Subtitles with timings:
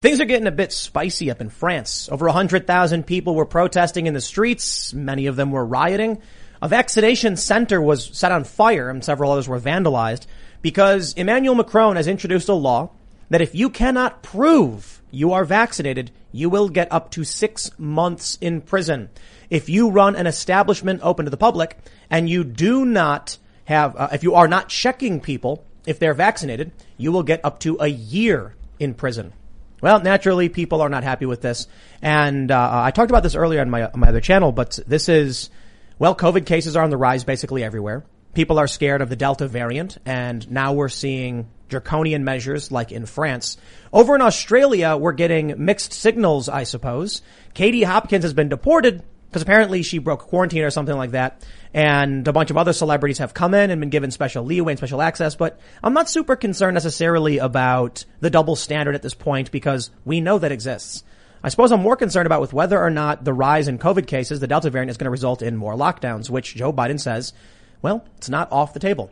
[0.00, 2.08] Things are getting a bit spicy up in France.
[2.08, 4.94] Over 100,000 people were protesting in the streets.
[4.94, 6.22] Many of them were rioting.
[6.62, 10.26] A vaccination center was set on fire and several others were vandalized
[10.62, 12.90] because Emmanuel Macron has introduced a law
[13.30, 18.38] that if you cannot prove you are vaccinated, you will get up to six months
[18.40, 19.10] in prison.
[19.50, 21.76] If you run an establishment open to the public
[22.08, 26.70] and you do not have, uh, if you are not checking people if they're vaccinated,
[26.96, 29.32] you will get up to a year in prison.
[29.80, 31.68] Well, naturally, people are not happy with this,
[32.02, 34.50] and uh, I talked about this earlier on my on my other channel.
[34.50, 35.50] But this is,
[35.98, 38.04] well, COVID cases are on the rise basically everywhere.
[38.34, 43.06] People are scared of the Delta variant, and now we're seeing draconian measures like in
[43.06, 43.56] France.
[43.92, 47.22] Over in Australia, we're getting mixed signals, I suppose.
[47.54, 51.44] Katie Hopkins has been deported because apparently she broke quarantine or something like that.
[51.74, 54.78] And a bunch of other celebrities have come in and been given special leeway and
[54.78, 59.50] special access, but I'm not super concerned necessarily about the double standard at this point
[59.50, 61.04] because we know that exists.
[61.42, 64.40] I suppose I'm more concerned about with whether or not the rise in COVID cases,
[64.40, 67.32] the Delta variant is going to result in more lockdowns, which Joe Biden says,
[67.82, 69.10] well, it's not off the table.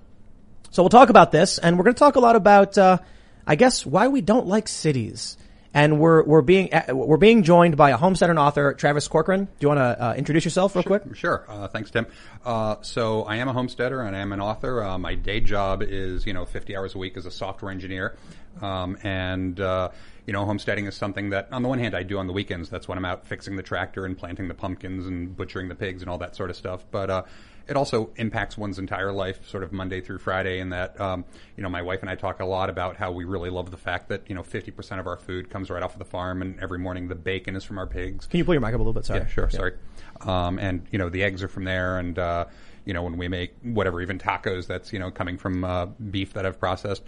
[0.70, 2.98] So we'll talk about this and we're going to talk a lot about, uh,
[3.46, 5.36] I guess why we don't like cities
[5.76, 9.44] and we're we're being uh, we're being joined by a homesteader and author, Travis Corcoran.
[9.44, 11.16] Do you want to uh, introduce yourself real sure, quick?
[11.16, 11.44] Sure.
[11.46, 12.06] Uh, thanks, Tim.
[12.46, 14.82] Uh, so I am a homesteader and I am an author.
[14.82, 18.16] Uh, my day job is you know 50 hours a week as a software engineer,
[18.62, 19.90] um, and uh,
[20.26, 22.70] you know homesteading is something that on the one hand I do on the weekends.
[22.70, 26.00] That's when I'm out fixing the tractor and planting the pumpkins and butchering the pigs
[26.00, 26.86] and all that sort of stuff.
[26.90, 27.28] But
[27.68, 30.60] it also impacts one's entire life, sort of Monday through Friday.
[30.60, 31.24] In that, um,
[31.56, 33.76] you know, my wife and I talk a lot about how we really love the
[33.76, 36.60] fact that you know 50% of our food comes right off of the farm, and
[36.60, 38.26] every morning the bacon is from our pigs.
[38.26, 39.04] Can you pull your mic up a little bit?
[39.04, 39.20] Sorry.
[39.20, 39.48] Yeah, sure.
[39.50, 39.56] Yeah.
[39.56, 39.72] Sorry.
[40.20, 42.46] Um, and you know, the eggs are from there, and uh,
[42.84, 46.34] you know, when we make whatever, even tacos, that's you know coming from uh, beef
[46.34, 47.02] that I've processed.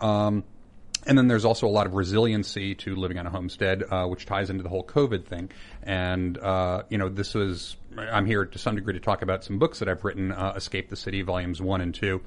[0.00, 0.44] Um,
[1.06, 4.26] and then there's also a lot of resiliency to living on a homestead, uh, which
[4.26, 5.50] ties into the whole COVID thing.
[5.84, 9.58] And, uh, you know, this was, I'm here to some degree to talk about some
[9.58, 12.22] books that I've written, uh, Escape the City, volumes one and two.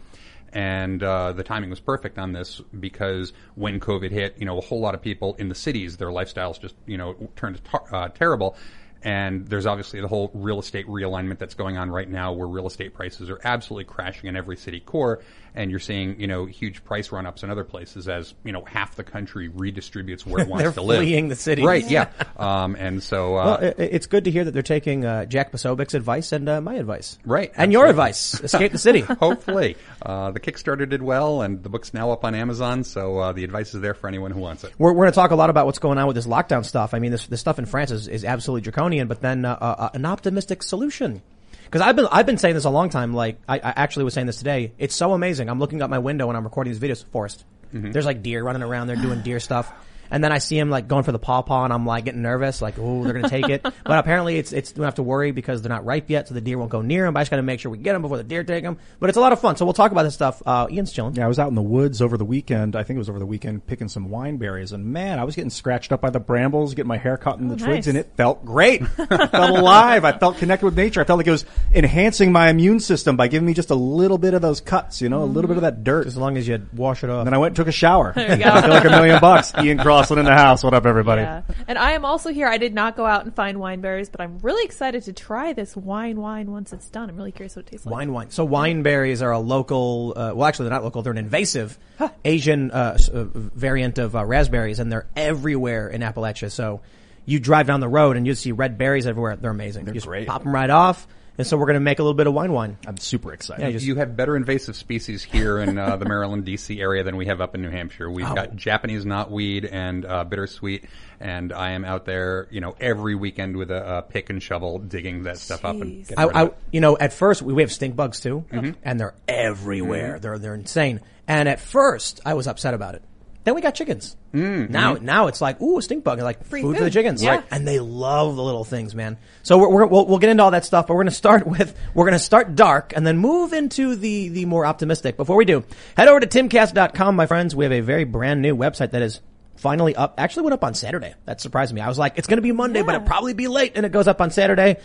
[0.52, 4.62] And uh, the timing was perfect on this because when COVID hit, you know, a
[4.62, 8.08] whole lot of people in the cities, their lifestyles just, you know, turned tar- uh,
[8.10, 8.56] terrible.
[9.02, 12.68] And there's obviously the whole real estate realignment that's going on right now where real
[12.68, 15.22] estate prices are absolutely crashing in every city core
[15.56, 18.96] and you're seeing, you know, huge price run-ups in other places as, you know, half
[18.96, 21.00] the country redistributes where it wants to live.
[21.00, 21.64] fleeing the city.
[21.64, 22.10] Right, yeah.
[22.38, 23.38] um, and so...
[23.38, 26.62] Uh, well, it's good to hear that they're taking uh, Jack Posobiec's advice and uh,
[26.62, 27.18] my advice.
[27.26, 27.50] Right.
[27.50, 27.74] And absolutely.
[27.74, 29.00] your advice, Escape the City.
[29.20, 29.76] Hopefully.
[30.02, 33.44] Uh, the Kickstarter did well, and the book's now up on Amazon, so uh, the
[33.44, 34.74] advice is there for anyone who wants it.
[34.78, 36.94] We're, we're going to talk a lot about what's going on with this lockdown stuff.
[36.94, 40.06] I mean, this, this stuff in France is, is absolutely draconian, but then uh, an
[40.06, 41.22] optimistic solution
[41.70, 43.14] because I've been I've been saying this a long time.
[43.14, 44.72] Like I, I, actually was saying this today.
[44.80, 45.50] It's so amazing.
[45.50, 47.06] I'm looking out my window when I'm recording these videos.
[47.12, 47.46] Forest.
[47.74, 47.92] Mm-hmm.
[47.92, 48.88] There's like deer running around.
[48.88, 49.72] They're doing deer stuff.
[50.12, 52.62] And then I see him like going for the pawpaw and I'm like getting nervous,
[52.62, 53.62] like, oh, they're going to take it.
[53.84, 56.34] but apparently it's, it's, we don't have to worry because they're not ripe yet, so
[56.34, 57.14] the deer won't go near them.
[57.14, 58.78] But I just got to make sure we get them before the deer take them.
[59.00, 59.56] But it's a lot of fun.
[59.56, 60.42] So we'll talk about this stuff.
[60.46, 61.16] Uh, Ian's chilling.
[61.16, 62.76] Yeah, I was out in the woods over the weekend.
[62.76, 65.36] I think it was over the weekend picking some wine berries and man, I was
[65.36, 67.88] getting scratched up by the brambles, getting my hair caught in the oh, twigs nice.
[67.88, 68.82] and it felt great.
[68.98, 70.06] I felt alive.
[70.06, 71.02] I felt connected with nature.
[71.02, 74.18] I felt like it was enhancing my immune system by giving me just a little
[74.18, 76.08] bit of those cuts, you know, a little bit of that dirt.
[76.08, 77.20] As long as you wash it off.
[77.20, 78.14] And then I went and took a shower.
[78.14, 78.50] There you go.
[78.50, 79.54] I feel like a million bucks.
[79.58, 80.64] Ian Crossland in the house.
[80.64, 81.22] What up, everybody?
[81.22, 81.42] Yeah.
[81.68, 82.48] And I am also here.
[82.48, 85.54] I did not go out and find wine berries, but I'm really excited to try
[85.54, 87.10] this wine wine once it's done.
[87.10, 87.94] I'm really curious what it tastes like.
[87.94, 88.30] Wine wine.
[88.32, 91.78] So wine berries are a local, uh, well actually they're not local, they're an invasive
[91.98, 92.10] huh.
[92.24, 96.52] Asian uh, uh, variant of uh, raspberries and they're everywhere in Appalachia.
[96.52, 96.82] So
[97.26, 99.36] you drive down the road and you see red berries everywhere.
[99.36, 99.86] They're amazing.
[99.86, 100.28] They're you great.
[100.28, 101.08] pop them right off
[101.40, 102.78] and so we're going to make a little bit of wine wine.
[102.86, 103.64] I'm super excited.
[103.64, 106.82] Yeah, just, you have better invasive species here in uh, the Maryland, D.C.
[106.82, 108.12] area than we have up in New Hampshire.
[108.12, 108.36] We've oh.
[108.36, 110.84] got Japanese knotweed and uh, bittersweet,
[111.22, 114.80] and I am out there, you know, every weekend with a, a pick and shovel
[114.80, 115.40] digging that Jeez.
[115.40, 118.44] stuff up and I, I, you know, at first we, we have stink bugs too,
[118.52, 118.72] mm-hmm.
[118.84, 120.16] and they're everywhere.
[120.16, 120.22] Mm-hmm.
[120.22, 121.00] They're they're insane.
[121.26, 123.04] And at first I was upset about it.
[123.46, 124.18] Then we got chickens.
[124.34, 125.02] Mm, now, mm.
[125.02, 127.38] now it's like, ooh, stink bug, like Free food, food for the chickens, yeah.
[127.38, 127.44] right?
[127.50, 129.18] And they love the little things, man.
[129.44, 131.48] So we're, we're we'll, we'll get into all that stuff, but we're going to start
[131.48, 135.18] with we're going to start dark and then move into the the more optimistic.
[135.18, 135.64] Before we do,
[135.96, 137.56] head over to timcast.com, my friends.
[137.56, 139.22] We have a very brand new website that is
[139.56, 140.16] finally up.
[140.18, 141.16] Actually, went up on Saturday.
[141.26, 141.82] That surprised me.
[141.82, 142.86] I was like, it's going to be Monday, yeah.
[142.86, 144.78] but it'll probably be late, and it goes up on Saturday.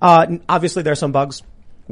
[0.00, 1.42] Uh, obviously, there's some bugs.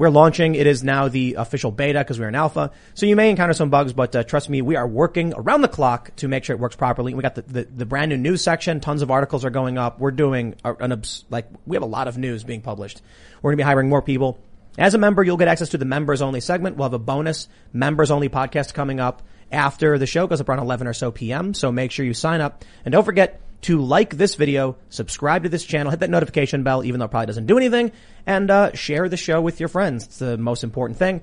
[0.01, 0.55] We're launching.
[0.55, 2.71] It is now the official beta because we're in alpha.
[2.95, 5.69] So you may encounter some bugs, but uh, trust me, we are working around the
[5.69, 7.13] clock to make sure it works properly.
[7.13, 8.81] We got the, the, the brand new news section.
[8.81, 10.01] Tons of articles are going up.
[10.01, 13.03] We're doing an obs- like we have a lot of news being published.
[13.43, 14.39] We're going to be hiring more people.
[14.79, 16.79] As a member, you'll get access to the members only segment.
[16.79, 19.21] We'll have a bonus members only podcast coming up
[19.53, 21.53] after the show goes up around 11 or so p.m.
[21.53, 25.49] So make sure you sign up and don't forget to like this video, subscribe to
[25.49, 27.93] this channel, hit that notification bell, even though it probably doesn't do anything,
[28.27, 30.05] and uh, share the show with your friends.
[30.05, 31.21] It's the most important thing.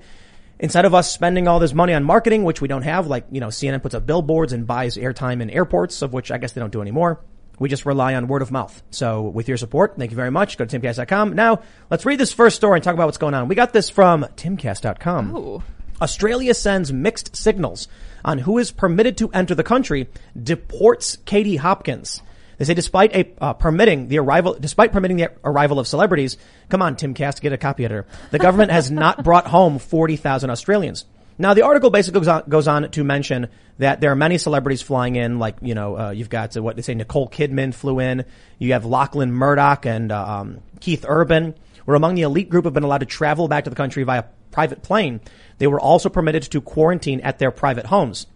[0.60, 3.40] Instead of us spending all this money on marketing, which we don't have, like, you
[3.40, 6.60] know, CNN puts up billboards and buys airtime in airports, of which I guess they
[6.60, 7.20] don't do anymore.
[7.60, 8.82] We just rely on word of mouth.
[8.90, 10.58] So with your support, thank you very much.
[10.58, 11.34] Go to timcast.com.
[11.34, 13.48] Now, let's read this first story and talk about what's going on.
[13.48, 15.36] We got this from timcast.com.
[15.36, 15.62] Ooh.
[16.00, 17.88] Australia sends mixed signals
[18.24, 20.08] on who is permitted to enter the country,
[20.40, 22.22] deports Katie Hopkins.
[22.58, 26.36] They say despite a uh, permitting the arrival, despite permitting the arrival of celebrities,
[26.68, 28.06] come on, Tim Cast, get a copy editor.
[28.30, 31.04] The government has not brought home 40,000 Australians.
[31.40, 34.82] Now, the article basically goes on, goes on, to mention that there are many celebrities
[34.82, 38.00] flying in, like, you know, uh, you've got uh, what they say Nicole Kidman flew
[38.00, 38.24] in.
[38.58, 41.54] You have Lachlan Murdoch and uh, um, Keith Urban
[41.86, 44.02] were among the elite group who have been allowed to travel back to the country
[44.02, 45.20] via private plane.
[45.58, 48.26] They were also permitted to quarantine at their private homes.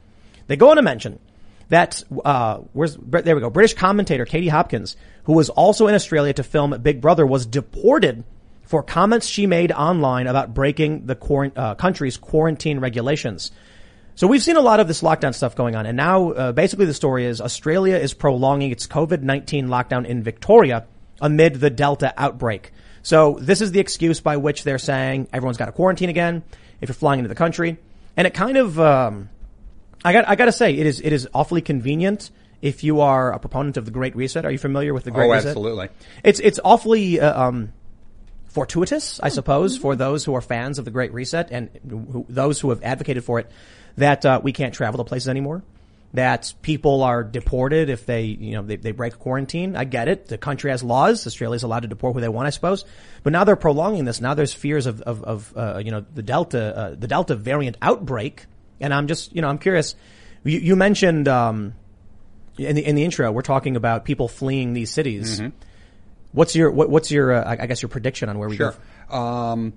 [0.47, 1.19] They go on to mention
[1.73, 3.49] that uh, where's there we go.
[3.49, 8.25] British commentator Katie Hopkins, who was also in Australia to film Big Brother, was deported
[8.63, 13.53] for comments she made online about breaking the quar- uh, country's quarantine regulations.
[14.17, 16.85] So we've seen a lot of this lockdown stuff going on, and now uh, basically
[16.85, 20.85] the story is Australia is prolonging its COVID-19 lockdown in Victoria
[21.23, 22.73] amid the Delta outbreak.
[23.03, 26.43] So this is the excuse by which they're saying everyone's got to quarantine again
[26.83, 27.79] if you're flying into the country,
[28.15, 29.31] and it kind of um,
[30.05, 33.33] I got I got to say it is it is awfully convenient if you are
[33.33, 34.45] a proponent of the Great Reset.
[34.45, 35.49] Are you familiar with the Great Oh, Reset?
[35.49, 35.89] absolutely.
[36.25, 37.73] It's it's awfully uh, um,
[38.47, 42.61] fortuitous, I suppose, for those who are fans of the Great Reset and who, those
[42.61, 43.51] who have advocated for it,
[43.97, 45.63] that uh, we can't travel to places anymore.
[46.15, 49.77] That people are deported if they, you know, they, they break quarantine.
[49.77, 50.27] I get it.
[50.29, 51.27] The country has laws.
[51.27, 52.85] Australia's allowed to deport who they want, I suppose.
[53.23, 54.21] But now they're prolonging this.
[54.21, 57.79] Now there's fears of, of, of uh, you know, the Delta, uh, the Delta variant
[57.81, 58.45] outbreak.
[58.83, 59.95] And I'm just, you know, I'm curious.
[60.45, 61.73] You, you mentioned, um,
[62.59, 65.41] in the, in the intro, we're talking about people fleeing these cities.
[66.33, 68.75] What's your what, what's your uh, I guess your prediction on where we Sure.
[69.11, 69.17] go?
[69.17, 69.75] Um,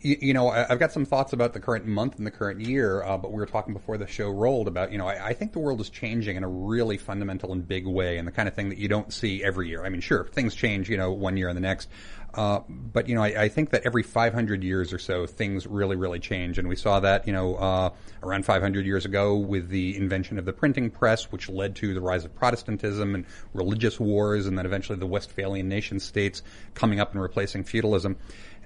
[0.00, 3.02] you, you know, I've got some thoughts about the current month and the current year,
[3.02, 5.52] uh, but we were talking before the show rolled about, you know, I, I think
[5.52, 8.54] the world is changing in a really fundamental and big way and the kind of
[8.54, 9.84] thing that you don't see every year.
[9.84, 11.88] I mean, sure, things change, you know, one year and the next.
[12.36, 15.96] Uh, but, you know, I, I think that every 500 years or so, things really,
[15.96, 16.58] really change.
[16.58, 17.90] And we saw that, you know, uh,
[18.22, 22.00] around 500 years ago with the invention of the printing press, which led to the
[22.00, 23.24] rise of Protestantism and
[23.54, 26.42] religious wars, and then eventually the Westphalian nation states
[26.74, 28.16] coming up and replacing feudalism.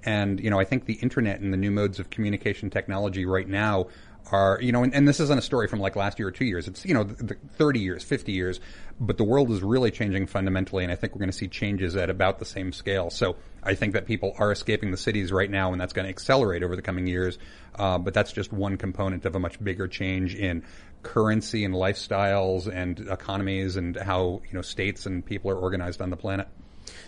[0.05, 3.49] And, you know, I think the internet and the new modes of communication technology right
[3.49, 3.87] now
[4.33, 6.45] are, you know, and, and this isn't a story from like last year or two
[6.45, 6.69] years.
[6.69, 8.61] It's, you know, the, the 30 years, 50 years,
[8.99, 10.85] but the world is really changing fundamentally.
[10.85, 13.11] And I think we're going to see changes at about the same scale.
[13.11, 16.11] So I think that people are escaping the cities right now and that's going to
[16.11, 17.39] accelerate over the coming years.
[17.75, 20.65] Uh, but that's just one component of a much bigger change in
[21.03, 26.11] currency and lifestyles and economies and how, you know, states and people are organized on
[26.11, 26.49] the planet.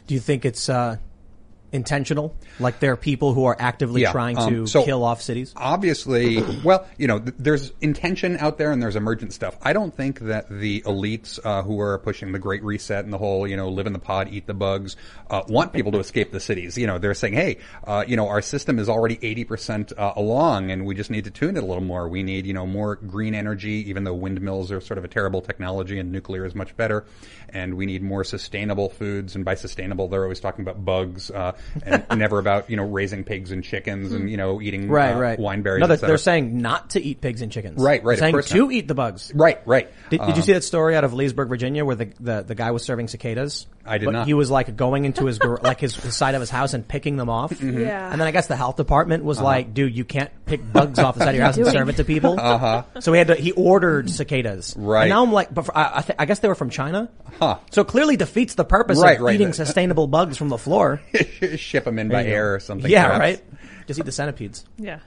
[0.07, 0.97] Do you think it's uh,
[1.73, 2.37] intentional?
[2.61, 5.53] Like there are people who are actively Yeah, trying um, to so- kill off cities?
[5.57, 9.57] obviously, well, you know, th- there's intention out there and there's emergent stuff.
[9.63, 13.19] I don't think that the elites uh, who are pushing the Great Reset and the
[13.19, 14.97] whole, you know, live in the pod, eat the bugs,
[15.31, 16.77] uh, want people to escape the cities.
[16.79, 20.71] You know, they're saying, hey, uh, you know, our system is already 80% uh, along
[20.71, 22.09] and we just need to tune it a little more.
[22.09, 25.41] We need, you know, more green energy, even though windmills are sort of a terrible
[25.41, 27.05] technology and nuclear is much better.
[27.49, 29.35] And we need more sustainable foods.
[29.35, 31.53] And by sustainable, they're always talking about bugs uh,
[31.85, 35.19] and never about, you know, raising pigs and chickens and, you know, eating Right, uh,
[35.19, 35.39] right.
[35.39, 35.81] wine berries.
[35.81, 37.83] No, they're, they're saying not to eat pigs and chickens.
[37.83, 38.73] Right, right, of Saying to not.
[38.73, 39.33] eat the bugs.
[39.35, 39.91] Right, right.
[40.11, 42.55] Did, did you Um, see that story out of Leesburg, Virginia, where the, the, the
[42.55, 43.67] guy was serving cicadas?
[43.85, 44.27] I did but not.
[44.27, 46.87] He was like going into his gar- like his, his side of his house and
[46.87, 47.51] picking them off.
[47.51, 47.81] Mm-hmm.
[47.81, 48.11] Yeah.
[48.13, 49.47] And then I guess the health department was Uh-huh.
[49.47, 51.97] like, "Dude, you can't pick bugs off the side of your house and serve it
[51.97, 52.85] to people." Uh-huh.
[53.01, 53.35] So he had to.
[53.35, 54.75] He ordered cicadas.
[54.79, 55.03] Right.
[55.03, 57.11] And now I'm like, but for, I, I, th- I guess they were from China.
[57.39, 57.59] Huh.
[57.71, 59.35] So clearly defeats the purpose Right, of right.
[59.35, 61.01] eating The- sustainable bugs from the floor.
[61.57, 62.35] ship them in by you go.
[62.35, 62.91] air or something.
[62.91, 63.21] yeah, perhaps.
[63.21, 63.45] right.
[63.89, 64.65] Just eat the centipedes.
[64.79, 65.01] yeah.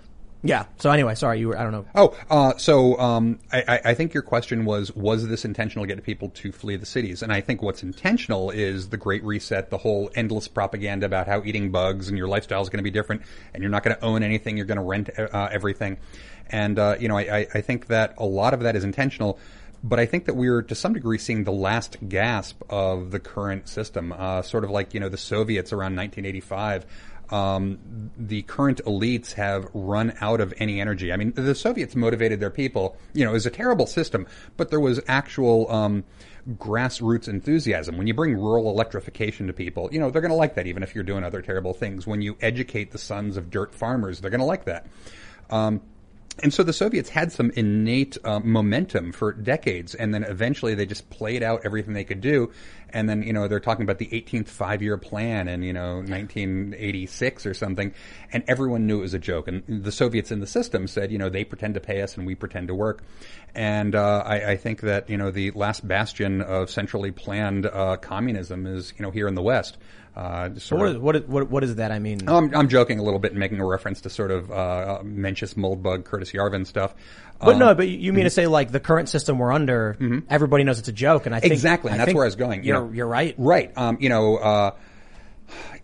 [0.45, 0.65] Yeah.
[0.77, 1.57] So anyway, sorry, you were.
[1.57, 1.85] I don't know.
[1.95, 6.03] Oh, uh, so um, I, I- think your question was: Was this intentional to get
[6.03, 7.23] people to flee the cities?
[7.23, 11.41] And I think what's intentional is the Great Reset, the whole endless propaganda about how
[11.43, 13.23] eating bugs and your lifestyle is going to be different,
[13.53, 15.97] and you're not going to own anything, you're going to rent uh, everything.
[16.49, 19.39] And uh, you know, I, I- I think that a lot of that is intentional.
[19.83, 23.67] But I think that we're to some degree seeing the last gasp of the current
[23.69, 26.85] system, uh, sort of like you know the Soviets around 1985
[27.31, 31.11] um, the current elites have run out of any energy.
[31.11, 32.97] I mean, the Soviets motivated their people.
[33.13, 34.27] You know, it was a terrible system,
[34.57, 36.03] but there was actual um,
[36.53, 37.97] grassroots enthusiasm.
[37.97, 40.83] When you bring rural electrification to people, you know, they're going to like that, even
[40.83, 42.05] if you're doing other terrible things.
[42.05, 44.87] When you educate the sons of dirt farmers, they're going to like that.
[45.49, 45.81] Um,
[46.43, 50.85] and so the Soviets had some innate uh, momentum for decades, and then eventually they
[50.85, 52.51] just played out everything they could do.
[52.89, 57.45] And then, you know, they're talking about the 18th five-year plan in, you know, 1986
[57.45, 57.93] or something,
[58.31, 59.47] and everyone knew it was a joke.
[59.47, 62.25] And the Soviets in the system said, you know, they pretend to pay us and
[62.25, 63.03] we pretend to work.
[63.53, 67.97] And uh, I, I think that, you know, the last bastion of centrally planned uh,
[67.97, 69.77] communism is, you know, here in the West.
[70.15, 71.91] Uh, sort What of- is, what, is, what, what is that?
[71.91, 74.49] I mean, I'm, I'm joking a little bit and making a reference to sort of
[74.49, 76.95] uh, Mencius, Moldbug, Curtis Yarvin stuff.
[77.39, 79.97] but Um, no, but you mean to say like the current system we're under,
[80.29, 82.37] everybody knows it's a joke, and I think Exactly, and I that's where I was
[82.37, 82.63] going.
[82.63, 82.91] you You're know.
[82.93, 83.35] you're right.
[83.37, 83.77] Right.
[83.77, 84.71] Um, you know, uh,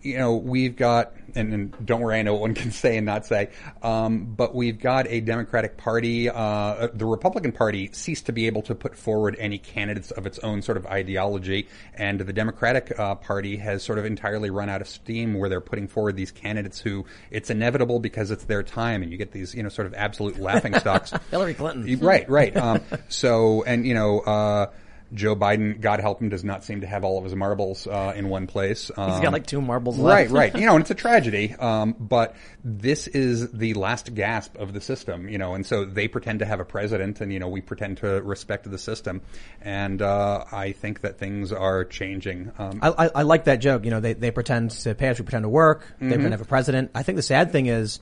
[0.02, 3.06] you know, we've got, and, and don't worry, I know what one can say and
[3.06, 3.50] not say,
[3.82, 6.28] um, but we've got a Democratic Party.
[6.28, 10.38] Uh, the Republican Party ceased to be able to put forward any candidates of its
[10.40, 14.80] own sort of ideology, and the Democratic uh, Party has sort of entirely run out
[14.80, 19.02] of steam, where they're putting forward these candidates who it's inevitable because it's their time,
[19.02, 21.12] and you get these, you know, sort of absolute laughing stocks.
[21.30, 21.98] Hillary Clinton.
[22.00, 22.56] Right, right.
[22.56, 24.66] Um, so, and you know, uh,
[25.14, 28.12] Joe Biden, God help him, does not seem to have all of his marbles uh,
[28.16, 28.90] in one place.
[28.96, 30.54] Um, He's got like two marbles Right, right.
[30.54, 31.54] You know, and it's a tragedy.
[31.58, 36.08] Um, but this is the last gasp of the system, you know, and so they
[36.08, 39.20] pretend to have a president and, you know, we pretend to respect the system.
[39.60, 42.52] And, uh, I think that things are changing.
[42.58, 43.84] Um, I, I, I like that joke.
[43.84, 45.80] You know, they, they pretend to pay us, we pretend to work.
[45.98, 46.08] They Mm-hmm.
[46.08, 46.90] pretend to have a president.
[46.94, 48.00] I think the sad thing is,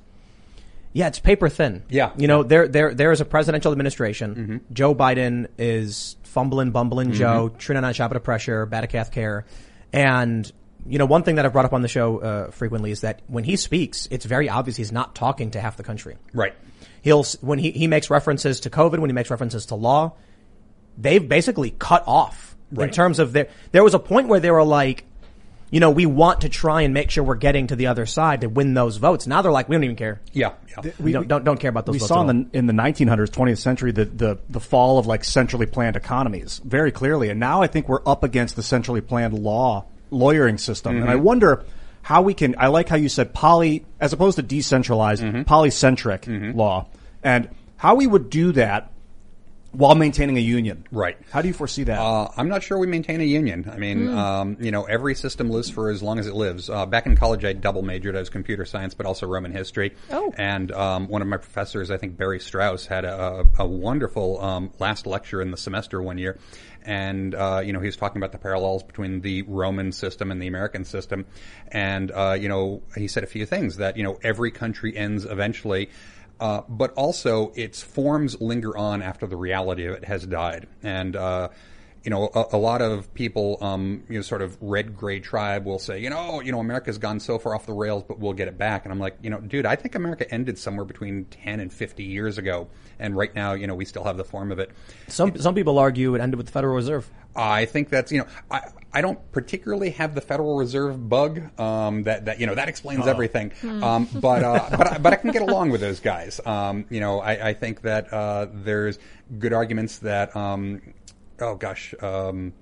[0.92, 1.84] yeah, it's paper thin.
[1.88, 2.10] Yeah.
[2.16, 4.34] You know, there, there, there is a presidential administration.
[4.34, 4.74] Mm-hmm.
[4.74, 9.44] Joe Biden is fumbling, bumbling Joe, Trina on shop at a pressure, Batacath care.
[9.92, 10.50] And,
[10.86, 13.20] you know, one thing that I've brought up on the show, uh, frequently is that
[13.26, 16.16] when he speaks, it's very obvious he's not talking to half the country.
[16.32, 16.54] right.
[17.02, 20.12] He'll, when he, he makes references to COVID, when he makes references to law,
[20.98, 24.62] they've basically cut off in terms of their, there was a point where they were
[24.62, 25.04] like,
[25.70, 28.40] you know, we want to try and make sure we're getting to the other side
[28.40, 29.26] to win those votes.
[29.26, 30.20] Now they're like, we don't even care.
[30.32, 30.90] Yeah, yeah.
[30.98, 32.08] We, don't, don't, don't care about those we votes.
[32.08, 32.30] saw at all.
[32.30, 35.96] in the in the 1900s, 20th century, the, the the fall of like centrally planned
[35.96, 40.58] economies very clearly, and now I think we're up against the centrally planned law lawyering
[40.58, 41.22] system, and I Mm-hmm.
[41.24, 41.64] wonder
[42.02, 42.54] how we can.
[42.58, 45.42] I like how you said poly as opposed to decentralized, Mm-hmm.
[45.42, 46.86] polycentric law,
[47.22, 48.90] and how we would do that
[49.72, 50.84] while maintaining a union.
[50.90, 51.16] Right.
[51.30, 51.98] How do you foresee that?
[52.00, 53.70] Uh, I'm not sure we maintain a union.
[53.72, 54.18] I mean, Hmm.
[54.18, 56.68] um, you know, every system lives for as long as it lives.
[56.68, 58.16] Uh, back in college, I double majored.
[58.16, 59.94] I was computer science, but also Roman history.
[60.10, 60.32] Oh.
[60.36, 64.72] And um, one of my professors, I think Barry Strauss, had a, a wonderful um,
[64.78, 66.38] last lecture in the semester one year.
[66.82, 70.40] And, uh, you know, he was talking about the parallels between the Roman system and
[70.40, 71.26] the American system.
[71.68, 75.26] And, uh, you know, he said a few things that, you know, every country ends
[75.26, 75.90] eventually.
[76.40, 80.66] Uh, but also its forms linger on after the reality of it has died.
[80.82, 81.50] And, uh,
[82.02, 85.66] you know, a, a lot of people, um, you know, sort of red gray tribe
[85.66, 88.32] will say, you know, you know, America's gone so far off the rails, but we'll
[88.32, 88.84] get it back.
[88.84, 92.02] And I'm like, you know, dude, I think America ended somewhere between 10 and 50
[92.02, 92.68] years ago.
[92.98, 94.70] And right now, you know, we still have the form of it.
[95.08, 97.10] Some, some people argue it ended with the Federal Reserve.
[97.34, 102.02] I think that's you know I I don't particularly have the Federal Reserve bug um,
[102.04, 105.30] that that you know that explains everything, um, but uh, but I, but I can
[105.30, 106.40] get along with those guys.
[106.44, 108.98] Um, you know I, I think that uh, there's
[109.38, 110.82] good arguments that um,
[111.40, 111.94] oh gosh.
[112.00, 112.52] Um,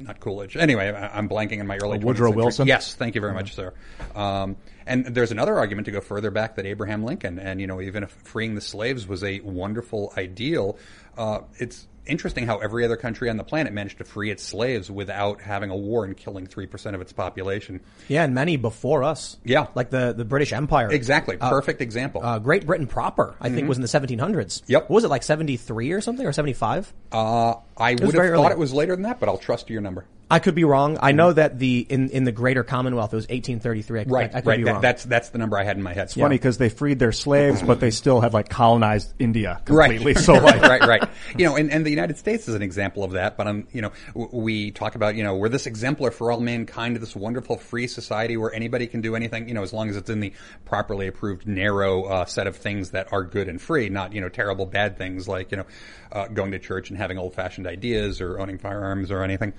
[0.00, 0.56] not Coolidge.
[0.56, 2.36] Anyway, I- I'm blanking in my early Oh, Woodrow 20th.
[2.36, 2.66] Wilson?
[2.68, 3.72] Yes, thank you very much, sir.
[4.14, 7.80] Um, and there's another argument to go further back that Abraham Lincoln, and you know,
[7.80, 10.78] even if freeing the slaves was a wonderful ideal,
[11.18, 14.90] uh, it's interesting how every other country on the planet managed to free its slaves
[14.90, 17.80] without having a war and killing three percent of its population.
[18.08, 19.36] Yeah, and many before us.
[19.44, 19.66] Yeah.
[19.74, 20.90] Like the, the British Empire.
[20.90, 22.24] Exactly, perfect example.
[22.24, 24.16] Uh, Great Britain proper, I think, was in the 1700s.
[24.16, 24.72] Mm-hmm.
[24.72, 24.82] Yep.
[24.84, 26.92] What was it, like 73 or something, or 75?
[27.12, 28.46] Uh, I would have thought early.
[28.52, 30.06] it was later than that, but I'll trust your number.
[30.30, 30.96] I could be wrong.
[30.96, 31.04] Mm-hmm.
[31.04, 34.00] I know that the in, in the Greater Commonwealth it was 1833.
[34.00, 34.56] I, could- Right, I, I could right.
[34.58, 34.80] be That- wrong.
[34.82, 36.04] that's that's the number I had in my head.
[36.04, 40.14] It's Funny because they freed their slaves, but they still had like colonized India completely.
[40.14, 40.18] Right.
[40.24, 41.07] So like, right, right.
[41.36, 43.36] You know, and, and the United States is an example of that.
[43.36, 46.96] But um, you know, we talk about you know we're this exemplar for all mankind,
[46.96, 49.48] this wonderful free society where anybody can do anything.
[49.48, 50.32] You know, as long as it's in the
[50.64, 54.28] properly approved narrow uh, set of things that are good and free, not you know
[54.28, 55.66] terrible bad things like you know
[56.12, 59.52] uh, going to church and having old fashioned ideas or owning firearms or anything.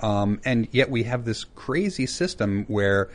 [0.00, 3.10] Um, and yet we have this crazy system where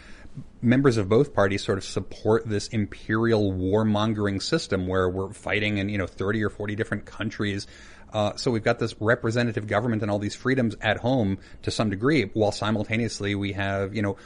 [0.62, 5.90] members of both parties sort of support this imperial warmongering system where we're fighting in
[5.90, 7.68] you know 30 or 40 different countries.
[8.12, 11.90] Uh, so we've got this representative government and all these freedoms at home to some
[11.90, 14.18] degree, while simultaneously we have you know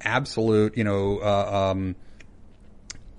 [0.00, 1.96] absolute you know uh, um,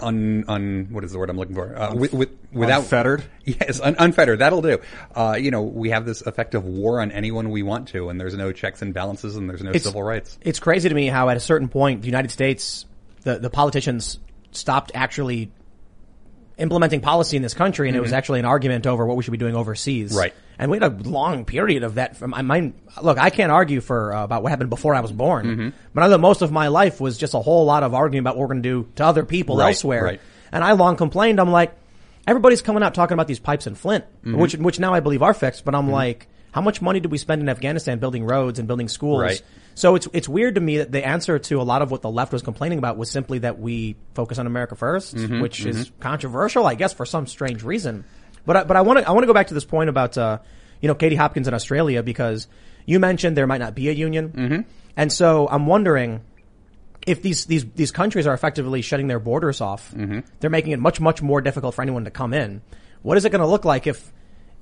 [0.02, 3.24] un, un what is the word I'm looking for uh, with, with, without Unfettered?
[3.46, 4.40] Yes, un- unfettered.
[4.40, 4.80] That'll do.
[5.16, 8.36] Uh, you know, we have this effective war on anyone we want to, and there's
[8.36, 10.38] no checks and balances, and there's no It's- civil rights.
[10.42, 12.86] It's crazy to me how at a certain point the United States,
[13.24, 14.20] the, the politicians
[14.52, 15.52] stopped actually
[16.62, 19.32] implementing policy in this country, and it was actually an argument over what we should
[19.32, 20.14] be doing overseas.
[20.16, 20.34] Right.
[20.60, 22.16] And we had a long period of that.
[22.18, 25.12] From I mind, look, I can't argue for uh, about what happened before I was
[25.12, 28.20] born, but I know most of my life was just a whole lot of arguing
[28.22, 30.04] about what we're going to do to other people Right, elsewhere.
[30.04, 30.22] right.
[30.52, 31.40] And I long complained.
[31.42, 31.74] I'm like,
[32.28, 34.38] everybody's coming out talking about these pipes in Flint, Mm-hmm.
[34.40, 35.66] which which now I believe are fixed.
[35.66, 38.88] But I'm like, how much money did we spend in Afghanistan building roads and building
[38.88, 39.22] schools?
[39.22, 39.42] Right.
[39.74, 42.10] So it's it's weird to me that the answer to a lot of what the
[42.10, 45.92] left was complaining about was simply that we focus on America 1st Mm-hmm, which is
[46.00, 48.06] controversial, I guess, for some strange reason.
[48.46, 50.18] But I, but I want to I want to go back to this point about
[50.18, 50.40] uh,
[50.82, 52.48] you know Katie Hopkins in Australia because
[52.86, 54.62] you mentioned there might not be a union, mm-hmm.
[54.98, 56.22] and so I'm wondering
[57.08, 59.92] if these these these countries are effectively shutting their borders off,
[60.40, 62.62] they're making it much much more difficult for anyone to come in.
[63.02, 64.12] What is it going to look like if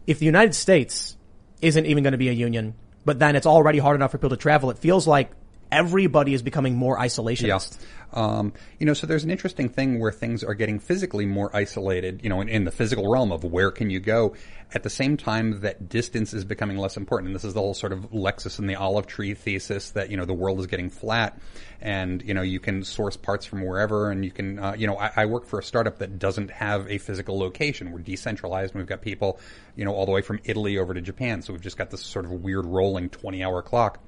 [0.07, 1.17] if the United States
[1.61, 2.75] isn't even going to be a union,
[3.05, 4.69] but then it's already hard enough for people to travel?
[4.69, 5.31] It feels like
[5.71, 7.79] everybody is becoming more isolationist.
[7.79, 7.85] Yeah.
[8.11, 12.21] Um, you know, so there's an interesting thing where things are getting physically more isolated,
[12.23, 14.35] you know, in, in the physical realm of where can you go
[14.73, 17.27] at the same time that distance is becoming less important.
[17.27, 20.17] And this is the whole sort of Lexus and the olive tree thesis that, you
[20.17, 21.39] know, the world is getting flat
[21.81, 24.97] and, you know, you can source parts from wherever and you can, uh, you know,
[24.97, 27.91] I, I work for a startup that doesn't have a physical location.
[27.91, 29.39] We're decentralized and we've got people,
[29.75, 31.43] you know, all the way from Italy over to Japan.
[31.43, 33.99] So we've just got this sort of weird rolling 20 hour clock.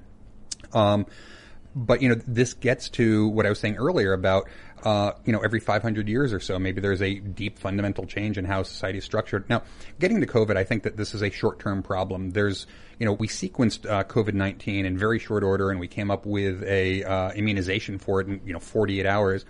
[0.72, 1.06] Um,
[1.74, 4.48] but you know, this gets to what I was saying earlier about
[4.84, 8.44] uh, you know every 500 years or so, maybe there's a deep fundamental change in
[8.44, 9.48] how society is structured.
[9.48, 9.62] Now,
[9.98, 12.30] getting to COVID, I think that this is a short-term problem.
[12.30, 12.66] There's
[12.98, 16.62] you know we sequenced uh, COVID-19 in very short order, and we came up with
[16.64, 19.44] a uh, immunization for it in you know 48 hours.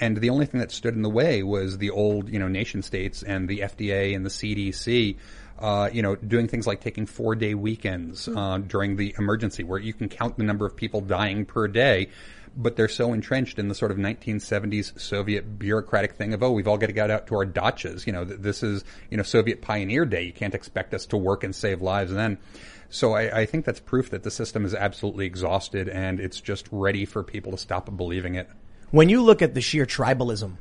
[0.00, 2.82] And the only thing that stood in the way was the old, you know, nation
[2.82, 5.16] states and the FDA and the CDC,
[5.58, 9.78] uh, you know, doing things like taking four day weekends uh, during the emergency, where
[9.78, 12.08] you can count the number of people dying per day.
[12.56, 16.66] But they're so entrenched in the sort of 1970s Soviet bureaucratic thing of, oh, we've
[16.66, 18.06] all got to get out to our dachas.
[18.06, 20.22] You know, th- this is, you know, Soviet pioneer day.
[20.24, 22.38] You can't expect us to work and save lives then.
[22.90, 26.66] So I, I think that's proof that the system is absolutely exhausted and it's just
[26.72, 28.48] ready for people to stop believing it.
[28.90, 30.56] When you look at the sheer tribalism,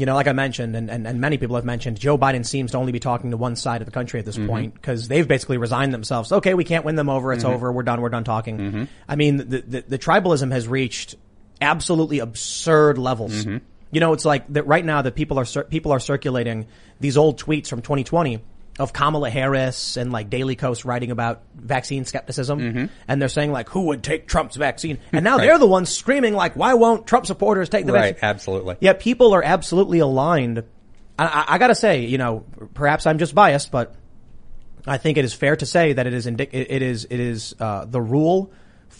[0.00, 2.70] you know, like I mentioned, and, and, and many people have mentioned, Joe Biden seems
[2.70, 4.48] to only be talking to one side of the country at this mm-hmm.
[4.48, 6.32] point because they've basically resigned themselves.
[6.32, 7.32] Okay, we can't win them over.
[7.32, 7.52] It's mm-hmm.
[7.52, 7.70] over.
[7.70, 8.00] We're done.
[8.00, 8.58] We're done talking.
[8.58, 8.84] Mm-hmm.
[9.06, 11.16] I mean, the, the, the tribalism has reached
[11.60, 13.44] absolutely absurd levels.
[13.92, 16.66] You know, it's like that right now that people are people are circulating
[17.00, 18.40] these old tweets from 2020
[18.80, 23.68] of Kamala Harris and like Daily Kos writing about vaccine skepticism, and they're saying like,
[23.68, 25.44] "Who would take Trump's vaccine?" And now Right.
[25.46, 28.76] they're the ones screaming like, "Why won't Trump supporters take the Right, vaccine?" absolutely.
[28.80, 30.64] Yeah, people are absolutely aligned.
[31.18, 33.94] I, I, I gotta say, you know, perhaps I'm just biased, but
[34.86, 37.54] I think it is fair to say that it is indic- it is it is
[37.60, 38.50] uh, the rule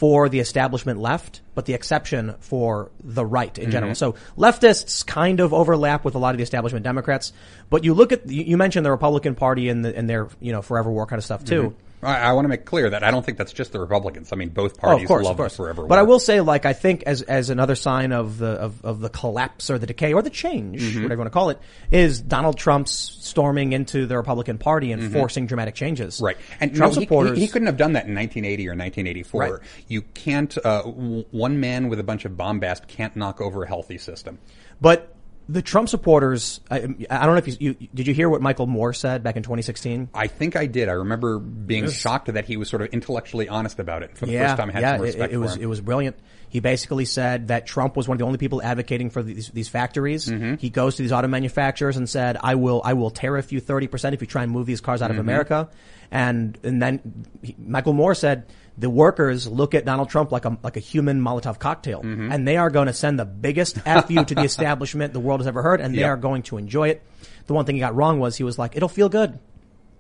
[0.00, 3.70] for the establishment left, but the exception for the right in mm-hmm.
[3.70, 3.94] general.
[3.94, 7.34] So leftists kind of overlap with a lot of the establishment Democrats,
[7.68, 10.62] but you look at you mentioned the Republican Party and the, and their you know
[10.62, 11.62] forever war kind of stuff too.
[11.64, 11.89] Mm-hmm.
[12.02, 14.32] I, I want to make clear that I don't think that's just the Republicans.
[14.32, 15.86] I mean, both Oh, parties of course, love the forever.
[15.86, 19.00] But I will say, like, I think as as another sign of the of, of
[19.00, 21.02] the collapse or the decay or the change, Mm-hmm.
[21.02, 21.58] whatever you want to call it,
[21.90, 26.16] is Donald Trump's storming into the Republican Party and forcing dramatic changes.
[26.16, 26.24] Mm-hmm.
[26.24, 26.36] Right.
[26.60, 27.36] And Trump no, he- supporters.
[27.38, 29.40] he, he couldn't have done that in 1980 or 1984.
[29.40, 29.52] Right.
[29.88, 33.68] You can't, uh, w- one man with a bunch of bombast can't knock over a
[33.68, 34.38] healthy system.
[34.80, 35.14] but
[35.52, 38.66] the Trump supporters, I, I don't know if you, you did you hear what Michael
[38.66, 40.10] Moore said back in 2016.
[40.14, 40.88] I think I did.
[40.88, 44.32] I remember being shocked that he was sort of intellectually honest about it for the
[44.32, 44.70] yeah, first time.
[44.70, 45.62] I had yeah, some it, respect it was for him.
[45.64, 46.16] it was brilliant.
[46.48, 49.68] He basically said that Trump was one of the only people advocating for these these
[49.68, 50.26] factories.
[50.26, 50.54] Mm-hmm.
[50.56, 53.86] He goes to these auto manufacturers and said, "I will I will tariff you thirty
[53.88, 55.18] percent if you try and move these cars out Mm-hmm.
[55.20, 55.68] of America."
[56.10, 58.46] And and then he, Michael Moore said.
[58.80, 62.32] The workers look at Donald Trump like a like a human Molotov cocktail, Mm-hmm.
[62.32, 65.46] and they are going to send the biggest fu to the establishment the world has
[65.46, 66.08] ever heard, and they Yep.
[66.08, 67.02] are going to enjoy it.
[67.46, 69.38] The one thing he got wrong was he was like, "It'll feel good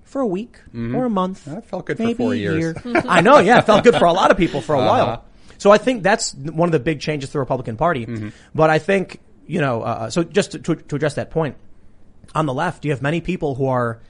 [0.04, 2.58] for a week or a month." That felt good for four years.
[2.58, 2.74] year.
[3.06, 4.88] I know, yeah, it felt good for a lot of people for a Uh-huh.
[5.06, 5.24] while.
[5.58, 8.06] So I think that's one of the big changes to the Republican Party.
[8.06, 8.28] Mm-hmm.
[8.54, 11.56] But I think, you know, uh, so just to, to, to address that point,
[12.34, 14.00] on the left, you have many people who are,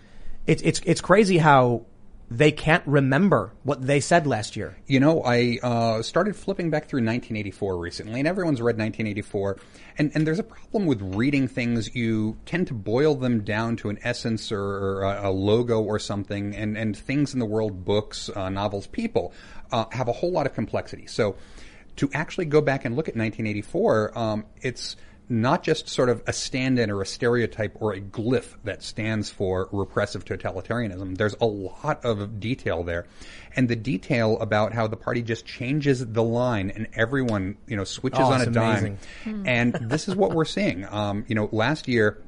[0.47, 1.87] it's, it's, it's crazy how
[2.31, 4.77] they can't remember what they said last year.
[4.87, 9.59] You know, I uh, started flipping back through 1984 recently, and everyone's read 1984.
[9.99, 11.93] And, and there's a problem with reading things.
[11.93, 15.99] You tend to boil them down to an essence or, or a, a logo or
[15.99, 19.33] something, and, and things in the world, books, uh, novels, people,
[19.73, 21.07] uh, have a whole lot of complexity.
[21.07, 21.35] So
[21.97, 24.95] to actually go back and look at 1984, um, it's
[25.31, 29.69] not just sort of a stand-in or a stereotype or a glyph that stands for
[29.71, 31.17] repressive totalitarianism.
[31.17, 33.07] There's a lot of detail there.
[33.55, 37.85] And the detail about how the party just changes the line and everyone, you know,
[37.85, 38.99] switches Oh, on a it's dime.
[39.25, 39.47] amazing.
[39.47, 40.85] And this is what we're seeing.
[40.85, 42.21] Um, you know, last year,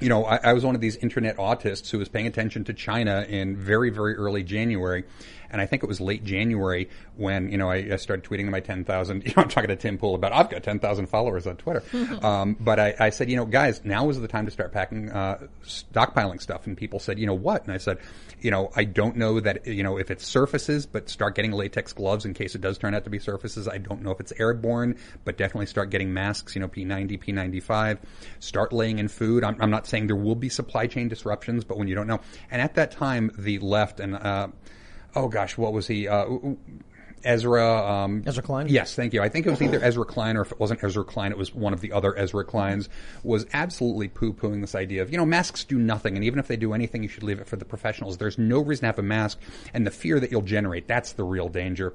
[0.00, 2.74] you know, I, I was one of these internet autists who was paying attention to
[2.74, 5.04] China in very, very early January.
[5.50, 8.60] And I think it was late January when, you know, I, I started tweeting my
[8.60, 11.82] 10,000, you know, I'm talking to Tim Pool about, I've got 10,000 followers on Twitter.
[12.24, 15.10] um, but I, I said, you know, guys, now is the time to start packing,
[15.10, 16.66] uh, stockpiling stuff.
[16.66, 17.64] And people said, you know what?
[17.64, 17.98] And I said,
[18.40, 21.92] you know, I don't know that, you know, if it's surfaces, but start getting latex
[21.92, 23.68] gloves in case it does turn out to be surfaces.
[23.68, 27.98] I don't know if it's airborne, but definitely start getting masks, you know, P90, P95.
[28.38, 29.44] Start laying in food.
[29.44, 32.20] I'm, I'm not saying there will be supply chain disruptions, but when you don't know.
[32.50, 34.48] And at that time, the left and, uh,
[35.14, 36.08] oh gosh, what was he?
[36.08, 36.26] Uh,
[37.24, 37.86] Ezra.
[37.86, 38.68] Um, Ezra Klein?
[38.68, 39.22] Yes, thank you.
[39.22, 41.54] I think it was either Ezra Klein or if it wasn't Ezra Klein, it was
[41.54, 42.88] one of the other Ezra Kleins.
[43.22, 46.56] Was absolutely poo-pooing this idea of you know masks do nothing, and even if they
[46.56, 48.18] do anything, you should leave it for the professionals.
[48.18, 49.38] There's no reason to have a mask,
[49.74, 51.92] and the fear that you'll generate that's the real danger.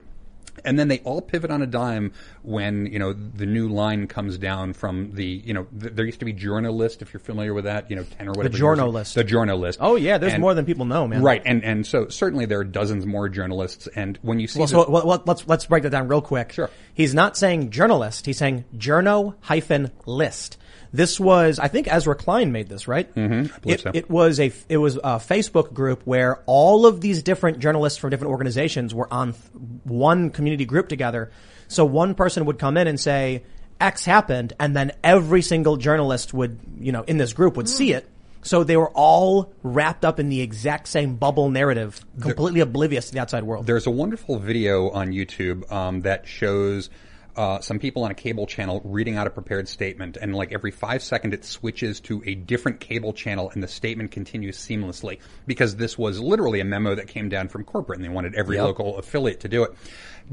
[0.63, 2.13] And then they all pivot on a dime
[2.43, 6.19] when, you know, the new line comes down from the, you know, th- there used
[6.19, 8.57] to be journalist, if you're familiar with that, you know, 10 or whatever.
[8.57, 9.15] Journo years- list.
[9.15, 9.79] The journal list.
[9.81, 11.21] Oh yeah, there's And- more than people know, man.
[11.21, 11.41] Right.
[11.45, 13.87] And, and so certainly there are dozens more journalists.
[13.95, 16.51] And when you see Well, the- so well, let's let's break that down real quick.
[16.53, 16.69] Sure.
[16.93, 18.25] He's not saying journalist.
[18.25, 20.57] He's saying journo hyphen list.
[20.95, 23.13] This was, I think, Ezra Klein made this, right?
[23.13, 23.69] Mm-hmm.
[23.69, 23.91] It, so.
[23.93, 28.09] it was a it was a Facebook group where all of these different journalists from
[28.09, 29.43] different organizations were on th-
[29.83, 31.31] one community group together.
[31.67, 33.43] So one person would come in and say
[33.79, 37.93] X happened, and then every single journalist would, you know, in this group would see
[37.93, 38.07] it.
[38.41, 43.13] So they were all wrapped up in the exact same bubble narrative, completely oblivious to
[43.13, 43.65] the outside world.
[43.65, 46.91] There's a wonderful video on YouTube um, that shows
[47.35, 50.71] uh, some people on a cable channel reading out a prepared statement, and like every
[50.71, 55.75] five seconds, it switches to a different cable channel, and the statement continues seamlessly because
[55.75, 58.65] this was literally a memo that came down from corporate, and they wanted every Yep.
[58.65, 59.71] local affiliate to do it.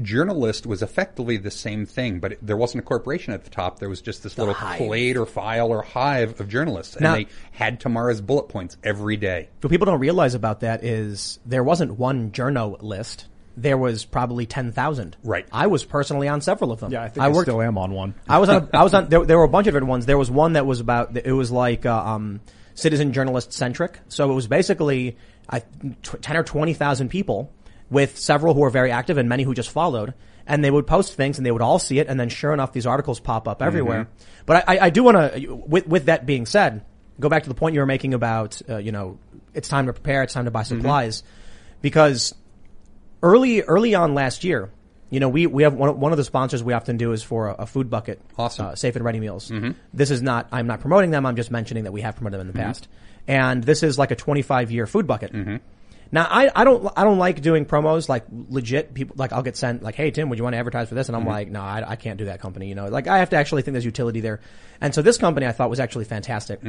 [0.01, 3.77] JournoList was effectively the same thing, but it, there wasn't a corporation at the top.
[3.79, 4.77] There was just this little hive.
[4.79, 9.17] clade or file or hive of journalists, and Now- they had tomorrow's bullet points every
[9.17, 9.49] day.
[9.61, 13.27] What people don't realize about that is there wasn't one journo list.
[13.55, 15.17] There was probably 10,000.
[15.23, 15.45] Right.
[15.51, 16.91] I was personally on several of them.
[16.91, 18.15] Yeah, I think I, worked, still am on one.
[18.27, 20.05] I was on, a, I was on, there, there were a bunch of different ones.
[20.05, 22.41] There was one that was about, it was like, uh, um,
[22.75, 23.99] citizen journalist centric.
[24.09, 25.17] So it was basically,
[25.49, 27.51] I, tw- 10 or 20,000 people
[27.89, 30.13] with several who were very active and many who just followed.
[30.45, 32.07] And they would post things and they would all see it.
[32.07, 34.07] And then sure enough, these articles pop up everywhere.
[34.45, 36.83] But I, I, I do want to, with, with that being said,
[37.19, 39.19] go back to the point you were making about, uh, you know,
[39.53, 41.23] it's time to prepare, it's time to buy supplies.
[41.81, 42.33] Because
[43.23, 44.69] early early on last year,
[45.09, 47.49] you know, we, we have one, one of the sponsors we often do is for
[47.49, 48.21] a, a food bucket.
[48.37, 48.65] Awesome.
[48.67, 49.49] Uh, safe and ready meals.
[49.49, 49.71] Mm-hmm.
[49.93, 51.25] This is not, I'm not promoting them.
[51.25, 52.67] I'm just mentioning that we have promoted them in the mm-hmm.
[52.67, 52.87] past.
[53.27, 55.31] And this is like a 25 year food bucket.
[55.31, 55.57] Mm-hmm.
[56.11, 59.55] Now, I, I don't, I don't like doing promos like legit people, like I'll get
[59.55, 61.09] sent like, Hey, Tim, would you want to advertise for this?
[61.09, 62.67] And I'm like, no, I, I can't do that company.
[62.67, 64.39] You know, like I have to actually think there's utility there.
[64.81, 66.59] And so this company I thought was actually fantastic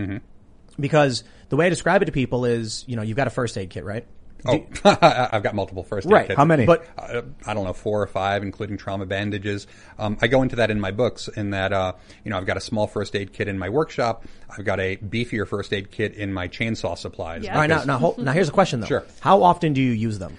[0.79, 3.57] because the way I describe it to people is, you know, you've got a first
[3.57, 4.07] aid kit, right?
[4.47, 4.67] Oh,
[5.33, 6.27] I've got multiple first aid Right.
[6.27, 6.37] kits.
[6.37, 6.67] How many?
[6.67, 9.67] But uh, I don't know, four or five, including trauma bandages.
[9.99, 12.57] Um, I go into that in my books in that, uh, you know, I've got
[12.57, 14.25] a small first aid kit in my workshop.
[14.51, 17.45] I've got a beefier first aid kit in my chainsaw supplies.
[17.45, 17.55] Yeah.
[17.55, 18.87] all right, now, now, hold, now here's a question though.
[18.87, 19.05] Sure.
[19.21, 20.37] How often do you use them?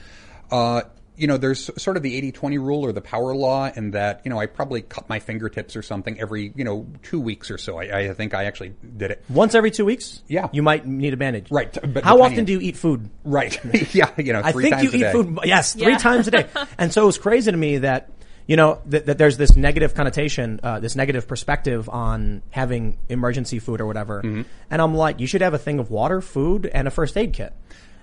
[0.52, 0.82] Uh,
[1.18, 4.30] you know, there's sort of the 80-20 rule or the power law in that, you
[4.30, 7.78] know, I probably cut my fingertips or something every, you know, two weeks or so.
[7.80, 9.24] I, I think I actually did it.
[9.30, 10.22] Once every two weeks?
[10.28, 10.50] Yeah.
[10.52, 11.52] You might need a bandage.
[11.52, 13.10] Right, but How often do you eat food?
[13.24, 13.60] Right.
[13.94, 15.12] yeah, you know, I think you eat day.
[15.12, 15.98] food, yes, three Yeah.
[15.98, 16.48] times a day.
[16.78, 18.10] and so it's crazy to me that,
[18.48, 23.58] you know, that, that there's this negative connotation, uh, this negative perspective on having emergency
[23.60, 24.22] food or whatever.
[24.22, 24.44] Mm-hmm.
[24.70, 27.34] And I'm like, you should have a thing of water, food, and a first aid
[27.34, 27.54] kit.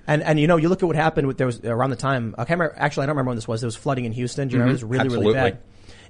[0.06, 2.34] And, and you know, you look at what happened with, there was around the time,
[2.36, 4.48] I can't remember, actually I don't remember when this was, there was flooding in Houston.
[4.48, 4.70] Do you remember?
[4.72, 5.44] It was really, really Mm-hmm.
[5.56, 5.58] Bad.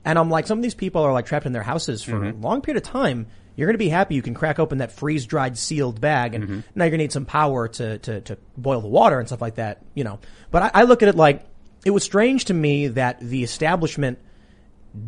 [0.04, 2.42] And I'm like, some of these people are like trapped in their houses for Mm-hmm.
[2.42, 3.26] a long period of time.
[3.54, 6.44] You're going to be happy you can crack open that freeze dried sealed bag and
[6.44, 6.60] Mm-hmm.
[6.74, 9.42] now you're going to need some power to, to, to boil the water and stuff
[9.42, 10.18] like that, you know.
[10.50, 11.44] But I, I look at it like
[11.84, 14.18] it was strange to me that the establishment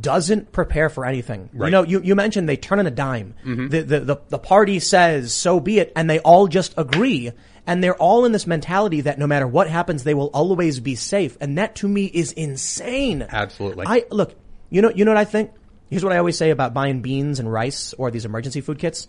[0.01, 1.51] doesn't prepare for anything.
[1.53, 3.35] You know, you, you mentioned they turn on a dime.
[3.45, 7.33] The, the, the, the party says, so be it, and they all just agree.
[7.67, 10.95] And they're all in this mentality that no matter what happens, they will always be
[10.95, 11.37] safe.
[11.41, 13.27] And that to me is insane.
[13.29, 13.87] Absolutely.
[13.87, 14.35] I, look,
[14.71, 15.53] you know, you know what I think?
[15.89, 19.07] Here's what I always say about buying beans and rice or these emergency food kits.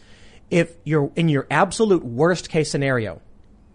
[0.50, 3.22] If you're in your absolute worst case scenario,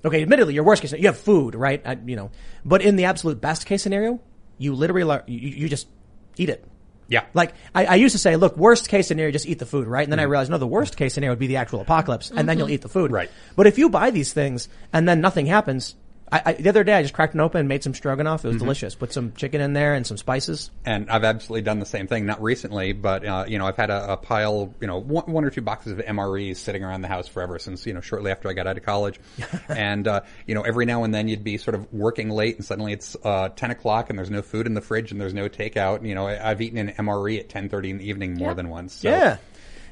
[0.05, 1.83] okay, admittedly, your worst case, you have food, right?
[1.85, 2.31] I, you know,
[2.65, 4.21] but in the absolute best case scenario,
[4.57, 5.89] you literally, you, you just
[6.37, 6.65] eat it.
[7.11, 7.25] Yeah.
[7.35, 10.05] Like I, I used to say, look, worst case scenario, just eat the food, right?
[10.05, 10.31] And then I mm-hmm.
[10.31, 12.75] realized, no, the worst case scenario would be the actual apocalypse, and then you'll mm-hmm.
[12.75, 13.11] eat the food.
[13.11, 13.31] Right.
[13.57, 15.97] But if you buy these things and then nothing happens,
[16.33, 18.45] I, I, the other day I just cracked it open and made some stroganoff.
[18.45, 18.55] It Mm-hmm.
[18.55, 18.95] was delicious.
[18.95, 20.71] Put some chicken in there and some spices.
[20.85, 22.27] And I've absolutely done the same thing.
[22.27, 25.45] Not recently, but uh, you know, I've had a, a pile, you know, one, one
[25.45, 28.49] or two boxes of MREs sitting around the house forever since you know shortly after
[28.49, 29.19] I got out of college.
[29.69, 32.65] and uh, you know, every now and then you'd be sort of working late, and
[32.65, 35.49] suddenly it's uh, ten o'clock, and there's no food in the fridge, and there's no
[35.49, 36.07] takeout.
[36.07, 38.55] You know, I, I've eaten an MRE at ten thirty in the evening more Yeah.
[38.55, 38.95] than once.
[38.95, 39.37] So, Yeah.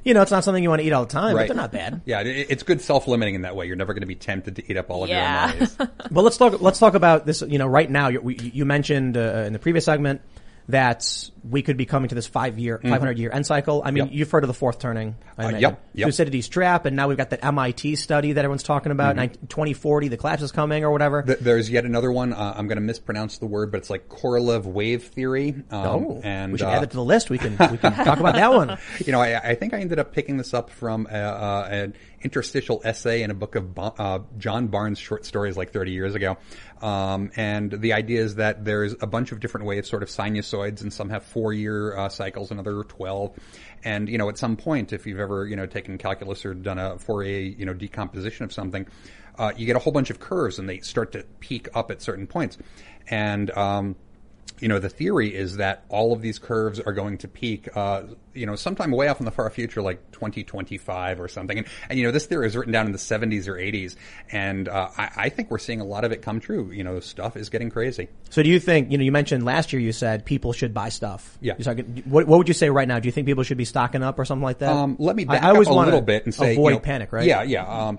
[0.05, 1.49] You know, it's not something you want to eat all the time, but Right.
[1.49, 2.01] they're not bad.
[2.07, 3.67] Yeah, it's good self-limiting in that way.
[3.67, 5.53] You're never going to be tempted to eat up all of Yeah.
[5.55, 5.91] your MREs.
[6.11, 6.61] But let's talk.
[6.61, 7.43] Let's talk about this.
[7.43, 10.21] You know, right now, you, you mentioned uh, in the previous segment
[10.69, 13.83] that we could be coming to this five year, five hundred year end cycle.
[13.85, 14.13] I mean, Mm-hmm.
[14.13, 14.19] Yep.
[14.19, 15.17] you've heard of the fourth turning.
[15.39, 16.07] I Uh, yep, yep.
[16.09, 19.11] Thucydides trap, and now we've got that MIT study that everyone's talking about.
[19.17, 19.19] Mm-hmm.
[19.19, 21.23] 19 2040, the collapse is coming, or whatever.
[21.23, 22.33] Th- There's yet another one.
[22.33, 25.51] Uh, I'm going to mispronounce the word, but it's like Korolev wave theory.
[25.71, 27.31] Um, oh, and we should uh, add it to the list.
[27.31, 28.77] We can we can talk about that one.
[29.07, 31.95] you know, I, I think I ended up picking this up from uh, uh, an
[32.23, 36.37] interstitial essay in a book of uh, John Barnes' short stories like 30 years ago.
[36.83, 40.81] Um, and the idea is that there's a bunch of different waves, sort of sinusoids,
[40.81, 43.37] and some have four-year uh, cycles, and other 12.
[43.85, 46.79] And you know, at some point, if you've ever you know taken calculus or done
[46.79, 48.87] a Fourier you know decomposition of something,
[49.39, 52.03] uh, you get a whole bunch of curves, and they start to peak up at
[52.03, 52.59] certain points.
[53.11, 53.97] And um,
[54.61, 58.03] you know, the theory is that all of these curves are going to peak, uh,
[58.35, 61.59] you know, sometime way off in the far future, like 2025 or something.
[61.59, 63.97] And, and you know, this theory was written down in the 70s or 80s.
[64.31, 66.71] And, uh, I, I think we're seeing a lot of it come true.
[66.71, 68.09] You know, stuff is getting crazy.
[68.31, 69.05] So, do you think you know?
[69.05, 69.81] You mentioned last year.
[69.81, 71.39] You said people should buy stuff.
[71.41, 71.55] Yeah.
[71.59, 72.99] You're talking- what, what would you say right now?
[72.99, 74.71] Do you think people should be stocking up or something like that?
[74.71, 76.69] Um, let me I- back I, always up a wanna little bit and say, avoid
[76.71, 77.13] you know, panic.
[77.13, 77.27] Right?
[77.27, 77.67] Yeah, yeah.
[77.67, 77.99] Um,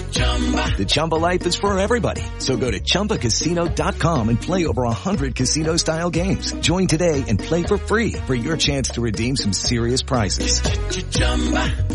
[0.00, 2.20] The Chumba life is for everybody.
[2.38, 6.52] So go to ChumbaCasino.com and play over 100 casino style games.
[6.60, 10.60] Join today and play for free for your chance to redeem some serious prizes.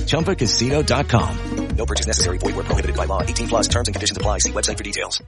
[0.08, 1.76] ChumbaCasino.com.
[1.76, 2.40] No purchase necessary.
[2.40, 3.22] Void where prohibited by law.
[3.22, 4.40] 18 plus terms and conditions apply.
[4.40, 5.22] See website for details.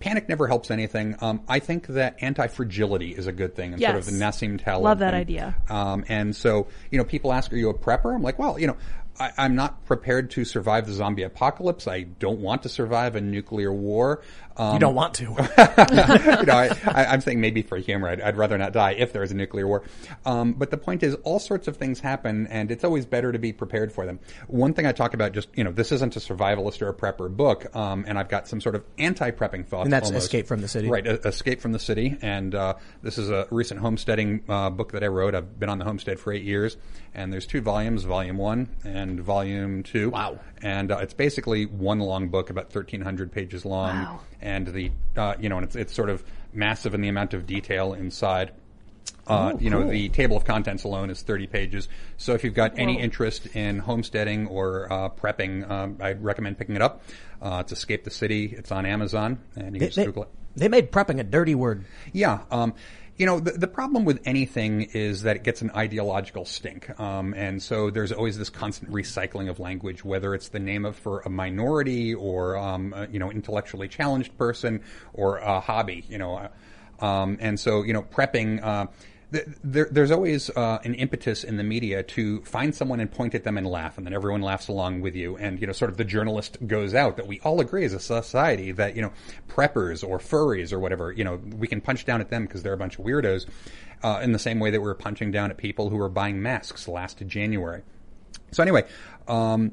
[0.00, 1.16] panic never helps anything.
[1.20, 4.12] Um, I think that anti-fragility is a good thing, and sort of Yes.
[4.12, 4.84] the Nassim Taleb.
[4.84, 5.20] Love that thing.
[5.20, 5.56] idea.
[5.68, 8.68] Um, and so, you know, people ask, "Are you a prepper?" I'm like, "Well, you
[8.68, 8.76] know,
[9.18, 11.86] I, I'm not prepared to survive the zombie apocalypse.
[11.86, 14.22] I don't want to survive a nuclear war.
[14.58, 15.24] Um, You don't want to.
[15.26, 16.54] you know,
[16.86, 19.34] I, I'm saying maybe for humor, I'd, I'd rather not die if there is a
[19.34, 19.84] nuclear war.
[20.26, 23.38] Um, but the point is, all sorts of things happen, and it's always better to
[23.38, 24.18] be prepared for them.
[24.48, 27.30] One thing I talk about, just you know, this isn't a survivalist or a prepper
[27.34, 29.84] book, um, and I've got some sort of anti-prepping thoughts.
[29.84, 30.24] And that's almost.
[30.24, 30.88] Escape from the City.
[30.88, 31.06] right?
[31.06, 35.02] E- Escape from the City, and uh, this is a recent homesteading uh, book that
[35.04, 35.34] I wrote.
[35.34, 36.76] I've been on the homestead for eight years,
[37.14, 40.10] and there's two volumes, Volume One and Volume Two.
[40.10, 40.38] Wow.
[40.60, 44.20] And uh, it's basically one long book, about 1,300 pages long, Wow.
[44.48, 47.46] And the uh, you know, and it's it's sort of massive in the amount of
[47.46, 48.50] detail inside.
[49.26, 51.86] Uh, you know, the table of contents alone is 30 pages.
[52.16, 56.76] So if you've got any interest in homesteading or uh, prepping, um, I'd recommend picking
[56.76, 57.02] it up.
[57.42, 58.54] Uh, it's Escape the City.
[58.56, 60.28] It's on Amazon, and you can They, just they- Google it.
[60.56, 61.84] they made prepping a dirty word.
[62.14, 62.40] Yeah.
[62.50, 62.72] Um,
[63.18, 66.98] you know, the, the problem with anything is that it gets an ideological stink.
[66.98, 70.96] Um, and so there's always this constant recycling of language, whether it's the name of
[70.96, 76.18] for a minority or, um, a, you know, intellectually challenged person or a hobby, you
[76.18, 76.36] know.
[76.36, 76.48] uh,
[77.00, 78.86] Um, and so, you know, prepping, uh,
[79.30, 83.44] there, there's always uh, an impetus in the media to find someone and point at
[83.44, 85.36] them and laugh, and then everyone laughs along with you.
[85.36, 88.00] And you know, sort of the journalist goes out that we all agree as a
[88.00, 89.12] society that you know,
[89.48, 92.72] preppers or furries or whatever, you know, we can punch down at them because they're
[92.72, 93.46] a bunch of weirdos.
[94.00, 96.86] Uh, in the same way that we're punching down at people who were buying masks
[96.86, 97.82] last January.
[98.52, 98.84] So anyway,
[99.26, 99.72] um,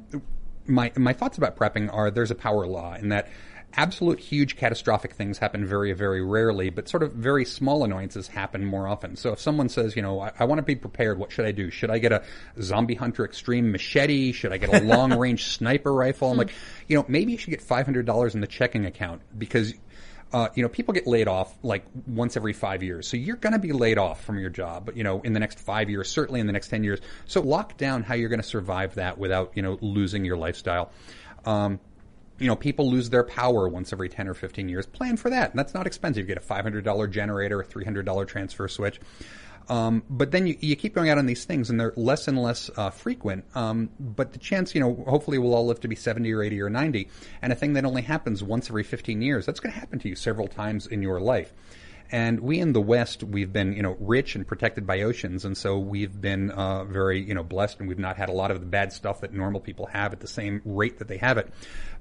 [0.65, 3.29] my my thoughts about prepping are there's a power law in that
[3.77, 8.65] absolute huge catastrophic things happen very very rarely, but sort of very small annoyances happen
[8.65, 9.15] more often.
[9.15, 11.51] So if someone says, you know, I, I want to be prepared, what should I
[11.51, 11.69] do?
[11.69, 12.23] Should I get a
[12.61, 14.31] zombie hunter extreme machete?
[14.31, 16.31] Should I get a long range sniper rifle?
[16.31, 16.53] I'm like,
[16.87, 19.73] you know, maybe you should get five hundred dollars in the checking account because
[20.33, 23.07] uh, you know, people get laid off like once every five years.
[23.07, 25.59] So you're going to be laid off from your job, you know, in the next
[25.59, 26.99] five years, certainly in the next 10 years.
[27.25, 30.91] So lock down how you're going to survive that without, you know, losing your lifestyle.
[31.45, 31.79] Um,
[32.39, 34.85] you know, people lose their power once every 10 or 15 years.
[34.85, 35.51] Plan for that.
[35.51, 36.27] And that's not expensive.
[36.27, 38.99] You get a $500 generator, a $300 transfer switch.
[39.67, 42.41] Um, but then you, you keep going out on these things and they're less and
[42.41, 43.45] less uh, frequent.
[43.55, 46.61] Um, but the chance, you know, hopefully we'll all live to be 70 or 80
[46.61, 47.07] or 90.
[47.41, 50.09] And a thing that only happens once every 15 years, that's going to happen to
[50.09, 51.53] you several times in your life.
[52.15, 55.57] And we in the West, we've been, you know, rich and protected by oceans, and
[55.57, 58.61] so we've been uh, very, you know, blessed, and we've not had a lot of
[58.61, 61.51] the bad stuff that normal people have at the same rate that they have it.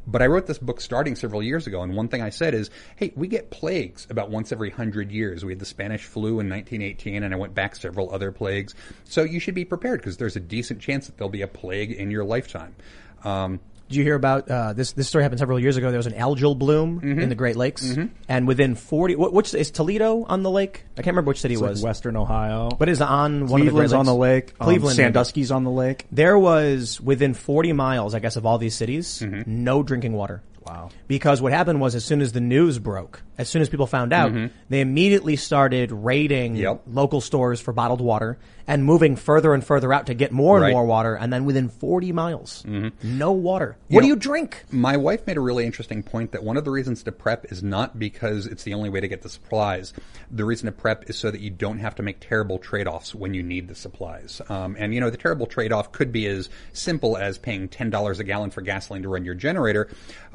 [0.07, 2.71] But I wrote this book starting several years ago, and one thing I said is,
[2.95, 5.45] hey, we get plagues about once every hundred years.
[5.45, 8.77] We had the Spanish flu in 1918, and I went back several other plagues.
[9.03, 11.91] So you should be prepared because there's a decent chance that there'll be a plague
[11.91, 12.77] in your lifetime.
[13.25, 13.59] Um,
[13.95, 14.91] Did you hear about uh, this?
[14.91, 15.91] This story happened several years ago.
[15.91, 17.21] There was an algal bloom Mm-hmm.
[17.21, 17.97] in the Great Lakes,
[18.29, 20.85] and within forty, what, which is Toledo on the lake?
[20.95, 21.83] I can't remember which city It's it like was.
[21.85, 22.71] Western Ohio.
[22.71, 23.93] But is on one of the Great Lakes.
[23.93, 24.53] on the lake.
[24.59, 25.07] Um, Cleveland, maybe.
[25.07, 26.07] Sandusky's on the lake.
[26.11, 29.43] There was within 40 miles, I guess, of all these cities, Mm-hmm.
[29.65, 30.43] no drinking water.
[30.67, 30.89] Wow.
[31.07, 34.15] Because what happened was, as soon as the news broke, as soon as people found
[34.15, 34.33] out,
[34.71, 36.63] they immediately started raiding Mm-hmm.
[36.63, 36.83] Yep.
[36.91, 40.63] local stores for bottled water and moving further and further out to get more and
[40.63, 40.69] Right.
[40.71, 40.77] Mm-hmm.
[40.79, 41.15] more water.
[41.15, 42.65] And then within 40 miles,
[43.03, 43.77] no water.
[43.89, 44.65] You what know- do you drink?
[44.71, 47.63] My wife made a really interesting point that one of the reasons to prep is
[47.63, 49.93] not because it's the only way to get the supplies.
[50.31, 53.35] The reason to prep is so that you don't have to make terrible trade-offs when
[53.35, 54.41] you need the supplies.
[54.49, 58.19] Um, and you know, the terrible trade-off could be as simple as paying ten dollars
[58.21, 59.89] a gallon for gasoline to run your generator,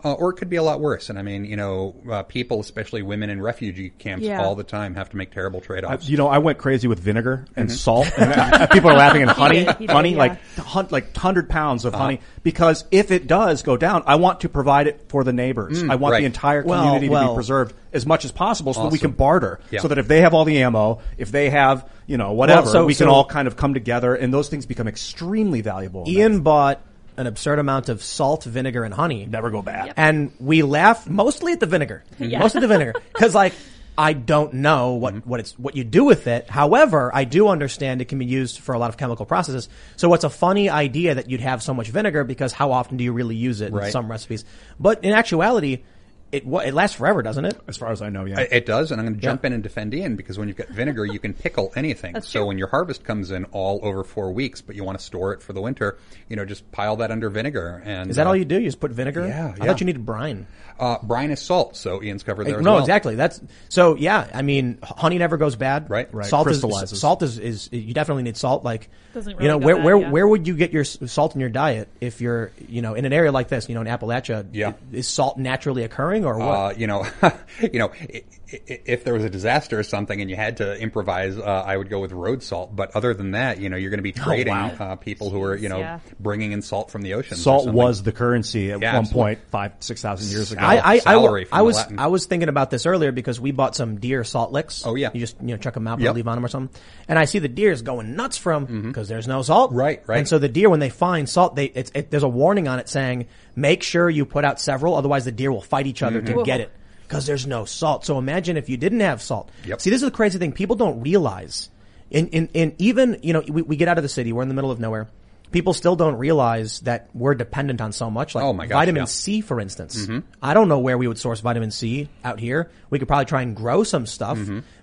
[0.06, 1.10] uh, or it could be a lot worse.
[1.10, 4.42] And I mean, you know, uh, people, especially women in refugee camps, Yeah.
[4.44, 6.08] all the time have to make terrible trade-offs.
[6.08, 7.76] you know, I went crazy with vinegar and Mm-hmm.
[7.76, 9.22] salt, and uh, people are laughing.
[9.24, 10.18] And honey, did, he did, honey, yeah.
[10.18, 11.96] like hun- like hundred pounds Uh-huh.
[11.96, 15.34] of honey, because if it does go down, I want to provide it for the
[15.34, 15.82] neighbors.
[15.84, 16.20] I want Mm, right.
[16.22, 19.00] the entire Well, community to well- be preserved as much as possible, so that we
[19.00, 19.60] can barter.
[19.72, 19.80] Yeah.
[19.82, 22.86] So that if they have all the ammo, if they have you know whatever, so-
[22.86, 26.06] we can all kind of come together, and those things become extremely valuable.
[26.08, 26.82] Ian bought
[27.18, 29.26] an absurd amount of salt, vinegar, and honey.
[29.26, 29.94] never go bad.
[29.98, 32.04] And we laugh mostly at the vinegar.
[32.18, 32.40] Yeah.
[32.40, 32.94] Most of the vinegar.
[33.12, 33.52] Cause like,
[34.00, 35.30] I don't know what, mm-hmm.
[35.30, 36.50] what it's, what you do with it.
[36.50, 39.68] However, I do understand it can be used for a lot of chemical processes.
[39.98, 43.04] So it's a funny idea that you'd have so much vinegar because how often do
[43.04, 44.46] you really use it in some recipes?
[44.80, 45.84] But in actuality,
[46.32, 47.60] it, it lasts forever, doesn't it?
[47.68, 48.40] As far as I know, yeah.
[48.40, 50.68] It does, and I'm going to jump in and defend Ian because when you've got
[50.70, 52.14] vinegar, you can pickle anything.
[52.14, 52.48] That's so true.
[52.48, 55.42] when your harvest comes in all over four weeks, but you want to store it
[55.42, 57.82] for the winter, you know, just pile that under vinegar.
[57.84, 58.60] And Is that uh, all you do?
[58.60, 59.22] You just put vinegar?
[59.24, 59.30] in?
[59.30, 60.46] Yeah, I thought you needed brine.
[60.80, 62.60] Uh, brine is salt, so Ian's covered there.
[62.60, 62.80] as no, well.
[62.82, 63.16] exactly.
[63.16, 63.96] That's so.
[63.96, 65.90] Yeah, I mean, honey never goes bad.
[65.90, 66.14] Right.
[66.14, 66.28] Right.
[66.28, 67.00] Salt is Crystallizes.
[67.00, 68.64] salt is, is you definitely need salt.
[68.64, 70.10] Like Doesn't you know where bad, where yeah.
[70.12, 73.14] where would you get your salt in your diet if you're you know in an
[73.14, 73.68] area like this?
[73.68, 74.46] You know, in Appalachia.
[74.54, 74.74] Yeah.
[74.92, 76.46] Is salt naturally occurring or what?
[76.46, 77.06] Uh, you know,
[77.62, 80.80] you know, i- i- if there was a disaster or something and you had to
[80.80, 82.76] improvise, uh, I would go with road salt.
[82.76, 84.76] But other than that, you know, you're going to be trading wow.
[84.80, 86.00] uh, people who are, you know, yeah.
[86.20, 87.38] bringing in salt from the ocean.
[87.38, 89.36] Salt was the currency at Yeah, one absolutely.
[89.36, 90.62] point five six thousand years ago.
[90.62, 93.76] I, I, I, salary I was I was thinking about this earlier because we bought
[93.76, 94.86] some deer salt licks.
[94.86, 95.12] Oh, yeah.
[95.14, 96.16] you just you know chuck them out, Yep.
[96.16, 96.82] leave on them or something.
[97.08, 99.70] And I see the deers going nuts from because there's no salt.
[99.72, 99.80] Mm-hmm.
[99.80, 100.18] Right, right.
[100.20, 102.80] And so the deer when they find salt, they it's, it, there's a warning on
[102.80, 106.22] it saying make sure you put out several, otherwise the deer will fight each other
[106.22, 106.40] Mm-hmm.
[106.40, 106.72] to get it
[107.10, 108.06] because there's no salt.
[108.06, 109.50] So imagine if you didn't have salt.
[109.66, 109.82] Yep.
[109.82, 110.52] See, this is the crazy thing.
[110.54, 111.70] People don't realize.
[112.12, 114.48] In in, in even you know we, we get out of the city, we're in
[114.48, 115.10] the middle of nowhere.
[115.52, 118.36] People still don't realize that we're dependent on so much.
[118.36, 119.06] Like Oh my gosh, vitamin yeah.
[119.06, 120.08] C, for instance.
[120.44, 122.70] I don't know where we would source vitamin C out here.
[122.92, 124.38] We could probably try and grow some stuff.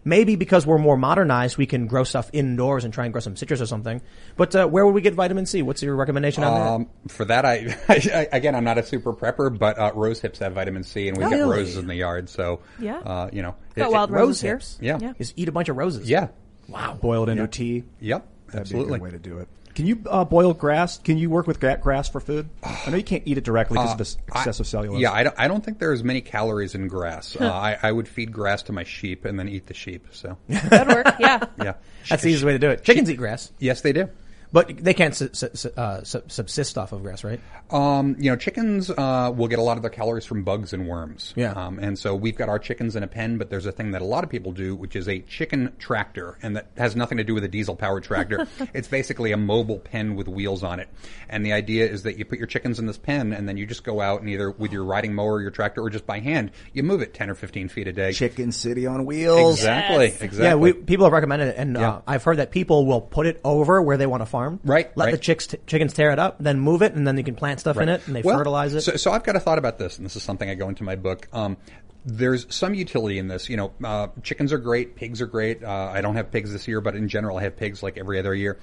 [0.05, 3.37] Maybe because we're more modernized, we can grow stuff indoors and try and grow some
[3.37, 4.01] citrus or something.
[4.37, 5.63] But uh, where would we get vitamin C?
[5.63, 6.67] What's your recommendation on that?
[6.73, 10.41] Um, for that, I, I again, I'm not a super prepper, but uh, rose hips
[10.41, 11.59] have vitamin C, and we've got Really?
[11.59, 12.99] roses in the yard, so Yeah.
[12.99, 14.55] uh, you know, Got it- wild it- Rose roses here.
[14.57, 14.79] hips.
[14.81, 14.99] Yeah.
[15.01, 15.13] Yeah.
[15.19, 16.09] Just eat a bunch of roses.
[16.09, 16.29] yeah,
[16.69, 16.95] Wow.
[17.01, 17.85] boil it into tea.
[18.01, 18.87] yep, That'd absolutely.
[18.91, 19.49] be a good way to do it.
[19.77, 20.97] Can you uh, boil grass?
[20.97, 22.49] Can you work with grass for food?
[22.63, 24.99] I know you can't eat it directly because of this I- excessive cellulose.
[25.01, 27.37] Yeah, I don't, I don't think there's many calories in grass.
[27.39, 30.07] uh, I, I would feed grass to my sheep and then eat the sheep.
[30.13, 31.15] So, That'd work.
[31.21, 31.45] Yeah.
[31.63, 31.75] yeah.
[32.09, 32.85] That's the easiest way to do it.
[32.85, 34.09] Chickens eat grass, Yes, they do.
[34.53, 37.41] But they can't su- su- su- uh, subsist off of grass, right?
[37.71, 40.87] Um, you know, chickens uh, will get a lot of their calories from bugs and
[40.89, 41.33] worms.
[41.37, 41.53] Yeah.
[41.53, 44.03] Um, and so we've got our chickens in a pen, but there's a thing that
[44.03, 47.25] a lot of people do, which is a chicken tractor, and that has nothing to
[47.25, 48.47] do with a diesel-powered tractor.
[48.75, 50.89] it's basically a mobile pen with wheels on it.
[51.29, 53.67] And the idea is that you put your chickens in this pen, and then you
[53.67, 56.21] just go out and either with your riding mower, or your tractor, or just by
[56.21, 58.13] hand, you move it 10 or 15 feet a day.
[58.13, 59.59] Chicken City on wheels.
[59.59, 60.07] Exactly.
[60.07, 60.23] Yes.
[60.23, 60.45] Exactly.
[60.47, 61.91] Yeah, we, people have recommended it, and Yeah.
[61.91, 64.46] uh, I've heard that people will put it over where they want to farm.
[64.65, 65.11] Right, Let right.
[65.13, 67.61] the chicks t- chickens tear it up, then move it, and then you can plant
[67.61, 68.83] stuff in it, and they Well, fertilize it.
[68.83, 70.85] So, so I've got a thought about this, and this is something I go into
[70.85, 71.29] my book.
[71.33, 71.57] Um,
[72.05, 73.49] there's some utility in this.
[73.49, 75.63] You know, uh, chickens are great, pigs are great.
[75.65, 78.19] Uh, I don't have pigs this year, but in general, I have pigs like every
[78.19, 78.59] other year.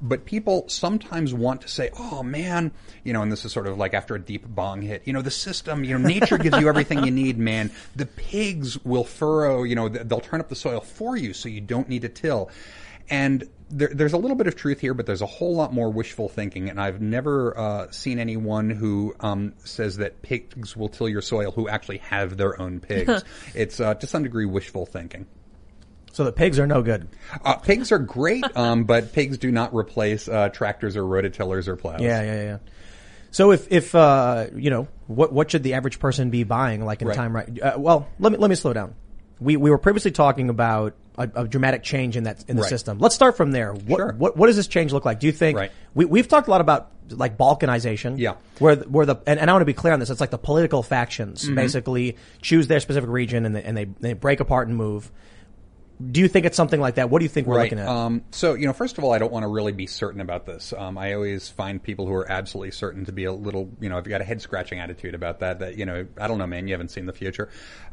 [0.00, 2.70] But people sometimes want to say, "Oh man,"
[3.02, 5.02] you know, and this is sort of like after a deep bong hit.
[5.06, 7.70] You know, the system, you know, nature gives you everything you need, man.
[7.96, 11.62] The pigs will furrow, you know, they'll turn up the soil for you, so you
[11.62, 12.50] don't need to till.
[13.08, 15.90] And there, there's a little bit of truth here, but there's a whole lot more
[15.90, 16.70] wishful thinking.
[16.70, 21.50] And I've never uh, seen anyone who um, says that pigs will till your soil
[21.50, 23.24] who actually have their own pigs.
[23.54, 25.26] it's uh, to some degree wishful thinking.
[26.12, 27.08] So the pigs are no good.
[27.44, 31.76] Uh, pigs are great, um, but pigs do not replace uh, tractors or rototillers or
[31.76, 32.00] plows.
[32.00, 32.58] Yeah, yeah, yeah.
[33.32, 37.02] So if if uh, you know what what should the average person be buying like
[37.02, 37.16] in Right.
[37.16, 37.60] time right?
[37.60, 38.94] Uh, well, let me let me slow down.
[39.40, 42.68] We we were previously talking about a, a dramatic change in that in the Right.
[42.68, 42.98] system.
[42.98, 43.72] Let's start from there.
[43.72, 44.14] What, Sure.
[44.16, 45.20] what what does this change look like?
[45.20, 45.70] Do you think Right.
[45.94, 48.18] we we've talked a lot about like balkanization?
[48.18, 48.34] Yeah.
[48.58, 50.10] Where the- where the and, and I want to be clear on this.
[50.10, 51.54] It's like the political factions Mm-hmm.
[51.54, 55.10] basically choose their specific region and they, and they they break apart and move.
[56.12, 57.08] Do you think it's something like that?
[57.08, 57.62] What do you think we're Right.
[57.72, 57.88] looking at?
[57.88, 60.44] Um, so, you know, first of all, I don't want to really be certain about
[60.44, 60.74] this.
[60.76, 63.96] Um, I always find people who are absolutely certain to be a little, you know,
[63.96, 66.46] if you got a head scratching attitude about that, that, you know, I don't know,
[66.46, 67.48] man, you haven't seen the future.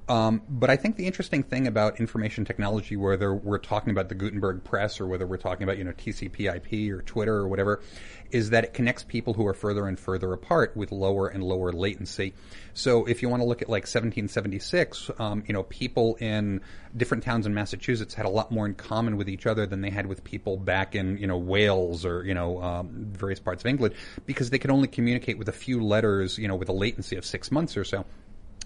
[0.10, 4.16] Um, but I think the interesting thing about information technology, whether we're talking about the
[4.16, 7.82] Gutenberg press or whether we're talking about, you know, TCP IP or Twitter or whatever,
[8.30, 11.72] is that it connects people who are further and further apart with lower and lower
[11.72, 12.34] latency.
[12.74, 16.60] So if you want to look at like 1776, um, you know, people in
[16.98, 19.90] different towns in Massachusetts had a lot more in common with each other than they
[19.90, 23.68] had with people back in, you know, Wales or, you know, um, various parts of
[23.68, 23.96] England
[24.26, 27.26] because they could only communicate with a few letters, you know, with a latency of
[27.26, 28.04] six months or so.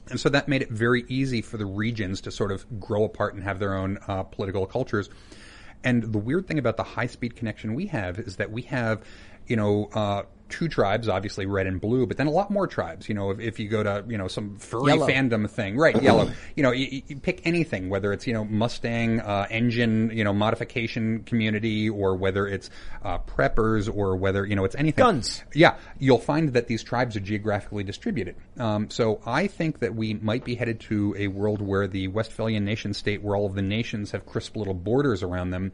[0.10, 3.34] And so that made it very easy for the regions to sort of grow apart
[3.34, 5.10] and have their own uh, political cultures.
[5.84, 9.03] And the weird thing about the high speed connection we have is that we have,
[9.47, 13.08] you know, uh, two tribes, obviously red and blue, but then a lot more tribes.
[13.10, 15.08] You know, if, if you go to, you know, some furry Yellow.
[15.08, 19.20] fandom thing, right, yellow, you know, you, you pick anything, whether it's, you know, Mustang,
[19.20, 22.70] uh, engine, you know, modification community or whether it's,
[23.04, 25.04] uh, preppers or whether, you know, it's anything.
[25.04, 25.43] Guns.
[25.54, 28.36] Yeah, you'll find that these tribes are geographically distributed.
[28.58, 32.66] Um, so I think that we might be headed to a world where the Westphalian
[32.66, 35.72] nation state, where all of the nations have crisp little borders around them,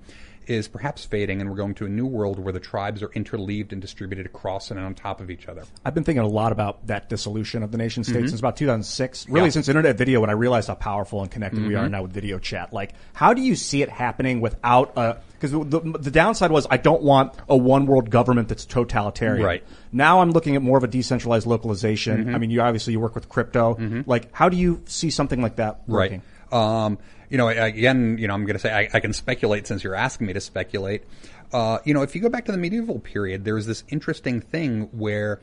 [0.47, 3.71] is perhaps fading, and we're going to a new world where the tribes are interleaved
[3.71, 5.63] and distributed across and on top of each other.
[5.85, 8.27] I've been thinking a lot about that dissolution of the nation state mm-hmm.
[8.27, 9.27] since about 2006.
[9.29, 9.49] Really, Yeah.
[9.51, 11.91] since internet video, when I realized how powerful and connected we are mm-hmm.
[11.91, 12.73] now with video chat.
[12.73, 15.17] Like, how do you see it happening without a?
[15.39, 19.45] Because the, the downside was I don't want a one world government that's totalitarian.
[19.45, 19.63] Right.
[19.91, 22.25] Now I'm looking at more of a decentralized localization.
[22.25, 22.35] Mm-hmm.
[22.35, 23.77] I mean, you obviously you work with crypto.
[24.05, 26.21] Like, how do you see something like that working?
[26.51, 26.85] Right.
[26.85, 26.97] Um,
[27.33, 29.95] you know, again, you know, I'm going to say I, I can speculate since you're
[29.95, 31.03] asking me to speculate.
[31.51, 34.39] Uh, you know, if you go back to the medieval period, there was this interesting
[34.39, 35.41] thing where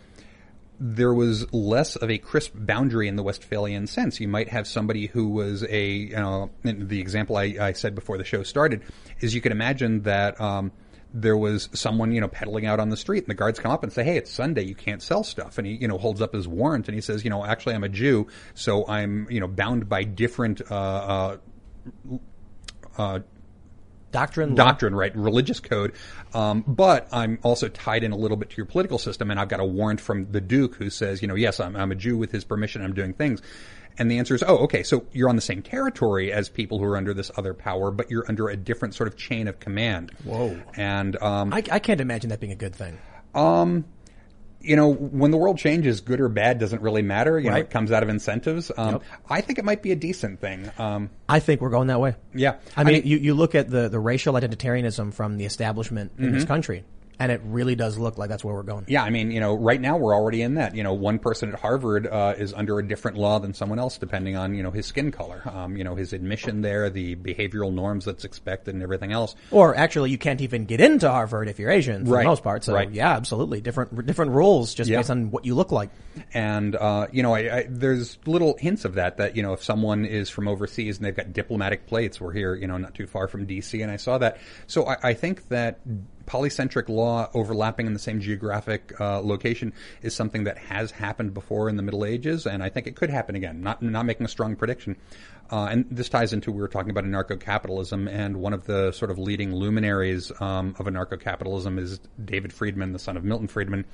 [0.79, 4.21] there was less of a crisp boundary in the Westphalian sense.
[4.21, 8.19] You might have somebody who was a, you know, the example I, I said before
[8.19, 8.85] the show started
[9.19, 10.71] is you could imagine that, um,
[11.13, 13.83] there was someone, you know, peddling out on the street and the guards come up
[13.83, 14.63] and say, Hey, it's Sunday.
[14.63, 15.59] You can't sell stuff.
[15.59, 17.83] And he, you know, holds up his warrant and he says, you know, actually I'm
[17.83, 18.29] a Jew.
[18.55, 21.37] So I'm, you know, bound by different, uh, uh,
[24.13, 24.57] Doctrine, law?
[24.57, 25.15] doctrine, right?
[25.15, 25.93] Religious code.
[26.35, 29.49] Um, but I'm also tied in a little bit to your political system, and I've
[29.49, 32.17] got a warrant from the Duke who says, you know, yes, I'm, I'm a Jew
[32.17, 33.41] with his permission, I'm doing things.
[33.99, 36.85] And the answer is, oh, okay, so you're on the same territory as people who
[36.87, 40.11] are under this other power, but you're under a different sort of chain of command.
[40.25, 40.61] Whoa.
[40.75, 42.99] And, um, I, I can't imagine that being a good thing.
[44.61, 47.39] You know, when the world changes, good or bad doesn't really matter.
[47.39, 48.71] You know, it comes out of incentives.
[48.77, 49.03] Um, Yep.
[49.29, 50.71] I think it might be a decent thing.
[50.79, 52.17] Um, I think we're going that way.
[52.35, 52.57] yeah.
[52.77, 56.45] I mean, you, you look at the, the racial identitarianism from the establishment in this
[56.45, 56.85] country,
[57.21, 58.85] and it really does look like that's where we're going.
[58.89, 60.75] Yeah, I mean, you know, right now we're already in that.
[60.75, 63.99] You know, one person at Harvard uh, is under a different law than someone else,
[63.99, 67.73] depending on you know his skin color, um, you know, his admission there, the behavioral
[67.73, 69.37] norms that's expected, and everything else.
[69.51, 72.23] Or actually, you can't even get into Harvard if you're Asian for Right.
[72.23, 72.65] the most part.
[72.65, 72.91] So Right.
[72.91, 74.99] yeah, absolutely different different rules just Yeah.
[74.99, 75.91] based on what you look like.
[76.33, 79.19] And uh, you know, I, I, there's little hints of that.
[79.19, 82.55] That you know, if someone is from overseas and they've got diplomatic plates, we're here,
[82.55, 84.39] you know, not too far from D.C., and I saw that.
[84.67, 85.81] So I, I think that
[86.31, 91.69] polycentric law overlapping in the same geographic uh, location is something that has happened before
[91.69, 93.63] in the Middle Ages, and I think it could happen again.
[93.63, 94.97] Not not making a strong prediction.
[95.51, 99.11] Uh, and this ties into we were talking about anarcho-capitalism, and one of the sort
[99.11, 103.85] of leading luminaries um, of anarcho-capitalism is David Friedman, the son of Milton Friedman,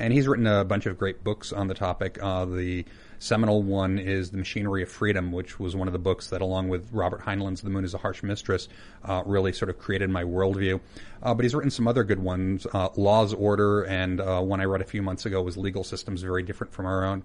[0.00, 2.18] and he's written a bunch of great books on the topic.
[2.20, 2.84] Uh, the
[3.18, 6.70] seminal one is The Machinery of Freedom, which was one of the books that, along
[6.70, 8.68] with Robert Heinlein's The Moon is a Harsh Mistress,
[9.04, 10.80] uh, really sort of created my worldview.
[11.22, 14.64] Uh, but he's written some other good ones, uh, Law's Order, and uh, one I
[14.64, 17.22] read a few months ago was Legal Systems Very Different from Our Own.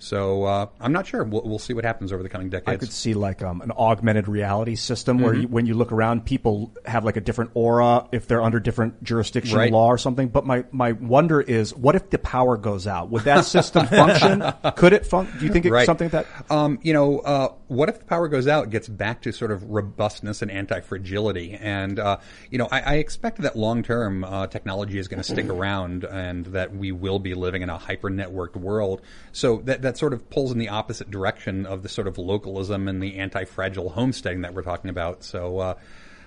[0.00, 1.24] So uh, I'm not sure.
[1.24, 2.68] We'll, we'll see what happens over the coming decades.
[2.68, 6.24] I could see like um, an augmented reality system where you, when you look around,
[6.24, 9.72] people have like a different aura if they're under different jurisdictional Right.
[9.72, 10.28] law or something.
[10.28, 13.10] But my, my wonder is, what if the power goes out?
[13.10, 14.44] Would that system function?
[14.76, 15.38] Could it function?
[15.38, 15.86] Do you think it's Right.
[15.86, 16.50] something like that?
[16.50, 19.64] Um, you know, uh, what if the power goes out, gets back to sort of
[19.64, 21.54] robustness and anti-fragility?
[21.60, 22.18] And, uh,
[22.50, 26.04] you know, I, I expect that long term, uh, technology is going to stick around
[26.04, 29.02] and that we will be living in a hyper-networked world.
[29.32, 32.88] So that, that sort of pulls in the opposite direction of the sort of localism
[32.88, 35.24] and the anti-fragile homesteading that we're talking about.
[35.24, 35.74] So, uh,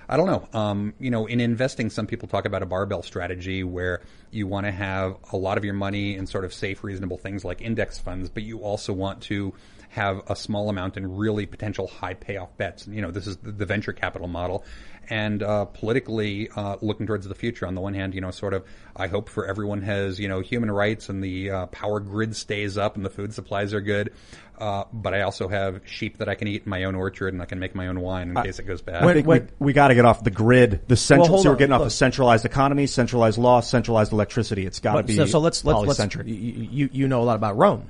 [0.10, 0.60] I don't know.
[0.60, 4.66] Um, you know, in investing, some people talk about a barbell strategy where you want
[4.66, 7.98] to have a lot of your money in sort of safe, reasonable things like index
[7.98, 9.54] funds, but you also want to
[9.90, 12.88] have a small amount in really potential high payoff bets.
[12.88, 14.66] You know, this is the venture capital model.
[15.10, 18.54] And uh, politically, uh, looking towards the future, on the one hand, you know, sort
[18.54, 18.64] of,
[18.96, 22.78] I hope for everyone has, you know, human rights and the uh, power grid stays
[22.78, 24.14] up and the food supplies are good.
[24.58, 27.42] Uh, but I also have sheep that I can eat in my own orchard and
[27.42, 29.04] I can make my own wine in case it goes bad.
[29.04, 30.88] I think we, we got to get off the grid.
[30.88, 31.58] The central, hold so we're on.
[31.58, 34.68] getting off a centralized economy, centralized law, centralized electricity.
[34.68, 37.36] It's got to be so, so let's let's let's you, you you know a lot
[37.38, 37.88] about Rome.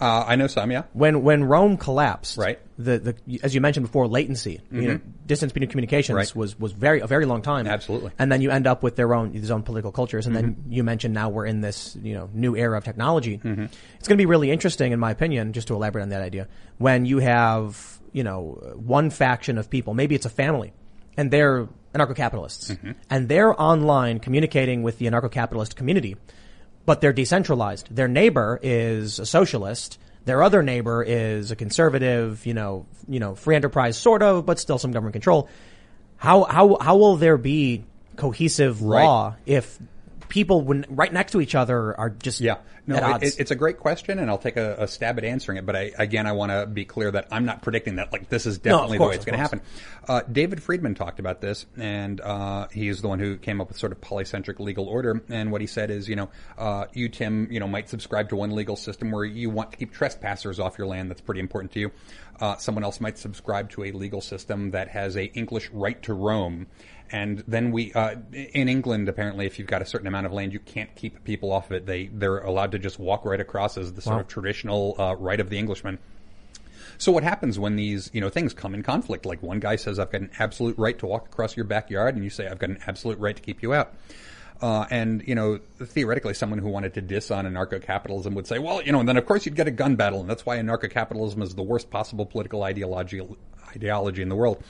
[0.00, 0.84] Uh, I know some, yeah.
[0.92, 2.58] When when Rome collapsed, Right.
[2.76, 4.86] The the as you mentioned before, latency, you mm-hmm.
[4.88, 6.34] know, distance between communications Right.
[6.34, 7.66] was was very a very long time.
[7.66, 8.10] Absolutely.
[8.18, 10.72] And then you end up with their own these own political cultures, and then mm-hmm.
[10.72, 13.38] you mentioned now we're in this you know new era of technology.
[13.38, 13.66] Mm-hmm.
[13.98, 16.48] It's going to be really interesting, in my opinion, just to elaborate on that idea.
[16.78, 20.72] When you have you know one faction of people, maybe it's a family,
[21.16, 22.76] and they're anarcho-capitalists,
[23.08, 26.16] and they're online communicating with the anarcho-capitalist community
[26.86, 27.94] but they're decentralized.
[27.94, 29.98] Their neighbor is a socialist.
[30.24, 34.58] Their other neighbor is a conservative, you know, you know, free enterprise sort of, but
[34.58, 35.48] still some government control.
[36.16, 37.84] How how how will there be
[38.16, 39.78] cohesive law if
[40.28, 42.56] people when right next to each other are just Yeah.
[42.86, 45.64] No, it, it's a great question, and I'll take a, a stab at answering it.
[45.64, 48.12] But I, again, I want to be clear that I'm not predicting that.
[48.12, 49.60] Like this is No, definitely course, the way it's going to happen.
[50.06, 53.78] Uh, David Friedman talked about this, and uh, he's the one who came up with
[53.78, 55.22] sort of polycentric legal order.
[55.28, 56.28] And what he said is, you know,
[56.58, 59.78] uh, you Tim, you know, might subscribe to one legal system where you want to
[59.78, 61.10] keep trespassers off your land.
[61.10, 61.90] That's pretty important to you.
[62.40, 66.12] Uh, someone else might subscribe to a legal system that has a English right to
[66.12, 66.66] roam.
[67.12, 70.52] And then we, uh, in England, apparently, if you've got a certain amount of land,
[70.52, 71.86] you can't keep people off of it.
[71.86, 75.40] They they're allowed to just walk right across as the sort of traditional uh, right
[75.40, 75.98] of the Englishman.
[76.98, 79.26] So what happens when these, you know, things come in conflict?
[79.26, 82.22] Like one guy says, I've got an absolute right to walk across your backyard, and
[82.22, 83.94] you say, I've got an absolute right to keep you out.
[84.62, 88.80] Uh, and, you know, theoretically, someone who wanted to diss on anarcho-capitalism would say, well,
[88.80, 91.42] you know, and then of course you'd get a gun battle, and that's why anarcho-capitalism
[91.42, 93.20] is the worst possible political ideology,
[93.74, 94.62] ideology in the world.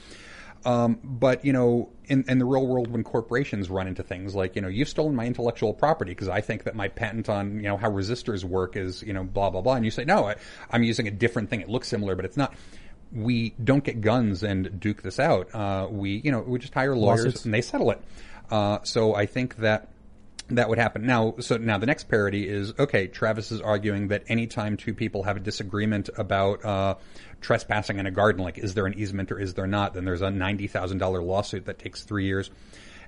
[0.65, 4.55] Um, but you know, in, in the real world, when corporations run into things like,
[4.55, 7.63] you know, you've stolen my intellectual property because I think that my patent on, you
[7.67, 10.35] know, how resistors work is, you know, blah blah blah, and you say, no, I,
[10.71, 11.61] I'm using a different thing.
[11.61, 12.55] It looks similar, but it's not.
[13.11, 15.53] We don't get guns and duke this out.
[15.53, 17.45] Uh, we, you know, we just hire lawyers Lawsuits.
[17.45, 18.01] and they settle it.
[18.49, 19.89] Uh, so I think that
[20.49, 21.05] that would happen.
[21.05, 23.07] Now, so now the next parody is okay.
[23.07, 26.95] Travis is arguing that anytime two people have a disagreement about uh,
[27.41, 30.21] trespassing in a garden, like is there an easement or is there not, then there's
[30.21, 32.51] a ninety thousand dollar lawsuit that takes three years.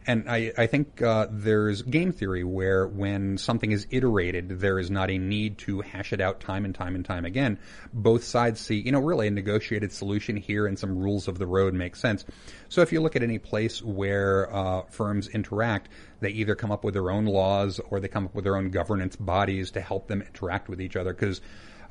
[0.07, 4.89] And I, I think uh, there's game theory where when something is iterated, there is
[4.89, 7.59] not a need to hash it out time and time and time again.
[7.93, 11.45] Both sides see, you know, really a negotiated solution here and some rules of the
[11.45, 12.23] road make sense.
[12.69, 15.89] So if you look at any place where uh, firms interact,
[16.21, 18.69] they either come up with their own laws or they come up with their own
[18.69, 21.13] governance bodies to help them interact with each other.
[21.13, 21.41] Because,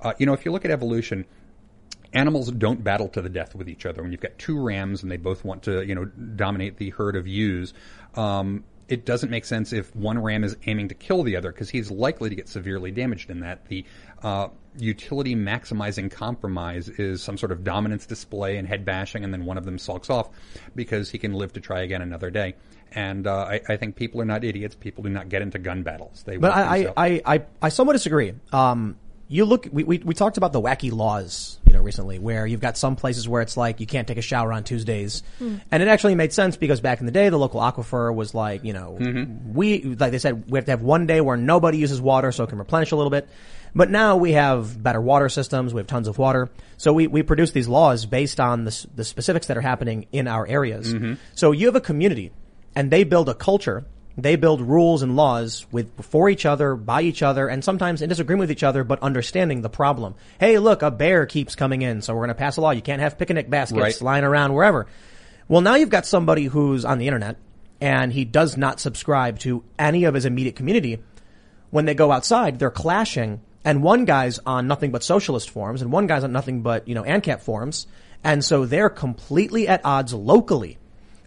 [0.01, 1.27] uh, you know, if you look at evolution,
[2.17, 4.03] animals don't battle to the death with each other.
[4.03, 7.15] When you've got two rams and they both want to, you know, dominate the herd
[7.15, 7.75] of ewes,
[8.15, 11.69] um, it doesn't make sense if one ram is aiming to kill the other because
[11.69, 13.67] he's likely to get severely damaged in that.
[13.67, 13.85] The
[14.23, 14.49] uh,
[14.79, 19.59] utility maximizing compromise is some sort of dominance display and head bashing, and then one
[19.59, 20.31] of them sulks off
[20.75, 22.55] because he can live to try again another day.
[22.93, 24.75] And uh, I, I think people are not idiots.
[24.77, 26.23] People do not get into gun battles.
[26.23, 26.93] They But I, I.
[26.97, 28.33] I, I, I somewhat disagree.
[28.53, 28.97] Um,
[29.29, 32.61] you look, we, we, we talked about the wacky laws, you know, recently where you've
[32.61, 35.25] got some places where it's like you can't take a shower on Tuesdays.
[35.39, 35.57] Hmm.
[35.73, 38.65] And it actually made sense because back in the day, the local aquifer was like,
[38.65, 39.53] you know, mm-hmm.
[39.53, 42.45] we, like they said, we have to have one day where nobody uses water so
[42.45, 43.29] it can replenish a little bit.
[43.75, 45.75] But now we have better water systems.
[45.75, 46.49] We have tons of water.
[46.77, 50.29] So we, we produce these laws based on the, the specifics that are happening in
[50.29, 50.95] our areas.
[50.95, 51.15] Mm-hmm.
[51.35, 52.31] So you have a community
[52.77, 53.85] and they build a culture
[54.19, 58.09] they build rules and laws with for each other, by each other, and sometimes in
[58.09, 60.15] disagreement with each other, but understanding the problem.
[60.41, 62.71] Hey, look, a bear keeps coming in, so we're going to pass a law.
[62.71, 64.01] You can't have picnic baskets Right.
[64.01, 64.87] lying around wherever.
[65.49, 67.37] Well, now you've got somebody who's on the internet
[67.81, 70.99] and he does not subscribe to any of his immediate community.
[71.71, 75.93] When they go outside, they're clashing, and one guy's on nothing but socialist forums, and
[75.93, 77.87] one guy's on nothing but you know ANCAP forums,
[78.25, 80.79] and so they're completely at odds locally.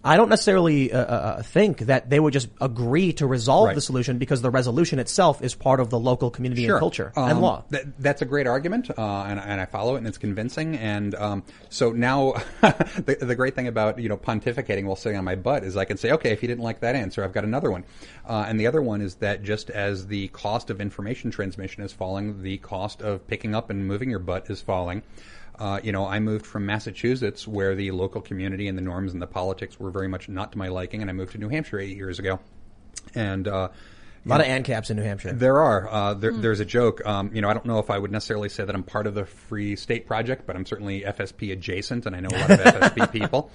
[0.03, 3.75] I don't necessarily uh, uh, think that they would just agree to resolve Right.
[3.75, 7.33] the solution because the resolution itself is part of the local community and culture and
[7.33, 7.63] Um, law.
[7.69, 10.75] That, that's a great argument, uh, and, and I follow it, and it's convincing.
[10.77, 15.25] And um, so now, the, the great thing about you know pontificating while sitting on
[15.25, 17.43] my butt is I can say, okay, if you didn't like that answer, I've got
[17.43, 17.83] another one.
[18.27, 21.91] Uh, and the other one is that just as the cost of information transmission is
[21.91, 25.01] falling, the cost of picking up and moving your butt is falling.
[25.59, 29.21] Uh, you know, I moved from Massachusetts, where the local community and the norms and
[29.21, 31.79] the politics were very much not to my liking, and I moved to New Hampshire
[31.79, 32.39] eight years ago.
[33.13, 33.69] And uh,
[34.25, 35.33] A lot of ANCAPs in New Hampshire.
[35.33, 35.89] there are.
[35.89, 37.05] Uh, there, There's a joke.
[37.05, 39.15] Um, you know, I don't know if I would necessarily say that I'm part of
[39.15, 42.59] the Free State Project, but I'm certainly FSP adjacent, and I know a lot of
[42.59, 43.51] FSP people.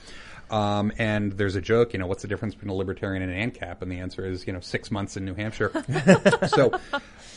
[0.50, 1.92] Um, and there's a joke.
[1.92, 3.82] You know, what's the difference between a libertarian and an ANCAP?
[3.82, 5.70] And the answer is, you know, six months in New Hampshire.
[6.48, 6.78] so,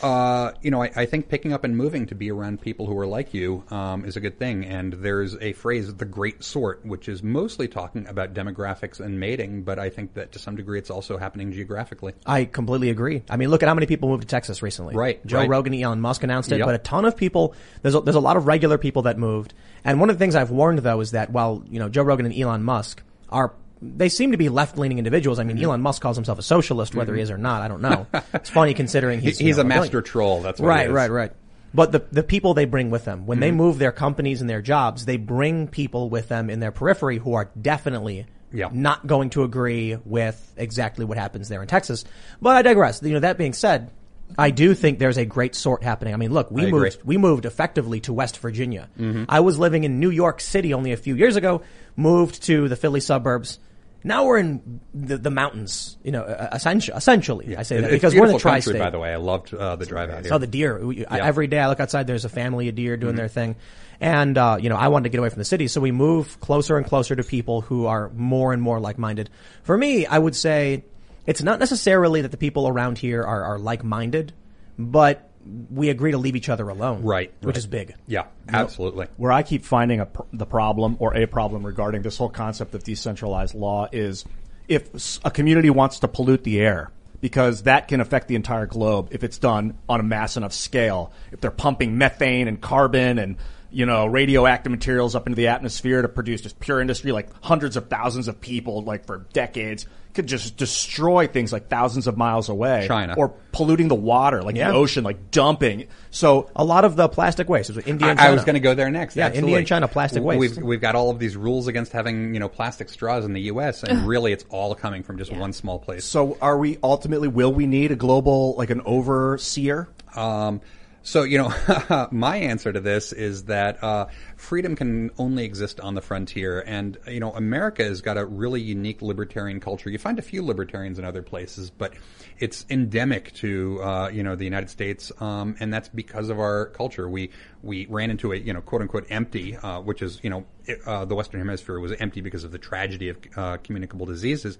[0.02, 2.96] uh, you know, I, I think picking up and moving to be around people who
[2.98, 4.64] are like you um, is a good thing.
[4.64, 9.62] And there's a phrase, "the great sort," which is mostly talking about demographics and mating,
[9.62, 12.12] but I think that to some degree it's also happening geographically.
[12.26, 13.22] I completely agree.
[13.28, 14.94] I mean, look at how many people moved to Texas recently.
[14.94, 15.48] Right, Joe right.
[15.48, 16.66] Rogan, Elon Musk announced it, Yep.
[16.66, 17.54] but a ton of people.
[17.82, 19.54] There's a, there's a lot of regular people that moved.
[19.84, 22.26] And one of the things I've warned though is that while you know Joe Rogan
[22.26, 25.38] and Elon Musk are they seem to be left leaning individuals.
[25.38, 25.54] I Mm-hmm.
[25.54, 27.62] mean, Elon Musk calls himself a socialist, whether he is or not.
[27.62, 28.06] I don't know.
[28.34, 30.42] it's funny considering he's he's you a master troll.
[30.42, 30.92] That's what right, he is.
[30.92, 31.32] right, right.
[31.74, 33.40] But the the people they bring with them when Mm-hmm.
[33.42, 37.18] they move their companies and their jobs, they bring people with them in their periphery
[37.18, 38.70] who are definitely Yeah.
[38.72, 42.04] not going to agree with exactly what happens there in Texas.
[42.42, 43.00] But I digress.
[43.02, 43.90] You know, that being said,
[44.36, 46.14] I do think there's a great sort happening.
[46.14, 46.80] I mean, look, we I agree.
[46.80, 48.88] moved we moved effectively to West Virginia.
[48.98, 49.24] Mm-hmm.
[49.28, 51.62] I was living in New York City only a few years ago,
[51.96, 53.58] moved to the Philly suburbs.
[54.04, 56.22] Now we're in the, the mountains, you know,
[56.52, 57.56] essentially, essentially.
[57.56, 58.78] I say that because we're in the tri-state.
[58.78, 59.12] by the way.
[59.12, 60.32] I loved uh, the drive out here.
[60.32, 60.78] Oh, the deer.
[60.86, 61.16] We- Yeah.
[61.26, 63.56] Every day I look outside, there's a family of deer doing their thing.
[64.00, 65.66] And, uh, you know, I wanted to get away from the city.
[65.66, 69.30] So we move closer and closer to people who are more and more like-minded.
[69.64, 70.84] For me, I would say
[71.28, 74.32] it's not necessarily that the people around here are, are like-minded,
[74.78, 75.30] but
[75.70, 77.02] we agree to leave each other alone.
[77.02, 77.56] Right, Which right.
[77.56, 77.94] is big.
[78.06, 79.06] yeah, absolutely.
[79.16, 82.74] where I keep finding a pr- the problem or a problem regarding this whole concept
[82.74, 84.24] of decentralized law is
[84.66, 89.08] if a community wants to pollute the air because that can affect the entire globe
[89.10, 91.12] if it's done on a mass enough scale.
[91.32, 93.36] If they're pumping methane and carbon and
[93.70, 97.76] you know radioactive materials up into the atmosphere to produce just pure industry, like hundreds
[97.76, 102.48] of thousands of people, like for decades, could just destroy things like thousands of miles
[102.48, 102.86] away.
[102.88, 103.14] China.
[103.16, 104.70] or polluting the water, like Yeah.
[104.70, 105.86] the ocean, like dumping.
[106.10, 108.60] So A lot of the plastic waste is India and I, I was going to
[108.60, 109.16] go there next.
[109.16, 109.50] Yeah, absolutely.
[109.50, 110.40] India and China plastic waste.
[110.40, 113.42] We've we've got all of these rules against having you know plastic straws in the
[113.42, 113.82] U.S.
[113.82, 116.04] and really it's all coming from just one small place.
[116.04, 119.88] So are we ultimately, will we need a global, like an overseer?
[120.14, 120.60] Um,
[121.02, 125.94] so you know, my answer to this is that uh, freedom can only exist on
[125.94, 129.90] the frontier, and you know, America has got a really unique libertarian culture.
[129.90, 131.94] You find a few libertarians in other places, but
[132.38, 136.66] it's endemic to uh, you know the United States, um, and that's because of our
[136.66, 137.08] culture.
[137.08, 137.30] We
[137.62, 140.80] we ran into a you know quote unquote empty, uh, which is you know it,
[140.86, 144.58] uh, the Western Hemisphere was empty because of the tragedy of uh, communicable diseases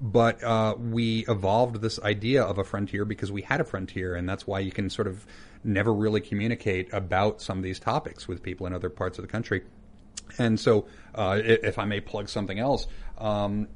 [0.00, 4.28] but uh, we evolved this idea of a frontier because we had a frontier, and
[4.28, 5.26] that's why you can sort of
[5.64, 9.28] never really communicate about some of these topics with people in other parts of the
[9.30, 9.62] country.
[10.38, 12.86] And so, uh, if I may plug something else,
[13.16, 13.68] um,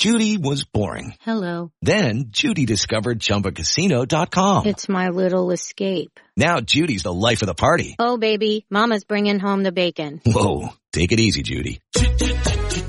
[0.00, 1.14] Judy was boring.
[1.20, 1.72] Hello.
[1.82, 4.66] Then Judy discovered ChumbaCasino.com.
[4.66, 6.18] It's my little escape.
[6.36, 7.96] Now Judy's the life of the party.
[7.98, 10.22] Oh, baby, Mama's bringing home the bacon.
[10.24, 11.80] Whoa, take it easy, Judy.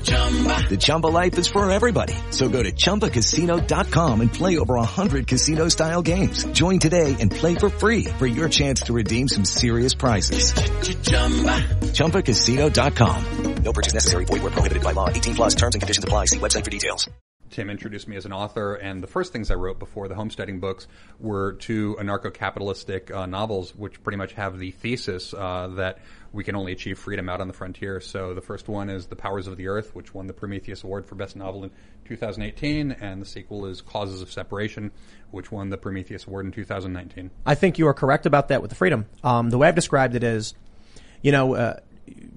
[0.04, 2.14] The Chumba life is for everybody.
[2.30, 6.44] So go to ChumbaCasino.com and play over 100 casino-style games.
[6.44, 10.52] Join today and play for free for your chance to redeem some serious prizes.
[11.92, 13.54] ChumbaCasino.com.
[13.62, 14.24] No purchase necessary.
[14.24, 15.08] Void where prohibited by law.
[15.08, 16.26] 18 plus terms and conditions apply.
[16.26, 17.08] See website for details.
[17.52, 20.58] Tim introduced me as an author, and the first things I wrote before the homesteading
[20.58, 20.88] books
[21.20, 25.98] were two anarcho-capitalistic uh, novels, which pretty much have the thesis uh, that
[26.32, 28.00] we can only achieve freedom out on the frontier.
[28.00, 31.06] So the first one is *The Powers of the Earth*, which won the Prometheus Award
[31.06, 31.70] for Best Novel in
[32.06, 34.90] 2018, and the sequel is *Causes of Separation*,
[35.30, 37.30] which won the Prometheus Award in 2019.
[37.44, 39.06] I think you are correct about that with the freedom.
[39.22, 40.54] Um, the way I've described it is,
[41.20, 41.80] you know, uh,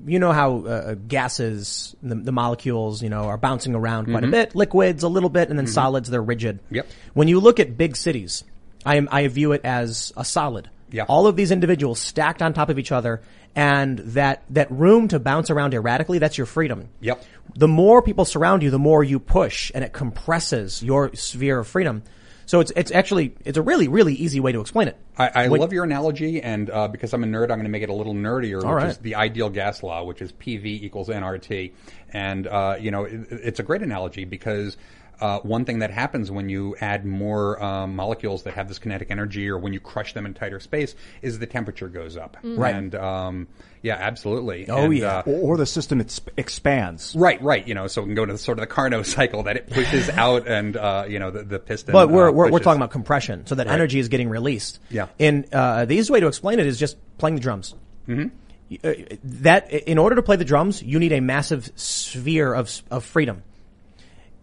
[0.06, 4.28] you know how uh, gases, the, the molecules, you know, are bouncing around quite a
[4.28, 4.56] bit.
[4.56, 6.60] Liquids a little bit, and then solids they're rigid.
[6.70, 6.88] Yep.
[7.14, 8.44] When you look at big cities,
[8.86, 10.70] I am I view it as a solid.
[10.92, 11.04] Yeah.
[11.04, 13.22] All of these individuals stacked on top of each other,
[13.56, 16.90] and that that room to bounce around erratically, that's your freedom.
[17.02, 17.24] Yep.
[17.56, 21.68] The more people surround you, the more you push, and it compresses your sphere of
[21.68, 22.04] freedom.
[22.46, 24.98] So it's it's actually it's a really really easy way to explain it.
[25.18, 27.70] I, I When- love your analogy, and uh, because I'm a nerd, I'm going to
[27.70, 28.90] make it a little nerdier, which right.
[28.90, 31.74] is the ideal gas law, which is PV equals nRT.
[32.12, 34.78] And uh, you know, it, it's a great analogy because
[35.22, 39.12] uh, one thing that happens when you add more um, molecules that have this kinetic
[39.12, 42.38] energy, or when you crush them in tighter space, is the temperature goes up.
[42.44, 42.76] Right.
[42.76, 43.48] And um,
[43.82, 44.68] yeah, absolutely.
[44.70, 45.18] Oh, And, yeah.
[45.20, 47.16] uh, Or, or the system ex- expands.
[47.16, 47.68] Right, right.
[47.68, 49.70] You know, so we can go to the, sort of the Carnot cycle that it
[49.70, 51.94] pushes out, and uh, you know, the, the piston.
[51.94, 54.80] But we're, uh, we're, we're talking about compression, so that energy is getting released.
[54.90, 55.08] Yeah.
[55.20, 57.76] And uh, the easiest way to explain it is just playing the drums.
[58.08, 58.78] Mm-hmm.
[58.84, 58.94] uh,
[59.24, 63.44] that in order to play the drums, you need a massive sphere of of freedom.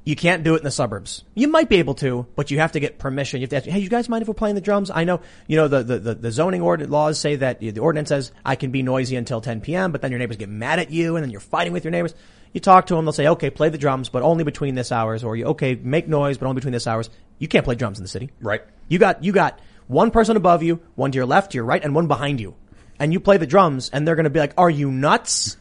[0.05, 1.23] You can't do it in the suburbs.
[1.35, 3.41] You might be able to, but you have to get permission.
[3.41, 4.91] You have to ask, hey, you guys mind if we're playing the drums?
[4.91, 8.09] I know, you know, the, the, the, the zoning ordinance laws say that the ordinance
[8.09, 10.91] says I can be noisy until 10 p.m., but then your neighbors get mad at
[10.91, 12.15] you and then you're fighting with your neighbors.
[12.53, 15.23] You talk to them, they'll say, okay, play the drums, but only between this hours,
[15.23, 17.09] or you, okay, make noise, but only between this hours.
[17.39, 18.31] You can't play drums in the city.
[18.41, 18.63] Right.
[18.89, 21.83] You got, you got one person above you, one to your left, to your right,
[21.83, 22.55] and one behind you.
[22.99, 25.57] And you play the drums and they're going to be like, are you nuts?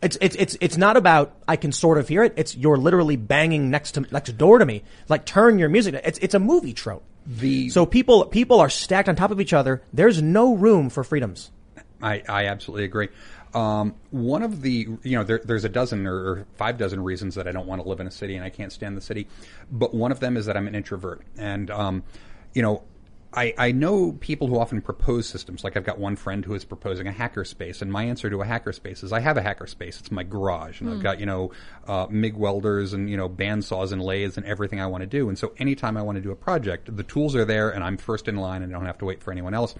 [0.00, 2.34] It's, it's, it's, it's not about, I can sort of hear it.
[2.36, 4.84] It's, you're literally banging next to, next door to me.
[5.08, 6.00] Like, turn your music.
[6.04, 7.02] It's, it's a movie trope.
[7.26, 9.82] The So people, people are stacked on top of each other.
[9.92, 11.50] There's no room for freedoms.
[12.00, 13.08] I, I absolutely agree.
[13.54, 17.34] Um, one of the, you know, there, there's a dozen or, or five dozen reasons
[17.36, 19.26] that I don't want to live in a city and I can't stand the city,
[19.72, 22.04] but one of them is that I'm an introvert, and um,
[22.52, 22.82] you know,
[23.32, 25.62] I, I know people who often propose systems.
[25.62, 28.46] Like I've got one friend who is proposing a hackerspace, and my answer to a
[28.46, 30.00] hackerspace is I have a hackerspace.
[30.00, 31.52] It's my garage, and I've got you know
[31.86, 35.28] uh, MIG welders and you know bandsaws and lathes and everything I want to do.
[35.28, 37.98] And so anytime I want to do a project, the tools are there, and I'm
[37.98, 39.74] first in line, and I don't have to wait for anyone else.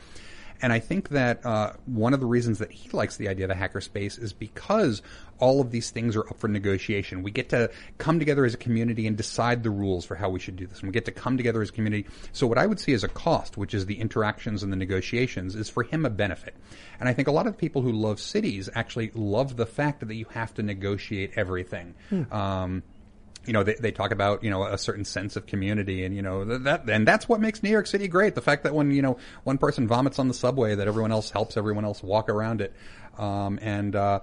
[0.61, 3.51] And I think that uh, one of the reasons that he likes the idea of
[3.51, 5.03] a hackerspace is because
[5.39, 7.23] all of these things are up for negotiation.
[7.23, 10.41] We get to come together as a community and decide the rules for how we
[10.41, 10.81] should do this.
[10.81, 12.07] And we get to come together as a community.
[12.33, 15.55] So what I would see as a cost, which is the interactions and the negotiations,
[15.55, 16.55] is for him a benefit.
[16.99, 20.15] And I think a lot of people who love cities actually love the fact that
[20.15, 21.95] you have to negotiate everything.
[22.33, 22.83] Um,
[23.49, 26.23] you know, they, they talk about, you know, a certain sense of community and, you
[26.23, 28.35] know, th- that, and that's what makes New York City great.
[28.35, 31.31] The fact that when, you know, one person vomits on the subway, that everyone else
[31.31, 32.73] helps everyone else walk around it.
[33.17, 34.21] Um, and, uh,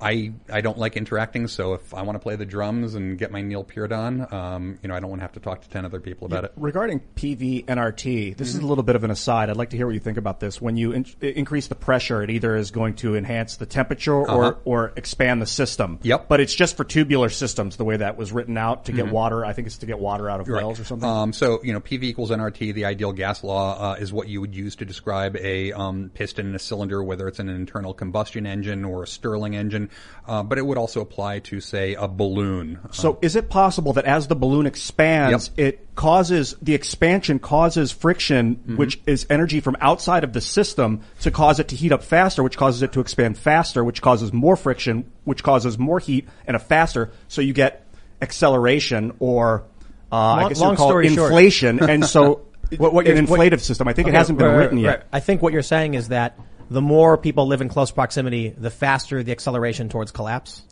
[0.00, 3.30] I, I don't like interacting, so if I want to play the drums and get
[3.30, 5.68] my Neil Peart on, um, you know, I don't want to have to talk to
[5.70, 6.52] 10 other people about it.
[6.56, 8.58] Regarding PVNRT, this Mm-hmm.
[8.58, 9.50] is a little bit of an aside.
[9.50, 10.60] I'd like to hear what you think about this.
[10.60, 14.28] When you in- increase the pressure, it either is going to enhance the temperature or,
[14.30, 14.54] Uh-huh.
[14.64, 15.98] or expand the system.
[16.02, 16.28] Yep.
[16.28, 19.44] But it's just for tubular systems, the way that was written out to get water.
[19.44, 21.08] I think it's to get water out of wells or something.
[21.08, 24.40] Um, so, you know, PV equals NRT, the ideal gas law, uh, is what you
[24.40, 28.46] would use to describe a um, piston in a cylinder, whether it's an internal combustion
[28.46, 29.90] engine or a Stirling engine.
[30.26, 32.78] Uh, but it would also apply to, say, a balloon.
[32.92, 35.66] So is it possible that as the balloon expands, Yep.
[35.68, 38.76] it causes the expansion causes friction, Mm-hmm.
[38.76, 42.42] which is energy from outside of the system to cause it to heat up faster,
[42.42, 46.56] which causes it to expand faster, which causes more friction, which causes more heat and
[46.56, 47.10] a faster.
[47.28, 47.84] So you get
[48.22, 49.64] acceleration or
[50.10, 51.30] uh, I guess long you call story short.
[51.32, 51.80] inflation.
[51.82, 52.40] and so
[52.78, 53.86] What- what an you're- what- inflative system.
[53.88, 54.90] I think Okay, it hasn't been right, written right, yet.
[55.00, 55.04] right.
[55.12, 56.38] I think what you're saying is that
[56.74, 60.62] the more people live in close proximity, the faster the acceleration towards collapse.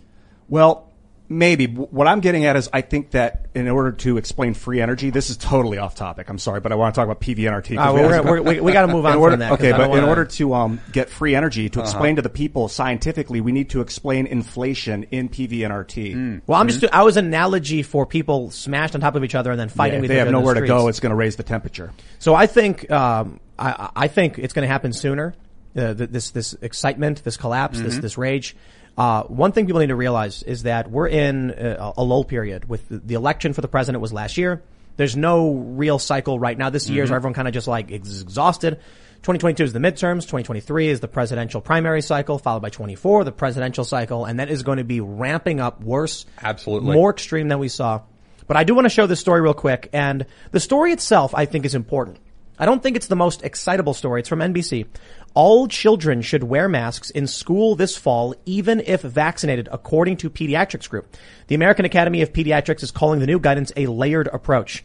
[0.48, 0.88] Well,
[1.28, 1.66] maybe.
[1.66, 5.30] What I'm getting at is I think that in order to explain free energy, this
[5.30, 6.28] is totally off topic.
[6.28, 7.76] I'm sorry, but I want to talk about PVNRT.
[7.76, 9.40] 'cause Uh, we we're, haven't- we're, we we got to move on in order, from
[9.40, 9.48] that.
[9.50, 12.28] 'cause okay, but in wanna- order to um, get free energy, to explain to the
[12.28, 16.42] people scientifically, we need to explain inflation in PVNRT.
[16.46, 19.50] well, I'm just I was an analogy for people smashed on top of each other
[19.52, 20.88] and then fighting Yeah, if with they each have other in the nowhere to go,
[20.88, 21.92] it's going to raise the temperature.
[22.18, 25.34] So I think um, I, I think it's going to happen sooner.
[25.76, 28.54] Uh, this this excitement, this collapse, this this rage.
[28.96, 32.68] Uh, one thing people need to realize is that we're in a, a lull period.
[32.68, 34.62] With the, the election for the president was last year.
[34.96, 36.68] There's no real cycle right now.
[36.68, 38.74] This year year's everyone kind of just like ex- exhausted.
[39.22, 40.22] 2022 is the midterms.
[40.22, 44.64] 2023 is the presidential primary cycle, followed by 24, the presidential cycle, and that is
[44.64, 46.92] going to be ramping up worse, Absolutely.
[46.92, 48.02] more extreme than we saw.
[48.48, 51.46] But I do want to show this story real quick, and the story itself I
[51.46, 52.18] think is important.
[52.58, 54.20] I don't think it's the most excitable story.
[54.20, 54.86] It's from NBC.
[55.34, 60.88] All children should wear masks in school this fall, even if vaccinated, according to Pediatrics
[60.88, 61.14] Group.
[61.46, 64.84] The American Academy of Pediatrics is calling the new guidance a layered approach.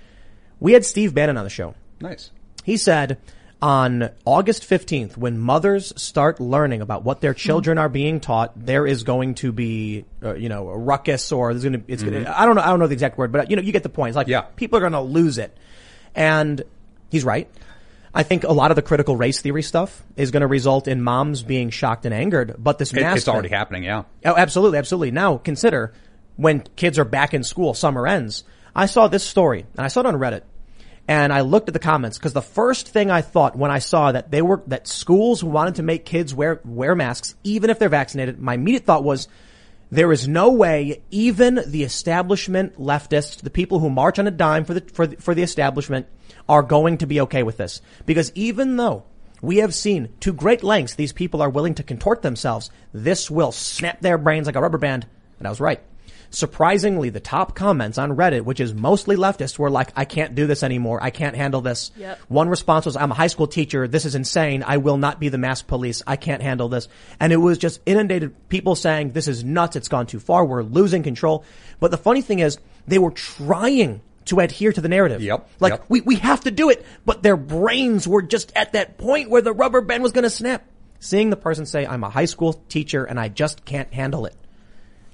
[0.60, 1.76] We had Steve Bannon on the show.
[2.00, 2.32] Nice.
[2.64, 3.18] He said
[3.62, 8.86] on August 15th, when mothers start learning about what their children are being taught, there
[8.86, 12.24] is going to be, uh, you know, a ruckus or there's going to, it's going
[12.24, 13.84] to, I don't know, I don't know the exact word, but you know, you get
[13.84, 14.10] the point.
[14.12, 14.42] It's like, Yeah.
[14.42, 15.58] people are going to lose it.
[16.16, 16.62] And
[17.10, 17.50] he's right.
[18.18, 21.04] I think a lot of the critical race theory stuff is going to result in
[21.04, 24.06] moms being shocked and angered, but this It, mask it's already happening, yeah.
[24.26, 25.12] Oh, absolutely, absolutely.
[25.12, 25.94] Now consider
[26.36, 28.44] when kids are back in school, summer ends.
[28.76, 30.42] I saw this story and I saw it on Reddit
[31.08, 34.12] and I looked at the comments because the first thing I thought when I saw
[34.12, 37.88] that they were, that schools wanted to make kids wear, wear masks, even if they're
[37.88, 39.28] vaccinated, my immediate thought was,
[39.90, 44.66] there is no way even the establishment leftists, the people who march on a dime
[44.66, 46.08] for the, for the, for the establishment
[46.50, 47.82] are going to be okay with this.
[48.06, 49.04] Because even though
[49.42, 53.52] we have seen to great lengths these people are willing to contort themselves, this will
[53.52, 55.06] snap their brains like a rubber band.
[55.40, 55.82] And I was right.
[56.30, 60.48] Surprisingly, the top comments on Reddit, which is mostly leftists, were like, I can't do
[60.48, 61.02] this anymore.
[61.02, 61.92] I can't handle this.
[61.98, 62.20] Yep.
[62.28, 63.88] One response was, I'm a high school teacher.
[63.88, 64.64] This is insane.
[64.66, 66.04] I will not be the mask police.
[66.06, 66.88] I can't handle this.
[67.20, 69.76] And it was just inundated people saying, this is nuts.
[69.76, 70.46] It's gone too far.
[70.46, 71.46] We're losing control.
[71.80, 72.58] But the funny thing is,
[72.88, 75.22] they were trying to adhere to the narrative.
[75.22, 75.86] Yep, Like, yep.
[75.88, 76.86] we, we have to do it.
[77.06, 80.30] But their brains were just at that point where the rubber band was going to
[80.30, 80.64] snap.
[81.00, 84.36] Seeing the person say, I'm a high school teacher and I just can't handle it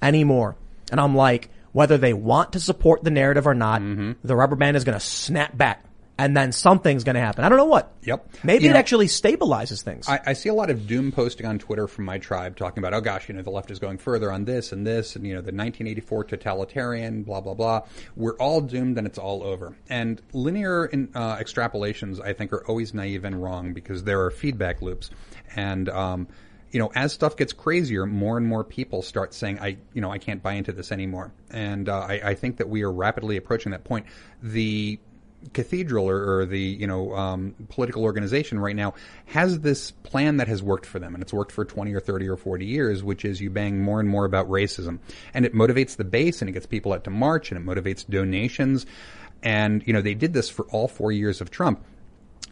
[0.02, 0.56] anymore.
[0.94, 4.12] And I'm like, whether they want to support the narrative or not, Mm-hmm.
[4.24, 5.84] the rubber band is going to snap back.
[6.20, 7.44] And then something's going to happen.
[7.44, 7.92] I don't know what.
[8.04, 8.30] Yep.
[8.44, 10.08] Maybe You it know- actually stabilizes things.
[10.08, 12.94] I, I see a lot of doom posting on Twitter from my tribe talking about,
[12.94, 15.34] oh gosh, you know, the left is going further on this and this and, you
[15.34, 17.82] know, the 1984 totalitarian, blah, blah, blah.
[18.16, 19.76] We're all doomed and it's all over.
[19.90, 24.30] And linear in, uh, extrapolations, I think, are always naive and wrong because there are
[24.30, 25.10] feedback loops.
[25.56, 26.28] And, um,
[26.74, 30.12] you know, as stuff gets crazier, more and more people start saying, I, you know,
[30.12, 31.32] I can't buy into this anymore.
[31.52, 34.08] And, uh, I, I think that we are rapidly approaching that point.
[34.42, 35.00] The,
[35.52, 38.94] cathedral or, or the you know um, political organization right now
[39.26, 42.28] has this plan that has worked for them, and it's worked for twenty or thirty
[42.30, 45.00] or forty years, which is you bang more and more about racism,
[45.34, 48.08] and it motivates the base, and it gets people out to march, and it motivates
[48.08, 48.86] donations,
[49.42, 51.84] and you know they did this for all four years of Trump,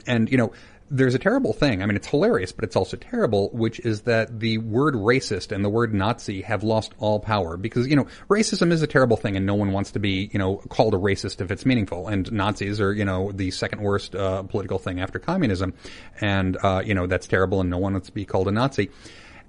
[0.05, 0.51] and you know
[0.91, 1.81] there's a terrible thing.
[1.81, 5.63] I mean, it's hilarious, but it's also terrible, which is that the word racist and
[5.63, 9.37] the word Nazi have lost all power because, you know, racism is a terrible thing
[9.37, 12.09] and no one wants to be, you know, called a racist if it's meaningful.
[12.09, 15.73] And Nazis are, you know, the second worst, uh, political thing after communism.
[16.19, 18.91] And, uh, you know, that's terrible and no one wants to be called a Nazi.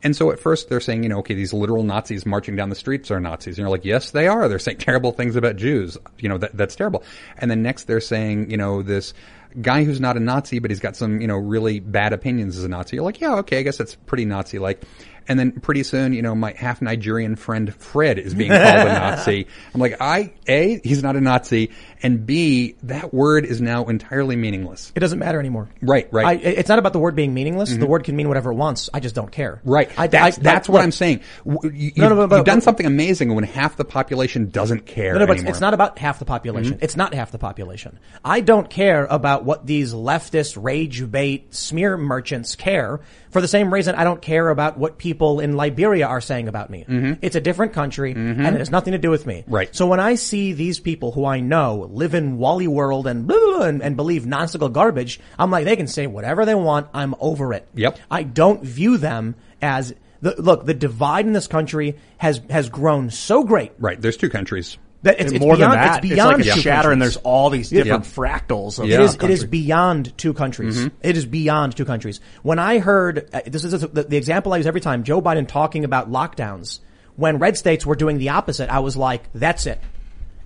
[0.04, 2.76] And so at first they're saying, you know, okay, these literal Nazis marching down the
[2.76, 3.58] streets are Nazis.
[3.58, 4.48] And you're like, yes, they are.
[4.48, 5.98] They're saying terrible things about Jews.
[6.18, 7.02] You know, that, that's terrible.
[7.36, 9.14] And then next they're saying, you know, this
[9.60, 12.64] guy who's not a Nazi, but he's got some, you know, really bad opinions as
[12.64, 12.96] a Nazi.
[12.96, 14.82] You're like, yeah, okay, I guess that's pretty Nazi-like.
[15.28, 18.84] And then pretty soon, you know, my half Nigerian friend Fred is being called a
[18.92, 19.46] Nazi.
[19.74, 21.70] I'm like, I, A, he's not a Nazi,
[22.02, 24.92] and B, that word is now entirely meaningless.
[24.94, 25.68] it doesn't matter anymore.
[25.80, 26.26] Right, right.
[26.26, 27.74] I, it's not about the word being meaningless.
[27.76, 28.90] The word can mean whatever it wants.
[28.92, 29.60] I just don't care.
[29.64, 29.90] Right.
[29.98, 31.20] I, that's I- that's what look, I'm saying.
[31.44, 35.12] You, No, no, but- but- have done something amazing when half the population doesn't care
[35.14, 35.50] No, no, but anymore.
[35.50, 36.74] it's not about half the population.
[36.74, 36.84] Mm-hmm.
[36.84, 37.98] It's not half the population.
[38.24, 43.00] I don't care about what these leftist rage bait smear merchants care
[43.30, 46.70] for the same reason I don't care about what people in Liberia are saying about
[46.70, 46.84] me.
[47.22, 49.42] It's a different country and it has nothing to do with me.
[49.42, 49.54] Mm-hmm.
[49.54, 49.74] Right.
[49.74, 53.38] So when I see these people who I know live in Wally World and blah,
[53.38, 56.88] blah, blah, and, and believe nonsensical garbage, I'm like, they can say whatever they want.
[56.94, 57.68] I'm over it.
[57.74, 57.98] Yep.
[58.10, 63.10] I don't view them as the, look, the divide in this country has, has grown
[63.10, 64.00] so great Right.
[64.00, 64.78] There's two countries.
[65.02, 67.14] That it's, it's more beyond, than that, it's beyond like a two shatter, and countries.
[67.14, 68.10] there's all these different Yeah.
[68.12, 68.78] fractals.
[68.78, 68.94] Of Yeah.
[68.94, 70.88] It the is, it is beyond two countries.
[71.02, 72.20] It is beyond two countries.
[72.42, 75.46] When I heard, uh, this is the, the example I use every time, Joe Biden
[75.48, 76.80] talking about lockdowns,
[77.16, 79.80] when red states were doing the opposite, I was like, that's it.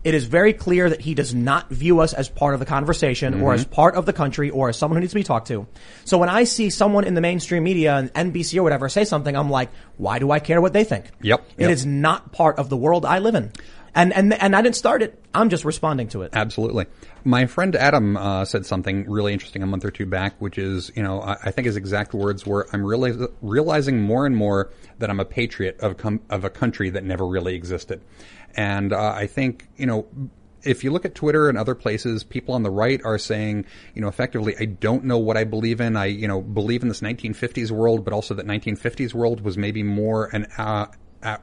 [0.05, 3.41] It is very clear that he does not view us as part of the conversation
[3.41, 5.67] or as part of the country or as someone who needs to be talked to.
[6.05, 9.35] So when I see someone in the mainstream media and NBC or whatever say something,
[9.37, 11.07] I'm like, why do I care what they think?
[11.23, 11.71] Yep, It yep.
[11.71, 13.51] is not part of the world I live in.
[13.97, 15.19] And, and, and I didn't start it.
[15.33, 16.33] I'm just responding to it.
[16.35, 16.85] Absolutely.
[17.25, 20.93] My friend Adam uh, said something really interesting a month or two back, which is,
[20.95, 25.09] you know, I, I think his exact words were, "I'm realizing more and more that
[25.09, 28.03] I'm a patriot of com- of a country that never really existed,"
[28.55, 30.07] and uh, I think, you know.
[30.63, 34.03] If you look at Twitter and other places, people on the right are saying, you
[34.03, 35.97] know, effectively, I don't know what I believe in.
[35.97, 39.85] I, you know, believe in this 1950s world, but also that 1950s world was maybe
[39.85, 40.87] more an uh,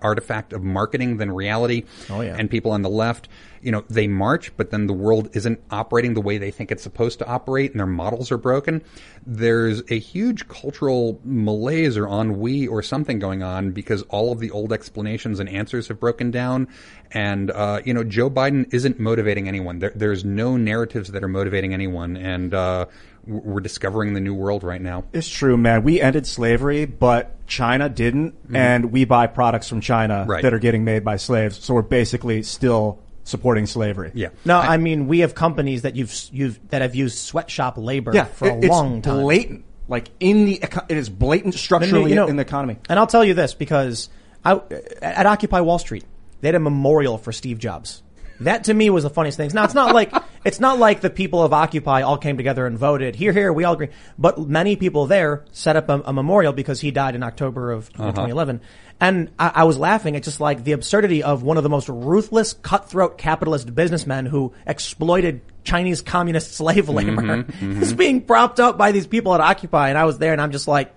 [0.01, 1.83] artifact of marketing than reality.
[2.09, 2.35] Oh, yeah.
[2.37, 3.27] And people on the left,
[3.61, 6.83] you know, they march, but then the world isn't operating the way they think it's
[6.83, 8.81] supposed to operate and their models are broken.
[9.25, 14.51] There's a huge cultural malaise or ennui or something going on because all of the
[14.51, 16.67] old explanations and answers have broken down.
[17.11, 19.79] And, uh, you know, Joe Biden isn't motivating anyone.
[19.79, 22.17] There, there's no narratives that are motivating anyone.
[22.17, 22.87] And, uh,
[23.25, 25.05] we're discovering the new world right now.
[25.13, 25.83] It's true, man.
[25.83, 30.29] We ended slavery, but China didn't, and we buy products from China Mm-hmm.
[30.29, 30.43] Right.
[30.43, 31.63] that are getting made by slaves.
[31.63, 34.11] So we're basically still supporting slavery.
[34.13, 34.29] Yeah.
[34.43, 38.25] No, I, mean we have companies that you've you've that have used sweatshop labor Yeah,
[38.25, 39.21] for a it- it's long time.
[39.21, 39.65] blatant.
[39.87, 42.77] Like in the, it is blatant structurally You know- in the economy.
[42.89, 44.09] And I'll tell you this because
[44.43, 44.59] I,
[45.01, 46.03] at Occupy Wall Street,
[46.41, 48.01] they had a memorial for Steve Jobs.
[48.39, 49.51] That to me was the funniest thing.
[49.53, 50.13] Now it's not like
[50.45, 53.63] it's not like the people of Occupy all came together and voted here, here, we
[53.63, 53.89] all agree.
[54.17, 57.89] But many people there set up a, a memorial because he died in October of
[57.95, 58.11] uh-huh.
[58.11, 58.61] 2011.
[58.99, 61.89] And I, I was laughing at just like the absurdity of one of the most
[61.89, 67.81] ruthless, cutthroat capitalist businessmen who exploited Chinese communist slave labor mm-hmm, mm-hmm.
[67.81, 69.89] is being propped up by these people at Occupy.
[69.89, 70.93] And I was there and I'm just like,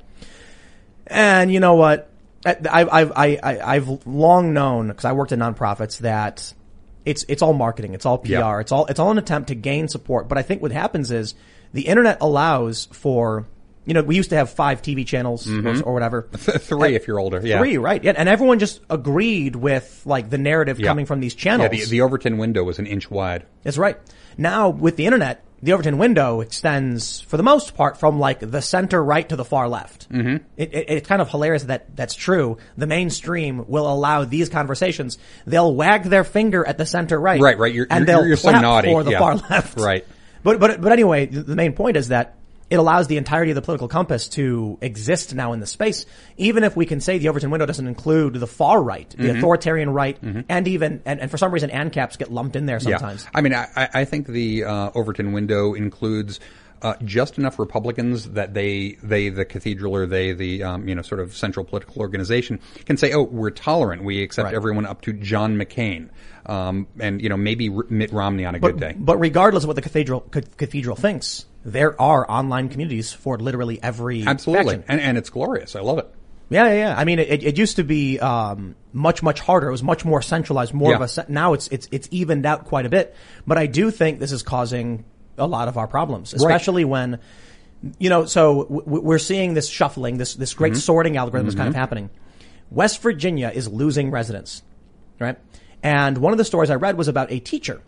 [1.07, 2.11] and you know what?
[2.45, 6.53] I've, I've, I, I, I've long known, because I worked in nonprofits, that
[7.07, 7.94] it's, it's all marketing.
[7.94, 8.30] It's all PR.
[8.32, 8.61] Yeah.
[8.61, 10.28] It's all, it's all an attempt to gain support.
[10.28, 11.34] But I think what happens is
[11.72, 13.46] the internet allows for,
[13.86, 15.88] you know, we used to have five TV channels or, mm-hmm.
[15.88, 16.22] or whatever.
[16.32, 17.40] Three if you're older.
[17.42, 17.59] Yeah.
[17.61, 18.02] Three, right?
[18.02, 20.88] Yeah, and everyone just agreed with like the narrative Yeah.
[20.88, 21.70] coming from these Yeah, channels.
[21.70, 23.46] the, the Overton window was an inch wide.
[23.62, 23.96] That's right.
[24.36, 28.61] Now with the internet, the Overton window extends for the most part from like the
[28.61, 30.09] center right to the far left.
[30.11, 30.44] Mm-hmm.
[30.57, 32.59] It, it, it's kind of hilarious that that's true.
[32.76, 35.18] The mainstream will allow these conversations.
[35.46, 37.40] They'll wag their finger at the center right.
[37.40, 37.72] Right, right.
[37.74, 38.88] You're- and you're- they'll you're so naughty.
[38.88, 39.18] for the Yeah.
[39.18, 39.78] far left.
[39.78, 40.07] Right.
[40.42, 42.36] But but but anyway, the main point is that
[42.68, 46.04] it allows the entirety of the political compass to exist now in the space,
[46.36, 49.38] even if we can say the Overton window doesn't include the far right, the Mm-hmm.
[49.38, 53.22] authoritarian right, and even and, and for some reason ANCAPs get lumped in there sometimes.
[53.24, 53.30] Yeah.
[53.34, 56.40] I mean, I, I think the uh, Overton window includes
[56.82, 61.00] uh, just enough Republicans that they, they, the cathedral or they, the, um, you know,
[61.02, 64.04] sort of central political organization can say, oh, we're tolerant.
[64.04, 64.54] We accept Right.
[64.54, 66.10] everyone up to John McCain.
[66.44, 68.94] Um, and, you know, maybe R- Mitt Romney on a But, good day.
[68.98, 73.82] but regardless of what the cathedral ca- cathedral thinks, there are online communities for literally
[73.82, 74.76] every Absolutely.
[74.76, 74.84] faction.
[74.88, 75.74] And, and it's glorious.
[75.76, 76.08] I love it.
[76.48, 76.94] Yeah, yeah, yeah.
[76.96, 79.66] I mean, it, it used to be um, much, much harder.
[79.66, 81.04] It was much more centralized, more of Yeah.
[81.04, 81.08] a.
[81.08, 83.16] se- Now it's it's it's evened out quite a bit.
[83.48, 85.04] But I do think this is causing
[85.36, 87.18] a lot of our problems, especially when,
[87.98, 88.26] you know.
[88.26, 90.58] So w- we're seeing this shuffling, this this Mm-hmm.
[90.58, 92.10] great sorting algorithm is kind of happening.
[92.70, 94.62] West Virginia is losing residents,
[95.18, 95.36] right?
[95.82, 97.82] And one of the stories I read was about a teacher.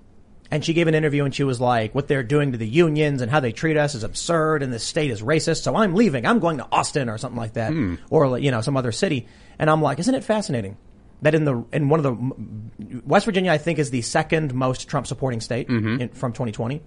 [0.50, 3.20] And she gave an interview and she was like, what they're doing to the unions
[3.20, 5.62] and how they treat us is absurd and this state is racist.
[5.62, 6.24] So I'm leaving.
[6.24, 7.70] I'm going to Austin or something like that.
[8.08, 9.26] Or, you know, some other city.
[9.58, 10.78] And I'm like, isn't it fascinating
[11.20, 14.88] that in the, in one of the, West Virginia, I think is the second most
[14.88, 16.80] Trump supporting state in, from 2020.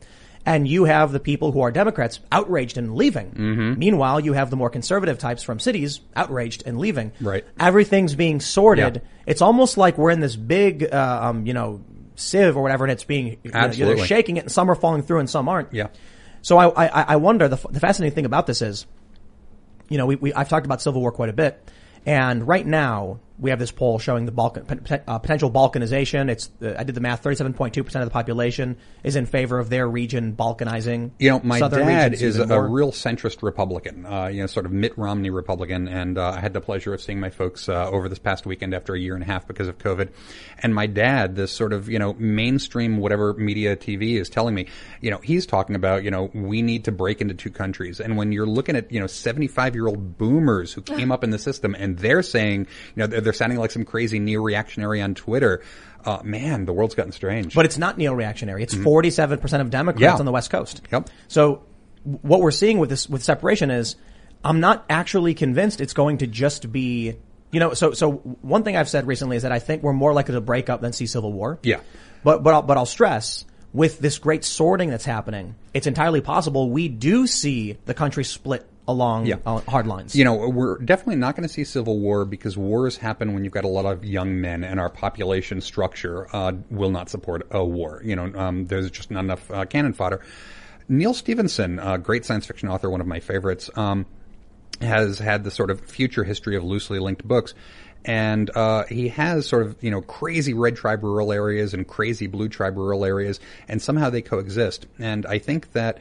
[0.43, 3.31] And you have the people who are Democrats outraged and leaving.
[3.77, 7.11] Meanwhile, you have the more conservative types from cities outraged and leaving.
[7.21, 7.45] Right.
[7.59, 8.95] Everything's being sorted.
[8.95, 9.01] Yeah.
[9.27, 11.83] It's almost like we're in this big, uh, um, you know,
[12.15, 15.01] sieve or whatever, and it's being you know, they're shaking it, and some are falling
[15.01, 15.73] through, and some aren't.
[15.73, 15.87] Yeah.
[16.41, 18.87] So I, I, I wonder the, the fascinating thing about this is,
[19.89, 21.61] you know, we, we I've talked about civil war quite a bit,
[22.05, 26.29] and right now we have this poll showing the Balkan uh, potential Balkanization.
[26.29, 29.25] It's uh, I did the math: thirty-seven point two percent of the population is in
[29.25, 31.11] favor of their region Balkanizing.
[31.19, 32.69] You know, my Southern dad is a more.
[32.69, 36.53] real centrist Republican, uh, you know, sort of Mitt Romney Republican, and uh, I had
[36.53, 39.23] the pleasure of seeing my folks uh, over this past weekend after a year and
[39.23, 40.09] a half because of COVID.
[40.59, 44.67] And my dad, this sort of, you know, mainstream whatever media TV is telling me,
[45.01, 47.99] you know, he's talking about, you know, we need to break into two countries.
[47.99, 51.31] And when you're looking at, you know, 75 year old boomers who came up in
[51.31, 55.15] the system and they're saying, you know, they're, they're sounding like some crazy neo-reactionary on
[55.15, 55.61] Twitter,
[56.05, 57.53] uh, man, the world's gotten strange.
[57.55, 58.63] But it's not neo-reactionary.
[58.63, 60.17] It's 47% of Democrats Yeah.
[60.17, 60.81] on the West Coast.
[60.91, 61.09] Yep.
[61.27, 61.63] So
[62.03, 63.95] what we're seeing with this, with separation is
[64.43, 67.15] I'm not actually convinced it's going to just be,
[67.51, 70.13] you know, so, so one thing I've said recently is that I think we're more
[70.13, 71.59] likely to break up than see civil war.
[71.63, 71.79] Yeah.
[72.23, 76.69] But, but I'll, but I'll stress with this great sorting that's happening, it's entirely possible
[76.69, 79.35] we do see the country split along Yeah.
[79.45, 80.15] uh, hard lines.
[80.15, 83.53] You know, we're definitely not going to see civil war because wars happen when you've
[83.53, 87.63] got a lot of young men, and our population structure uh, will not support a
[87.63, 88.01] war.
[88.03, 90.21] You know, um, there's just not enough uh, cannon fodder.
[90.89, 94.05] Neal Stephenson, a great science fiction author, one of my favorites, um,
[94.81, 97.53] has had the sort of future history of loosely linked books.
[98.03, 102.25] And uh, he has sort of you know crazy red tribe rural areas and crazy
[102.25, 104.87] blue tribe rural areas, and somehow they coexist.
[104.97, 105.99] And I think that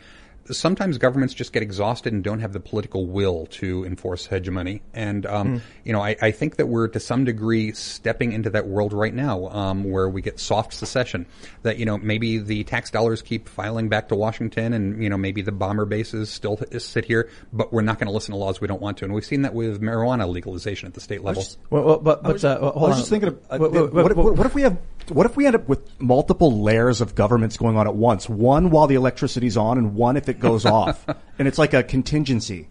[0.50, 4.82] sometimes governments just get exhausted and don't have the political will to enforce hegemony.
[4.94, 8.66] And um, you know, I, I think that we're to some degree stepping into that
[8.66, 11.26] world right now, um, where we get soft secession.
[11.62, 15.16] That you know maybe the tax dollars keep filing back to Washington, and you know
[15.16, 18.60] maybe the bomber bases still sit here, but we're not going to listen to laws
[18.60, 19.04] we don't want to.
[19.04, 21.44] And we've seen that with marijuana legalization at the state level.
[21.70, 22.98] Well, well, but, but, uh, I hold was on.
[22.98, 24.78] just thinking of uh, Wait, wait, what, wait, what- what if we have
[25.10, 28.28] what if we end up with multiple layers of governments going on at once?
[28.28, 31.06] One while the electricity's on, and one if it goes off,
[31.38, 32.68] and it's like a contingency.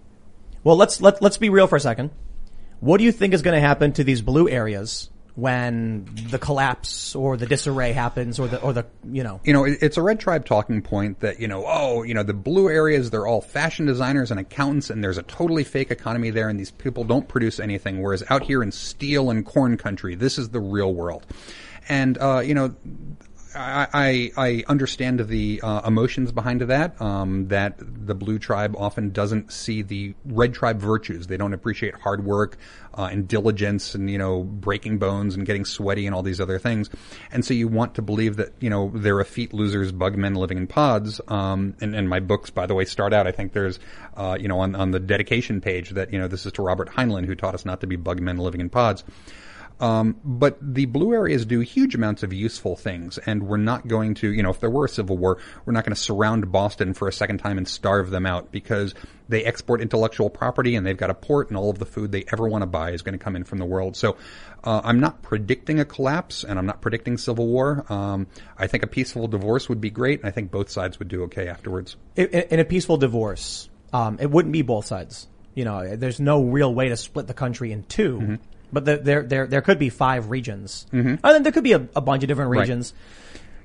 [0.64, 2.12] Well, let's let let's be real for a second.
[2.80, 7.16] What do you think is going to happen to these blue areas when the collapse
[7.16, 9.40] or the disarray happens, or the or the you know?
[9.44, 12.34] you know, it's a red tribe talking point that, you know, oh, you know, the
[12.34, 16.50] blue areas, they're all fashion designers and accountants and there's a totally fake economy there
[16.50, 18.02] and these people don't produce anything.
[18.02, 21.26] Whereas out here in steel and corn country, this is the real world.
[21.88, 22.76] And, uh, you know,
[23.56, 27.02] I, I, understand the uh, emotions behind that.
[27.02, 31.28] Um, that the blue tribe often doesn't see the red tribe virtues.
[31.28, 32.58] They don't appreciate hard work
[32.94, 36.60] uh, and diligence, and you know breaking bones and getting sweaty and all these other
[36.60, 36.90] things.
[37.32, 40.58] And so you want to believe that you know they're effete losers, bug men living
[40.58, 41.20] in pods.
[41.28, 43.26] Um, and, and my books, by the way, start out.
[43.26, 43.80] I think there's
[44.16, 46.90] uh, you know on on the dedication page that you know this is to Robert
[46.90, 49.04] Heinlein who taught us not to be bug men living in pods.
[49.80, 54.16] Um, but the blue areas do huge amounts of useful things, and we're not going
[54.16, 56.94] to, you know, if there were a civil war, we're not going to surround Boston
[56.94, 58.94] for a second time and starve them out because
[59.30, 62.26] they export intellectual property and they've got a port, and all of the food they
[62.32, 63.96] ever want to buy is going to come in from the world.
[63.96, 64.18] So,
[64.64, 67.86] uh, I'm not predicting a collapse, and I'm not predicting civil war.
[67.88, 68.28] Um,
[68.58, 71.24] I think a peaceful divorce would be great, and I think both sides would do
[71.24, 71.96] okay afterwards.
[72.18, 75.28] In, a peaceful divorce, um, it wouldn't be both sides.
[75.56, 78.40] You know, there's no real way to split the country in 2
[78.72, 80.86] but the, there, there, there could be five regions.
[80.92, 81.08] Mm-hmm.
[81.10, 82.62] And then there could be a, a bunch of different Right.
[82.62, 82.94] regions.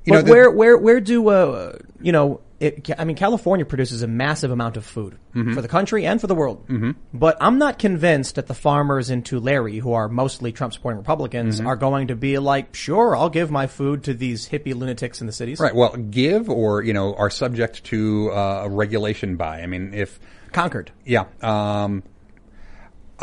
[0.05, 3.67] You but know, the- where, where, where do, uh, you know, it, I mean, California
[3.67, 5.55] produces a massive amount of food Mm-hmm.
[5.55, 6.67] for the country and for the world.
[6.69, 6.93] Mm-hmm.
[7.13, 11.59] But I'm not convinced that the farmers in Tulare, who are mostly Trump supporting Republicans,
[11.59, 11.67] Mm-hmm.
[11.67, 15.27] are going to be like, sure, I'll give my food to these hippie lunatics in
[15.27, 15.59] the cities.
[15.59, 15.75] Right.
[15.75, 19.61] Well, give or you know are subject to uh, a regulation by.
[19.63, 20.21] I mean, if
[20.53, 20.93] Conquered.
[21.05, 21.25] Yeah.
[21.43, 22.05] Um,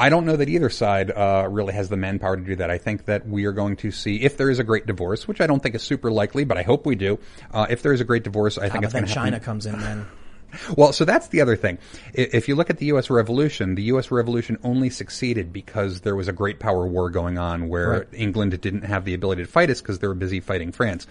[0.01, 2.71] I don't know that either side uh, really has the manpower to do that.
[2.71, 5.39] I think that we are going to see, if there is a great divorce, which
[5.39, 7.19] I don't think is super likely, but I hope we do.
[7.53, 9.45] Uh, if there is a great divorce, I think it's going to China happen.
[9.45, 10.07] comes in, then.
[10.75, 11.77] Well, so that's the other thing.
[12.13, 13.09] If you look at the U.S.
[13.09, 14.11] Revolution, the U.S.
[14.11, 18.07] Revolution only succeeded because there was a great power war going on where Right.
[18.11, 21.07] England didn't have the ability to fight us because they were busy fighting France.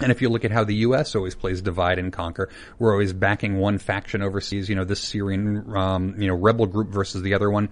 [0.00, 1.14] And if you look at how the U.S.
[1.14, 2.48] always plays divide and conquer,
[2.78, 6.88] we're always backing one faction overseas, you know, this Syrian, um, you know, rebel group
[6.88, 7.68] versus the other one.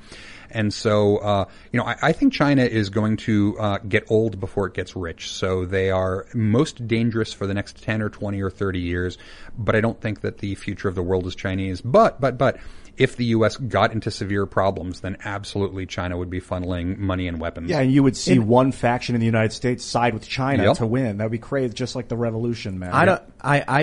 [0.51, 4.41] And so, uh, you know, I, I think China is going to uh, get old
[4.41, 5.31] before it gets rich.
[5.31, 9.19] So they are most dangerous for the next 10 or 20 or 30 years.
[9.57, 11.81] But I don't think that the future of the world is Chinese.
[11.81, 12.59] But, but, but,
[12.99, 13.57] if the U.S.
[13.57, 17.71] got into severe problems, then absolutely China would be funneling money and weapons.
[17.71, 20.77] Yeah, and you would see one faction in the United States side with China Yep.
[20.79, 21.19] to win.
[21.19, 22.91] That would be crazy, just like the revolution, man.
[22.93, 23.23] I don't.
[23.41, 23.65] I.
[23.67, 23.81] I.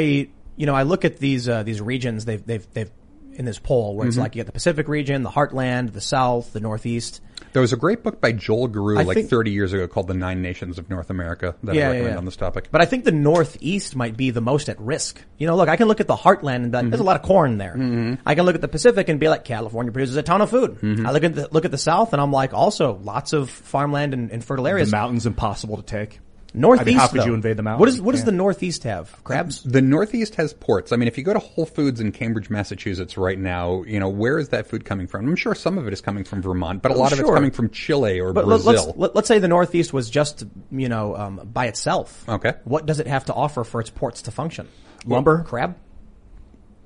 [0.58, 2.26] You know, I look at these uh, these regions.
[2.26, 2.92] They've they've they've
[3.34, 6.54] in this poll where it's like you get the Pacific region, the Heartland, the South,
[6.54, 7.22] the Northeast.
[7.56, 10.10] There was a great book by Joel Garreau I like think- 30 years ago called
[10.10, 12.18] The Nine Nations of North America that I Yeah, yeah, recommend yeah.
[12.18, 12.68] on this topic.
[12.70, 15.22] But I think the Northeast might be the most at risk.
[15.38, 16.90] You know, look, I can look at the Heartland and be like, mm-hmm.
[16.90, 17.74] there's a lot of corn there.
[17.74, 18.16] Mm-hmm.
[18.26, 20.80] I can look at the Pacific and be like, California produces a ton of food.
[20.82, 21.08] Mm-hmm.
[21.08, 24.14] I look at the, look at the South and I'm like, also lots of farmland
[24.14, 24.92] and, and fertile The areas.
[24.92, 26.20] mountains impossible to take.
[26.56, 26.88] Northeast.
[26.88, 27.80] I mean, how could though, you invade the mountains?
[27.80, 28.38] What, is, what does the can't.
[28.38, 29.24] Northeast have?
[29.24, 29.62] Crabs?
[29.64, 30.92] the Northeast has ports.
[30.92, 34.10] I mean, if you go to Whole Foods in Cambridge, Massachusetts right now, you know,
[34.10, 35.28] where is that food coming from?
[35.28, 37.52] I'm sure some of it is coming from Vermont, but a lot of it's coming
[37.52, 38.86] from Chile or But let- Brazil.
[38.88, 42.28] let's let, let's say the Northeast was just you know um, by itself.
[42.28, 42.54] Okay.
[42.64, 44.68] What does it have to offer for its ports to function?
[45.06, 45.44] Lumber?
[45.44, 45.76] crab,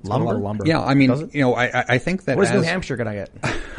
[0.04, 0.66] A lot of lumber.
[0.66, 3.28] yeah, I mean, you know, I, I- think that What is New Hampshire going to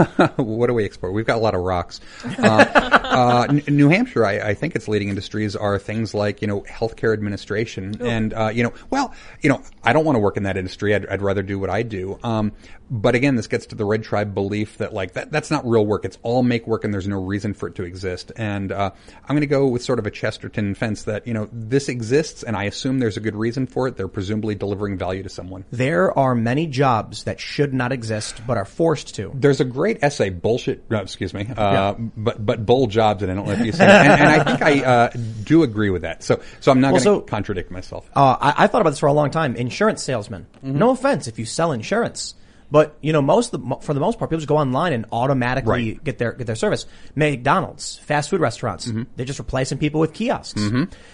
[0.06, 0.38] get?
[0.38, 1.14] what do we export?
[1.14, 2.00] We've got a lot of rocks.
[2.24, 6.62] Uh, uh, New Hampshire, I, I think its leading industries are things like you know
[6.62, 10.44] healthcare administration, and uh, you know, well, you know, I don't want to work in
[10.44, 10.94] that industry.
[10.96, 12.20] I'd, I'd rather do what I do.
[12.24, 12.52] Um,
[12.92, 15.86] but again, this gets to the red tribe belief that like that that's not real
[15.86, 16.04] work.
[16.04, 18.34] It's all make work, and there's no reason for it to exist.
[18.36, 18.92] And uh,
[19.24, 22.44] I'm going to go with sort of a Chesterton fence that you know this exists,
[22.44, 23.96] and I assume there's a good reason for it.
[23.96, 25.64] They're presumably delivering value to someone.
[25.72, 29.32] There are many jobs that should not exist but are forced to.
[29.34, 30.84] There's a great essay, bullshit.
[30.92, 33.90] Uh, excuse me, uh, but but bull jobs, and I don't know if you said,
[33.90, 34.12] it.
[34.12, 35.10] and, and I think I uh,
[35.44, 36.24] do agree with that.
[36.24, 38.10] So so I'm not Well, going so- to contradict myself.
[38.14, 39.56] Uh, I, I thought about this for a long time.
[39.56, 40.48] Insurance salesmen.
[40.58, 40.78] Mm-hmm.
[40.78, 42.36] No offense if you sell insurance,
[42.72, 45.06] but you know most of the, for the most part, people just go online and
[45.12, 46.04] automatically Right.
[46.04, 46.86] get their get their service.
[47.16, 49.04] McDonald's, fast food restaurants, Mm-hmm.
[49.16, 50.62] they're just replacing people with kiosks.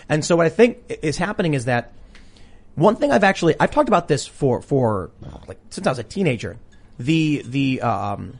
[0.07, 1.91] And so what I think is happening is that
[2.75, 5.09] one thing I've actually I've talked about this for for
[5.47, 6.57] like since I was a teenager.
[6.99, 8.39] The the um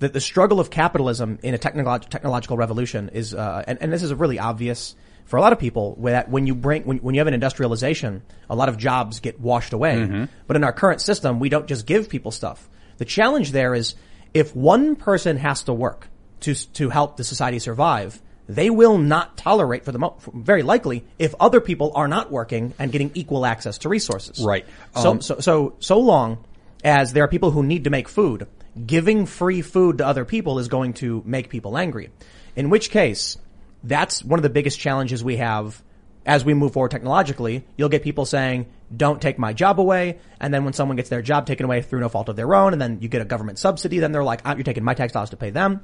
[0.00, 4.02] the, the struggle of capitalism in a technolog- technological revolution is uh, and, and this
[4.04, 4.94] is a really obvious
[5.28, 8.22] for a lot of people that when you bring when, when you have an industrialization
[8.50, 11.86] a lot of jobs get washed away but in our current system we don't just
[11.86, 12.68] give people stuff
[12.98, 13.94] the challenge there is
[14.34, 16.08] if one person has to work
[16.40, 21.04] to to help the society survive they will not tolerate for the mo- very likely
[21.18, 24.64] if other people are not working and getting equal access to resources Right.
[24.96, 26.38] so Um, so so so long
[26.82, 28.46] as there are people who need to make food,
[28.86, 32.08] giving free food to other people is going to make people angry.
[32.54, 33.36] In which case,
[33.84, 35.82] that's one of the biggest challenges we have
[36.26, 37.64] as we move forward technologically.
[37.76, 41.22] You'll get people saying, "Don't take my job away," and then when someone gets their
[41.22, 43.58] job taken away through no fault of their own, and then you get a government
[43.58, 45.80] subsidy, then they're like, ah, "You're taking my tax dollars to pay them."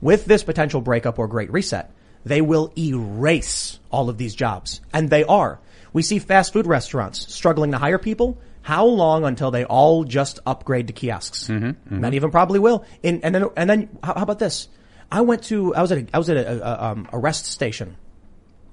[0.00, 1.92] With this potential breakup or great reset,
[2.24, 5.60] they will erase all of these jobs, and they are.
[5.92, 8.38] We see fast food restaurants struggling to hire people.
[8.62, 11.48] How long until they all just upgrade to kiosks?
[11.48, 12.84] Mm-hmm, Many of them probably will.
[13.02, 14.68] In, and then, and then, how, how about this?
[15.12, 17.44] I went to, I was at a, I was at a, a, um, a rest
[17.44, 17.96] station.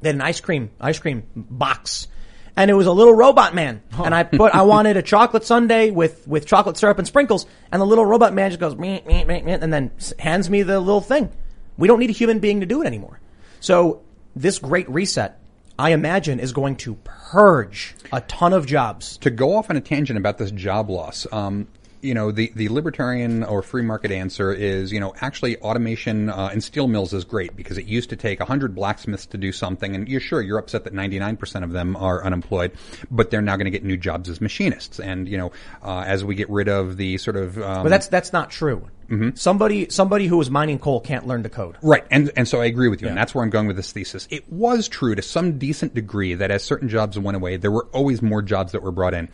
[0.02, 2.08] They had an ice cream, ice cream box.
[2.56, 3.82] And it was a little robot man.
[4.04, 7.46] And I put, I wanted a chocolate sundae with, with chocolate syrup and sprinkles.
[7.72, 10.64] And the little robot man just goes, meh, meh, meh, meh, and then hands me
[10.64, 11.30] the little thing.
[11.78, 13.20] We don't need a human being to do it anymore.
[13.60, 14.02] So
[14.36, 15.40] this great reset,
[15.78, 19.18] I imagine, is going to purge a ton of jobs.
[19.18, 21.68] to go off on a tangent about this job loss, um,
[22.02, 26.50] you know, the, the libertarian or free market answer is, you know, actually automation uh,
[26.54, 29.96] in steel mills is great because it used to take 100 blacksmiths to do something,
[29.96, 32.72] and you're sure you're upset that 99% of them are unemployed,
[33.12, 35.00] but they're now going to get new jobs as machinists.
[35.00, 35.52] And, you know,
[35.84, 37.58] uh, as we get rid of the sort of.
[37.58, 38.88] Um, But that's, that's not true.
[39.34, 41.78] Somebody, somebody who was mining coal can't learn to code.
[41.82, 43.92] Right, and and so I agree with you, and that's where I'm going with this
[43.92, 44.28] thesis.
[44.30, 47.88] It was true to some decent degree that as certain jobs went away, there were
[47.92, 49.28] always more jobs that were brought in.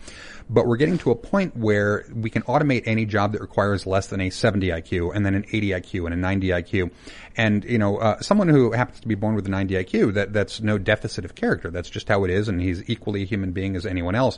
[0.49, 4.07] But we're getting to a point where we can automate any job that requires less
[4.07, 6.91] than a 70 IQ, and then an 80 IQ, and a 90 IQ.
[7.37, 10.33] And you know, uh, someone who happens to be born with a 90 IQ, that
[10.33, 11.69] that's no deficit of character.
[11.69, 14.37] That's just how it is, and he's equally a human being as anyone else.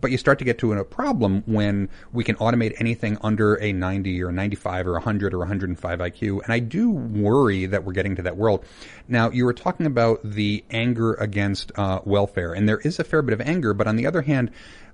[0.00, 3.72] But you start to get to a problem when we can automate anything under a
[3.72, 6.42] 90 or a 95 or 100 or 105 IQ.
[6.44, 8.64] And I do worry that we're getting to that world.
[9.06, 13.22] Now, you were talking about the anger against uh, welfare, and there is a fair
[13.22, 14.50] bit of anger, but on the other hand,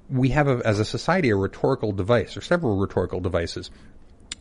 [0.09, 3.71] we have, a, as a society, a rhetorical device, or several rhetorical devices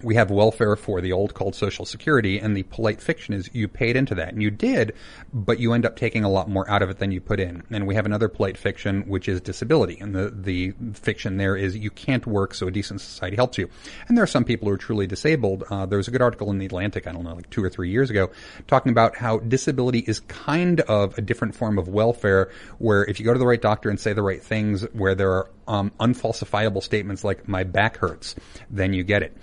[0.02, 3.68] we have welfare for the old called social security and the polite fiction is you
[3.68, 4.34] paid into that.
[4.34, 4.94] And you did
[5.34, 7.64] but you end up taking a lot more out of it than you put in.
[7.72, 9.98] And we have another polite fiction which is disability.
[10.00, 13.70] And the the fiction there is you can't work so a decent society helps you.
[14.08, 15.64] And there are some people who are truly disabled.
[15.70, 17.70] Uh, there was a good article in the atlantic i don't know like two or
[17.70, 18.30] three years ago
[18.68, 23.26] talking about how disability is kind of a different form of welfare where if you
[23.26, 26.84] go to the right doctor and say the right things where there are um, unfalsifiable
[26.84, 28.36] statements like my back hurts
[28.70, 29.36] then you get it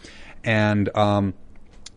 [0.45, 1.35] and um,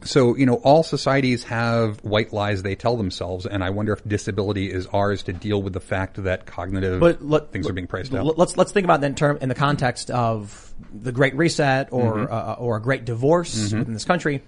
[0.04, 4.04] so, you know, all societies have white lies they tell themselves, and I wonder if
[4.08, 7.88] disability is ours to deal with the fact that cognitive But let, things are being
[7.88, 8.38] priced out.
[8.38, 12.14] Let's let's think about that in term in the context of the Great Reset or
[12.16, 12.34] Mm-hmm.
[12.34, 14.44] uh, or a Great Divorce within this country.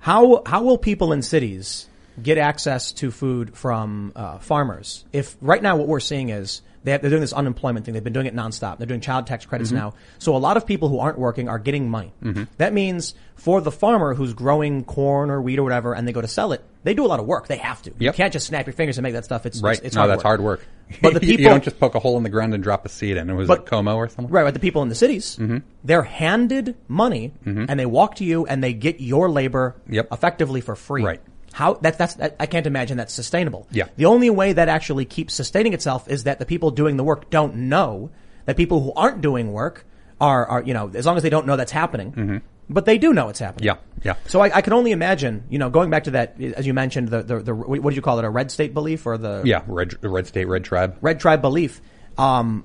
[0.00, 1.88] How how will people in cities
[2.20, 6.96] get access to food from uh, farmers if right now what we're seeing is they
[6.96, 7.94] they're doing this unemployment thing.
[7.94, 8.78] They've been doing it nonstop.
[8.78, 9.78] They're doing child tax credits Mm-hmm.
[9.78, 9.94] now.
[10.18, 12.12] So a lot of people who aren't working are getting money.
[12.58, 16.20] That means for the farmer who's growing corn or wheat or whatever, and they go
[16.20, 17.46] to sell it, they do a lot of work.
[17.48, 17.92] They have to.
[17.98, 19.46] You can't just snap your fingers and make that stuff.
[19.46, 19.76] It's right?
[19.78, 20.24] It's, it's no, hard that's work.
[20.24, 20.66] hard work.
[21.00, 22.88] But the people- you don't just poke a hole in the ground and drop a
[22.90, 23.30] seed in.
[23.30, 24.30] It was But- it Como or something.
[24.32, 25.58] Right, but the people in the cities, Mm-hmm.
[25.84, 30.08] they're handed money and they walk to you and they get your labor Yep.
[30.12, 31.02] effectively for free.
[31.02, 31.20] Right.
[31.52, 33.66] How that's that's that, I can't imagine that's sustainable.
[33.70, 33.88] Yeah.
[33.96, 37.30] The only way that actually keeps sustaining itself is that the people doing the work
[37.30, 38.10] don't know
[38.46, 39.84] that people who aren't doing work
[40.20, 43.12] are are you know as long as they don't know that's happening, but they do
[43.12, 43.68] know it's happening.
[43.68, 43.98] Mm-hmm.
[44.02, 44.28] Yeah, yeah.
[44.28, 47.08] So I, I can only imagine, you know, going back to that as you mentioned
[47.08, 49.62] the the, the what did you call it a red state belief or the Yeah,
[49.66, 50.96] red, red state, red tribe.
[51.00, 51.80] red tribe belief.
[52.16, 52.64] Um,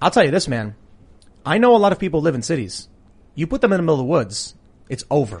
[0.00, 0.74] I'll tell you this, man.
[1.44, 2.88] I know a lot of people live in cities.
[3.34, 4.54] You put them in the middle of the woods,
[4.88, 5.40] it's over.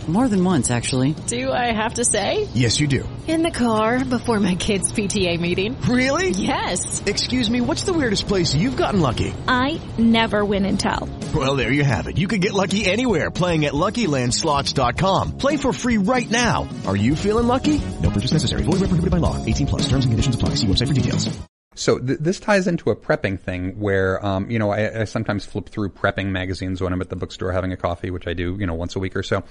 [0.07, 1.13] More than once, actually.
[1.27, 2.47] Do I have to say?
[2.53, 3.07] Yes, you do.
[3.27, 5.79] In the car before my kids' PTA meeting.
[5.81, 6.31] Really?
[6.31, 7.01] Yes.
[7.05, 9.33] Excuse me, what's the weirdest place you've gotten lucky?
[9.47, 11.07] I never win and tell.
[11.33, 12.17] Well, there you have it.
[12.17, 15.37] You can get lucky anywhere playing at LuckyLandSlots.com.
[15.37, 16.67] Play for free right now.
[16.85, 17.79] Are you feeling lucky?
[18.01, 18.63] No purchase necessary.
[18.63, 19.43] Void where prohibited by law.
[19.45, 19.83] 18 plus.
[19.83, 20.55] Terms and conditions apply.
[20.55, 21.29] See website for details.
[21.73, 25.45] So th- this ties into a prepping thing where, um, you know, I, I sometimes
[25.45, 28.57] flip through prepping magazines when I'm at the bookstore having a coffee, which I do,
[28.59, 29.43] you know, once a week or so.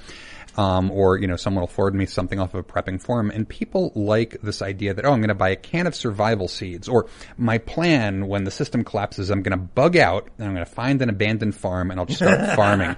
[0.57, 3.49] Um, or, you know, someone will forward me something off of a prepping forum and
[3.49, 6.89] people like this idea that, oh, I'm going to buy a can of survival seeds
[6.89, 7.07] or
[7.37, 10.73] my plan when the system collapses, I'm going to bug out and I'm going to
[10.73, 12.97] find an abandoned farm and I'll just start farming.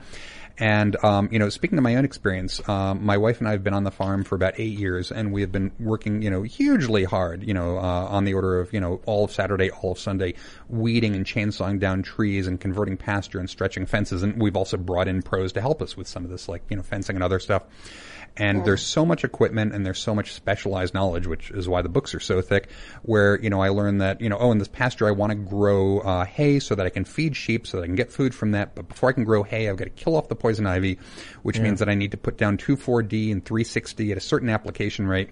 [0.63, 3.65] And um, you know, speaking to my own experience, um, my wife and I have
[3.65, 6.43] been on the farm for about eight years, and we have been working, you know,
[6.43, 7.43] hugely hard.
[7.43, 10.35] You know, uh, on the order of you know all of Saturday, all of Sunday,
[10.69, 14.23] weeding and chainsawing down trees and converting pasture and stretching fences.
[14.23, 16.77] And we've also brought in pros to help us with some of this, like you
[16.77, 17.65] know, fencing and other stuff.
[18.37, 21.89] And there's so much equipment and there's so much specialized knowledge, which is why the
[21.89, 22.71] books are so thick.
[23.03, 25.37] Where you know I learned that you know oh in this pasture I want to
[25.37, 28.35] grow uh, hay so that I can feed sheep so that I can get food
[28.35, 28.75] from that.
[28.75, 30.99] But before I can grow hay, I've got to kill off the poison ivy,
[31.43, 35.07] which means that I need to put down 2,4-D and 360 at a certain application
[35.07, 35.31] rate.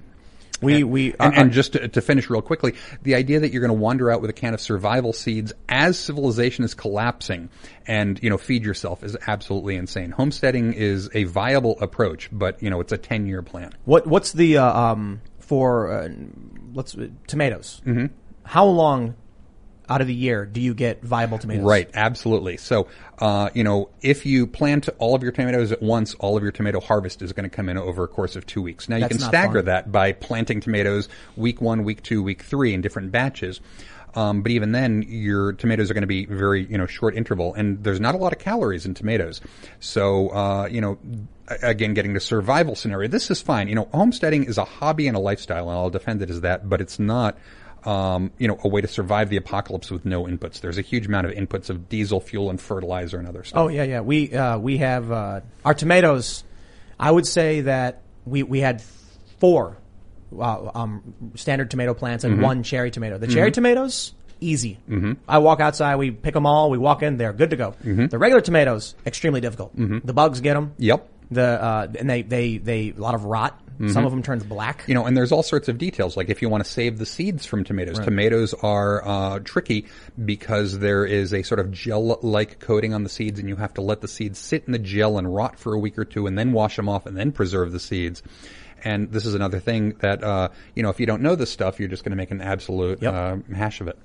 [0.61, 3.61] We we And, uh, and just to, to finish real quickly, the idea that you're
[3.61, 7.49] going to wander out with a can of survival seeds as civilization is collapsing
[7.87, 10.11] and, you know, feed yourself is absolutely insane.
[10.11, 13.73] Homesteading is a viable approach, but, you know, it's a 10 year plan.
[13.85, 16.09] what what's the uh, um for uh,
[16.75, 16.97] let's
[17.27, 17.81] tomatoes?
[17.87, 18.07] Mm-hmm.
[18.45, 19.15] How long
[19.91, 21.65] out of the year do you get viable tomatoes?
[21.65, 22.57] Right, absolutely.
[22.57, 22.87] So,
[23.19, 26.53] uh, you know, if you plant all of your tomatoes at once, all of your
[26.53, 28.89] tomato harvest is going to come in over a course of two weeks.
[28.89, 29.65] Now, you That's can stagger fun.
[29.67, 33.61] that by planting tomatoes week one, week two, week three in different batches.
[34.15, 37.55] Um, but even then, your tomatoes are going to be very, you know, short interval,
[37.55, 39.41] and there's not a lot of calories in tomatoes.
[39.79, 40.99] So, uh, you know,
[41.63, 43.69] again, getting to survival scenario, this is fine.
[43.69, 46.69] You know, homesteading is a hobby and a lifestyle, and I'll defend it as that,
[46.69, 47.39] but it's not
[47.87, 50.61] um, you know, a way to survive the apocalypse with no inputs.
[50.61, 53.59] There's a huge amount of inputs of diesel fuel and fertilizer and other stuff.
[53.59, 54.01] Oh yeah, yeah.
[54.01, 56.45] We uh, we have uh, our tomatoes.
[56.99, 58.83] I would say that we we had
[59.39, 59.77] four
[60.39, 63.19] uh, um, standard tomato plants and one cherry tomato.
[63.19, 64.79] The cherry tomatoes easy.
[64.89, 65.13] Mm-hmm.
[65.29, 67.75] I walk outside, we pick them all, we walk in, they're good to go.
[67.83, 69.73] The regular tomatoes extremely difficult.
[69.77, 70.75] The bugs get them.
[70.79, 71.09] Yep.
[71.31, 73.61] The uh, and they they they a lot of rot.
[73.89, 74.85] Some of them turns black.
[74.87, 76.17] You know, and there's all sorts of details.
[76.17, 79.87] Like if you want to save the seeds from tomatoes, tomatoes are uh, tricky
[80.23, 83.81] because there is a sort of gel-like coating on the seeds, and you have to
[83.81, 86.39] let the seeds sit in the gel and rot for a week or two, and
[86.39, 88.23] then wash them off, and then preserve the seeds.
[88.83, 91.79] And this is another thing that uh, you know, if you don't know this stuff,
[91.81, 93.15] you're just going to make an absolute Yep.
[93.15, 93.99] uh, hash of it.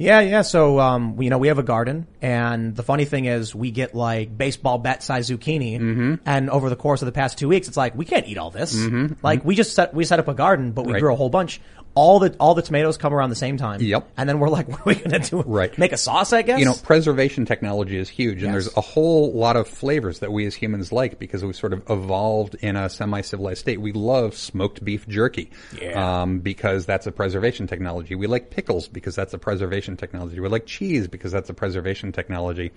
[0.00, 0.40] Yeah, yeah.
[0.40, 3.70] So, um, we- you know, we have a garden, and the funny thing is, we
[3.70, 6.14] get like baseball bat size zucchini, Mm-hmm.
[6.24, 8.50] and over the course of the past two weeks, it's like we can't eat all
[8.50, 8.74] this.
[9.22, 11.00] Like we just set we set up a garden, but we Right.
[11.02, 11.60] grew a whole bunch.
[11.94, 13.80] All the all the tomatoes come around the same time.
[13.82, 14.08] Yep.
[14.16, 15.42] And then we're like, what are we gonna do?
[15.42, 15.76] Right.
[15.76, 16.58] Make a sauce, I guess.
[16.60, 20.46] you know, preservation technology is huge, and there's a whole lot of flavors that we
[20.46, 23.80] as humans like because we sort of evolved in a semi-civilized state.
[23.80, 25.50] We love smoked beef jerky,
[25.80, 26.22] Yeah.
[26.22, 28.14] um, because that's a preservation technology.
[28.14, 30.38] We like pickles because that's a preservation technology.
[30.38, 32.70] We like cheese because that's a preservation technology.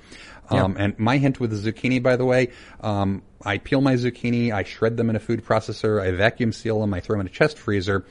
[0.49, 2.49] Um, And my hint with the zucchini, by the way,
[2.81, 6.79] um, I peel my zucchini, I shred them in a food processor, I vacuum seal
[6.81, 8.05] them, I throw them in a chest freezer.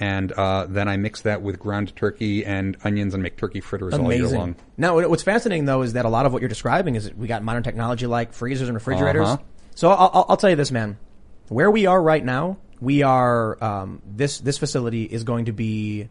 [0.00, 3.94] And uh, then I mix that with ground turkey and onions and make turkey fritters
[3.94, 4.56] all year long.
[4.76, 7.26] Now, what's fascinating though is that a lot of what you're describing is that we
[7.26, 9.28] got modern technology like freezers and refrigerators.
[9.28, 9.42] Uh-huh.
[9.74, 10.98] So I'll, I'll, tell you this, man.
[11.48, 16.08] Where we are right now, we are um, this this facility is going to be,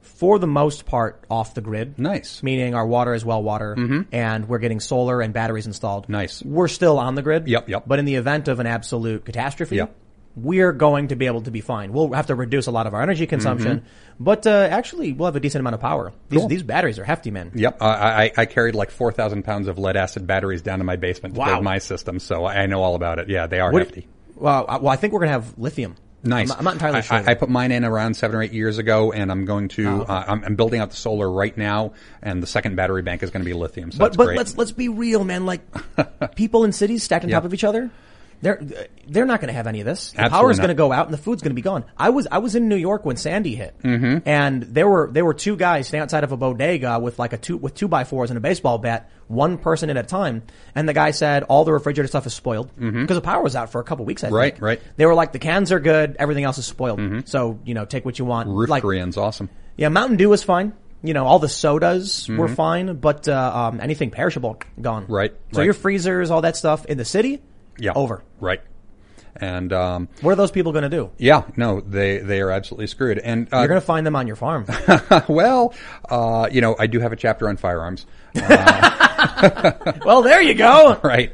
[0.00, 1.98] for the most part, off the grid.
[1.98, 2.42] Nice.
[2.42, 6.08] Meaning our water is well water, and we're getting solar and batteries installed.
[6.08, 6.42] Nice.
[6.42, 7.48] We're still on the grid.
[7.48, 7.84] Yep, yep.
[7.86, 9.96] But in the event of an absolute catastrophe, Yep.
[10.36, 11.92] We're going to be able to be fine.
[11.92, 13.84] We'll have to reduce a lot of our energy consumption,
[14.18, 16.12] but uh, actually, we'll have a decent amount of power.
[16.28, 16.48] These Cool.
[16.48, 17.52] these batteries are hefty, man.
[17.54, 17.86] Yep, I,
[18.24, 21.34] I, I carried like four thousand pounds of lead acid batteries down to my basement
[21.34, 21.46] to Wow.
[21.46, 23.28] build my system, so I know all about it.
[23.28, 24.08] Yeah, they are What- hefty.
[24.36, 25.94] Well, I- well, I think we're going to have lithium.
[26.26, 26.44] Nice.
[26.44, 27.16] I'm not, I'm not entirely sure.
[27.18, 29.86] I, I put mine in around seven or eight years ago, and I'm going to.
[29.86, 30.12] Oh, okay.
[30.12, 31.92] uh, I'm, I'm building out the solar right now,
[32.22, 33.92] and the second battery bank is going to be lithium.
[33.92, 34.38] So but that's but great.
[34.38, 35.44] let's let's be real, man.
[35.44, 35.60] Like
[36.34, 37.36] people in cities stacked on Yeah.
[37.36, 37.90] top of each other.
[38.42, 38.62] They're
[39.06, 40.12] they're not going to have any of this.
[40.12, 40.62] The Absolutely power's not.
[40.64, 41.84] going to go out, and the food's going to be gone.
[41.96, 44.26] I was I was in New York when Sandy hit, mm-hmm.
[44.28, 47.38] and there were there were two guys standing outside of a bodega with like a
[47.38, 50.42] two with two by fours and a baseball bat, one person at a time.
[50.74, 53.70] And the guy said all the refrigerator stuff is spoiled because the power was out
[53.70, 54.22] for a couple weeks.
[54.24, 54.34] I Mm-hmm.
[54.36, 54.62] Right, think.
[54.62, 54.78] right.
[54.80, 54.88] Mm-hmm.
[54.96, 57.28] They were like the cans are good, everything else is spoiled.
[57.28, 58.48] So you know, take what you want.
[58.48, 59.48] Roof like, Korean's awesome.
[59.76, 60.72] Yeah, Mountain Dew was fine.
[61.02, 62.54] You know, all the sodas were Mm-hmm.
[62.54, 65.04] fine, but uh, um, anything perishable gone.
[65.06, 65.64] Right, So right.
[65.66, 67.42] your freezers, all that stuff in the city,
[67.78, 68.22] Yeah, over.
[68.40, 68.60] Right,
[69.36, 71.10] and um, What are those people going to do?
[71.18, 73.18] yeah, no, they they are absolutely screwed.
[73.18, 74.66] And uh, You're going to find them on your farm.
[75.28, 75.74] well,
[76.08, 78.06] uh, you know, I do have a chapter on firearms.
[80.04, 80.98] well, there you go.
[81.04, 81.32] right?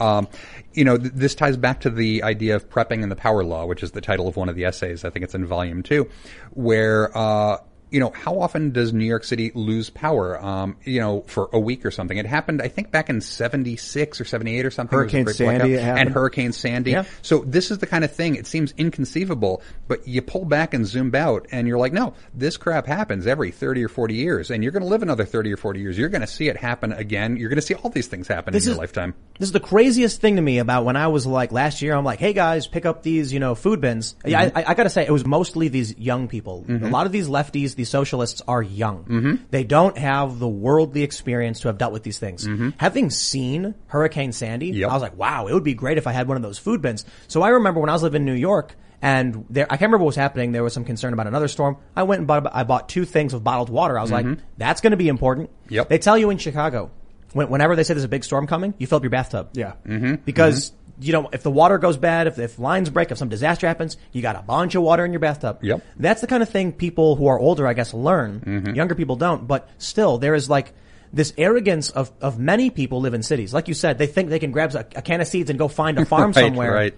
[0.00, 0.28] Um,
[0.74, 3.66] you know, th- this ties back to the idea of prepping and the power law,
[3.66, 5.04] which is the title of one of the essays.
[5.04, 6.08] I think it's in volume two,
[6.52, 7.58] where, uh,
[7.90, 10.42] you know, how often does New York City lose power?
[10.42, 12.16] Um, you know, for a week or something.
[12.16, 14.96] It happened, I think, back in '76 or '78 or something.
[14.96, 16.92] There was a Hurricane Sandy, and Hurricane Sandy.
[16.92, 17.04] Yeah.
[17.22, 18.34] So this is the kind of thing.
[18.34, 22.56] It seems inconceivable, but you pull back and zoom out, and you're like, no, this
[22.56, 25.56] crap happens every 30 or 40 years, and you're going to live another 30 or
[25.56, 25.98] 40 years.
[25.98, 27.36] You're going to see it happen again.
[27.36, 29.14] You're going to see all these things happen This in your lifetime.
[29.38, 31.94] This is the craziest thing to me about when I was like last year.
[31.94, 34.16] I'm like, hey guys, pick up these, you know, food bins.
[34.24, 34.58] Yeah, Mm-hmm.
[34.58, 36.64] I, I got to say, it was mostly these young people.
[36.68, 39.04] A lot of these lefties, these socialists, are young.
[39.04, 39.34] Mm-hmm.
[39.50, 42.46] They don't have the worldly experience to have dealt with these things.
[42.76, 44.80] Having seen Hurricane Sandy, Mm-hmm.
[44.80, 44.90] Yep.
[44.90, 46.82] I was like, wow, it would be great if I had one of those food
[46.82, 47.04] bins.
[47.28, 48.74] So I remember when I was living in New York.
[49.00, 50.50] And there, I can't remember what was happening.
[50.50, 51.76] There was some concern about another storm.
[51.94, 53.96] I went and bought, I bought two things of bottled water.
[53.96, 54.26] I was like,
[54.56, 55.50] that's going to be important.
[55.50, 55.74] Mm-hmm.
[55.74, 55.88] Yep.
[55.88, 56.90] They tell you in Chicago,
[57.32, 59.50] when, whenever they say there's a big storm coming, you fill up your bathtub.
[59.52, 59.74] Yeah.
[59.86, 60.16] Mm-hmm.
[60.24, 63.66] Because you know, if the water goes bad, if, if lines break, if some disaster
[63.66, 65.58] happens, you got a bunch of water in your bathtub.
[65.62, 65.84] Yep.
[65.96, 68.40] That's the kind of thing people who are older, I guess, learn.
[68.40, 68.74] Mm-hmm.
[68.74, 70.72] Younger people don't, but still, there is like
[71.12, 73.54] this arrogance of, of many people live in cities.
[73.54, 75.68] Like you said, they think they can grab a, a can of seeds and go
[75.68, 76.72] find a farm Right, somewhere.
[76.72, 76.94] right.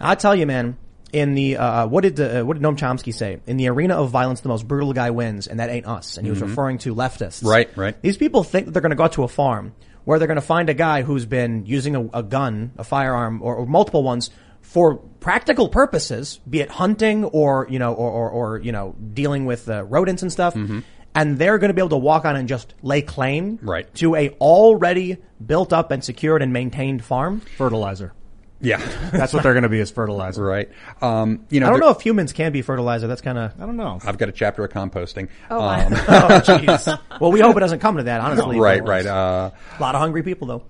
[0.00, 0.76] I tell you, man,
[1.12, 3.40] in the, uh, what did, uh, what did Noam Chomsky say?
[3.46, 6.16] In the arena of violence, the most brutal guy wins, and that ain't us.
[6.18, 7.38] And he was referring to leftists.
[7.38, 7.48] Mm-hmm.
[7.48, 8.02] Right, right.
[8.02, 9.72] These people think that they're going to go out to a farm
[10.04, 13.42] where they're going to find a guy who's been using a, a gun, a firearm,
[13.42, 18.30] or, or multiple ones for practical purposes, be it hunting or you know, or or,
[18.30, 20.54] or you know, dealing with uh, rodents and stuff.
[21.16, 23.92] And they're going to be able to walk on and just lay claim Right.
[23.94, 27.40] to a already built up and secured and maintained farm.
[27.56, 28.12] Fertilizer.
[28.64, 28.78] Yeah.
[29.12, 30.42] That's what they're going to be as fertilizer.
[30.44, 30.68] right.
[31.02, 33.06] Um, you know, I don't know if humans can be fertilizer.
[33.06, 33.98] That's kind of I don't know.
[34.04, 35.28] I've got a chapter of composting.
[35.50, 35.96] Oh, Um, oh
[36.44, 37.20] jeez.
[37.20, 38.20] well, we hope it doesn't come to that.
[38.20, 39.06] Honestly, right, right.
[39.06, 40.64] Uh, a lot of hungry people though.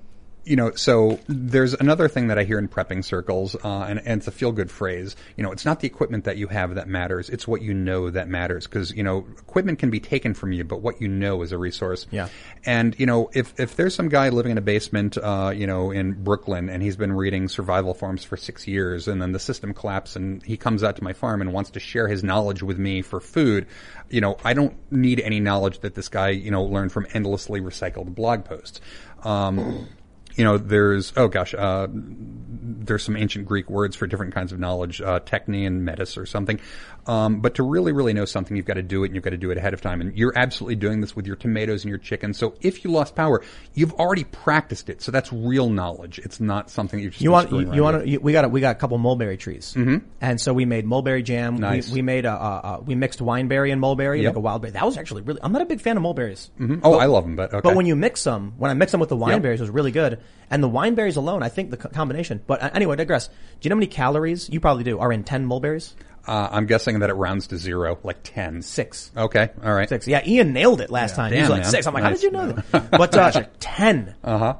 [0.44, 4.18] You know, so there's another thing that I hear in prepping circles, uh, and, and
[4.18, 5.16] it's a feel good phrase.
[5.36, 8.10] You know, it's not the equipment that you have that matters; it's what you know
[8.10, 8.66] that matters.
[8.66, 11.58] Because you know, equipment can be taken from you, but what you know is a
[11.58, 12.06] resource.
[12.10, 12.28] Yeah.
[12.64, 15.90] And you know, if if there's some guy living in a basement, uh, you know,
[15.90, 19.72] in Brooklyn, and he's been reading survival forms for six years, and then the system
[19.72, 22.78] collapses, and he comes out to my farm and wants to share his knowledge with
[22.78, 23.66] me for food,
[24.10, 27.60] you know, I don't need any knowledge that this guy, you know, learned from endlessly
[27.60, 28.80] recycled blog posts.
[29.22, 29.88] Um,
[30.36, 34.58] you know, there's oh gosh, uh, there's some ancient Greek words for different kinds of
[34.58, 36.60] knowledge, uh, techne and metis or something.
[37.06, 39.30] Um, but to really, really know something, you've got to do it, and you've got
[39.30, 40.00] to do it ahead of time.
[40.00, 42.32] And you're absolutely doing this with your tomatoes and your chicken.
[42.34, 43.42] So if you lost power,
[43.74, 45.02] you've already practiced it.
[45.02, 46.18] So that's real knowledge.
[46.18, 48.48] It's not something that you're just You want you, you want to, we got a,
[48.48, 50.06] we got a couple mulberry trees, mm-hmm.
[50.20, 51.56] and so we made mulberry jam.
[51.56, 51.88] Nice.
[51.88, 54.30] We, we made a, a, a we mixed wineberry and mulberry, Yep.
[54.30, 54.72] like a wild berry.
[54.72, 55.40] That was actually really.
[55.42, 56.50] I'm not a big fan of mulberries.
[56.58, 56.80] Mhm.
[56.82, 57.60] Oh, I love them, but okay.
[57.62, 59.92] But when you mix them, when I mix them with the wineberries, it was really
[59.92, 60.20] good.
[60.50, 62.42] And the wineberries alone, I think the combination.
[62.46, 63.28] But uh, anyway, I digress.
[63.28, 65.94] Do you know how many calories you probably do are in ten mulberries?
[66.26, 68.62] Uh, I'm guessing that it rounds to zero, like ten.
[68.62, 69.10] Six.
[69.16, 69.88] Okay, all right.
[69.88, 70.06] Six.
[70.08, 71.32] Yeah, Ian nailed it last time.
[71.32, 71.70] he was damn, like man.
[71.70, 71.86] six.
[71.86, 72.10] I'm like, Nice.
[72.10, 72.90] how did you know that?
[72.90, 74.14] But uh, ten.
[74.24, 74.54] Uh huh.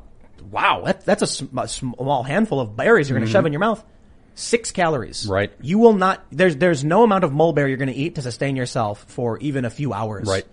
[0.51, 3.53] Wow, that, that's a, sm- a small handful of berries you're going to shove in
[3.53, 3.85] your mouth.
[4.37, 5.23] Six calories.
[5.23, 5.33] Mm-hmm.
[5.33, 5.53] Right.
[5.61, 6.25] You will not.
[6.31, 9.65] There's there's no amount of mulberry you're going to eat to sustain yourself for even
[9.65, 10.29] a few hours.
[10.29, 10.45] Right.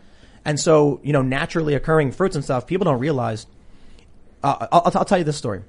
[0.45, 3.45] And so you know naturally occurring fruits and stuff people don't realize.
[4.43, 5.61] Uh, I'll, I'll tell you this story,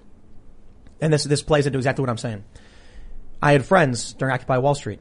[1.01, 2.45] and this this plays into exactly what I'm saying.
[3.43, 5.01] I had friends during Occupy Wall Street,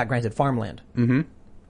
[0.00, 0.80] got granted farmland.
[0.96, 1.20] Mm-hmm.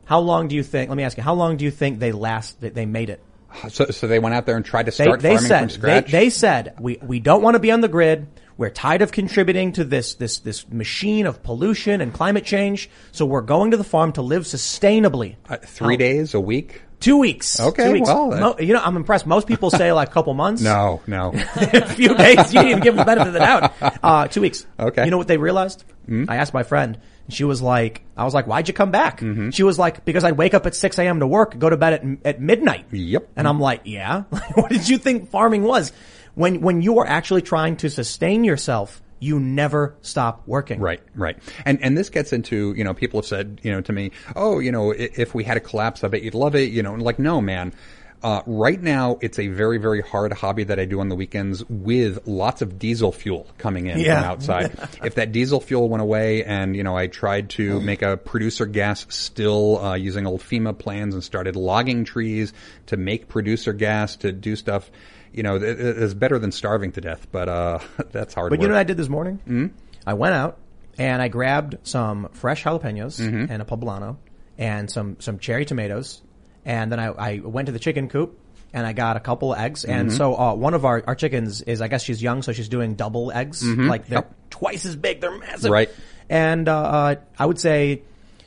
[0.04, 0.88] How long do you think?
[0.88, 1.22] Let me ask you.
[1.22, 2.60] How long do you think they last?
[2.60, 3.22] That they made it?
[3.68, 5.68] So, so they went out there and tried to They, start they farming said from
[5.70, 6.10] scratch.
[6.12, 8.26] they said we we don't want to be on the grid.
[8.56, 12.88] We're tired of contributing to this this this machine of pollution and climate change.
[13.12, 15.36] So we're going to the farm to live sustainably.
[15.48, 16.82] uh, three How- days, a week.
[17.00, 17.58] Two weeks.
[17.58, 18.08] Okay, Two weeks.
[18.08, 19.26] well, Mo- you know, I'm impressed.
[19.26, 20.60] Most people say like a couple months.
[20.60, 21.32] No, no.
[21.56, 22.52] a few days.
[22.52, 23.72] You didn't even give them the benefit of the doubt.
[24.02, 24.66] Uh, two weeks.
[24.78, 25.06] Okay.
[25.06, 25.82] You know what they realized?
[26.28, 26.98] I asked my friend,
[27.30, 29.20] and she was like, I was like, why'd you come back?
[29.20, 29.50] Mm-hmm.
[29.50, 31.20] She was like, because I'd wake up at 6 a.m.
[31.20, 32.86] to work, go to bed at, at midnight.
[32.90, 33.28] Yep.
[33.36, 34.22] And I'm like, yeah?
[34.54, 35.92] what did you think farming was?
[36.34, 40.80] When, when you are actually trying to sustain yourself, you never stop working.
[40.80, 41.38] Right, right.
[41.64, 44.58] And and this gets into, you know, people have said, you know, to me, oh,
[44.58, 47.02] you know, if we had a collapse, I bet you'd love it, you know, and
[47.02, 47.74] like, no, man.
[48.22, 51.64] Uh, right now, it's a very, very hard hobby that I do on the weekends
[51.70, 54.20] with lots of diesel fuel coming in Yeah.
[54.20, 54.88] from outside.
[55.04, 58.66] if that diesel fuel went away and, you know, I tried to make a producer
[58.66, 62.52] gas still, uh, using old FEMA plans and started logging trees
[62.86, 64.90] to make producer gas to do stuff,
[65.32, 67.78] you know, it, it's better than starving to death, but, uh,
[68.12, 68.62] that's hard But work.
[68.64, 69.36] you know what I did this morning?
[69.48, 69.66] Mm-hmm.
[70.06, 70.58] I went out
[70.98, 73.50] and I grabbed some fresh jalapenos Mm-hmm.
[73.50, 74.16] and a poblano
[74.58, 76.20] and some, some cherry tomatoes.
[76.64, 78.38] And then I, I went to the chicken coop
[78.72, 79.82] and I got a couple of eggs.
[79.82, 79.92] Mm-hmm.
[79.92, 82.68] And so, uh, one of our, our chickens is, I guess she's young, so she's
[82.68, 83.64] doing double eggs.
[83.64, 84.28] Like they're Mm-hmm.
[84.30, 84.34] Yep.
[84.50, 85.20] twice as big.
[85.20, 85.70] They're massive.
[85.70, 85.90] Right.
[86.28, 88.02] And, uh, uh, I would say,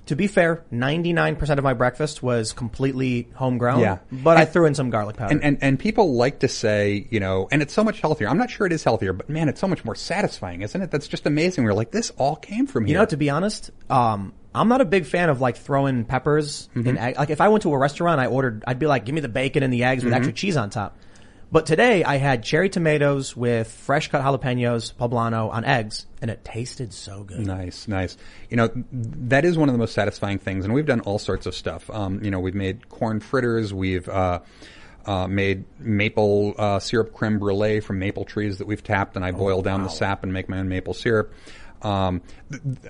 [0.08, 3.80] to be fair, 99% of my breakfast was completely homegrown.
[3.80, 4.00] Yeah.
[4.12, 5.34] But I threw in some garlic powder.
[5.34, 8.28] And, and and people like to say, you know, and it's so much healthier.
[8.28, 10.92] I'm not sure it is healthier, but man, it's so much more satisfying, isn't it?
[10.92, 11.64] That's just amazing.
[11.64, 14.86] We're like, this all came from You know, to be honest, um, I'm not a
[14.86, 16.88] big fan of like throwing peppers Mm-hmm.
[16.90, 17.18] in egg.
[17.18, 19.30] Like if I went to a restaurant, I ordered, I'd be like, give me the
[19.30, 20.08] bacon and the eggs Mm-hmm.
[20.10, 20.98] with extra cheese on top.
[21.54, 26.44] But today I had cherry tomatoes with fresh cut jalapenos, poblano on eggs, and it
[26.44, 27.46] tasted so good.
[27.46, 28.18] Nice, nice.
[28.50, 31.46] You know, that is one of the most satisfying things, and we've done all sorts
[31.46, 31.92] of stuff.
[31.92, 34.40] Um, you know, we've made corn fritters, we've uh,
[35.06, 39.32] uh, made maple uh, syrup creme brulee from maple trees that we've tapped, and I
[39.32, 41.36] boil down the sap and make my own maple syrup.
[41.84, 42.22] Um,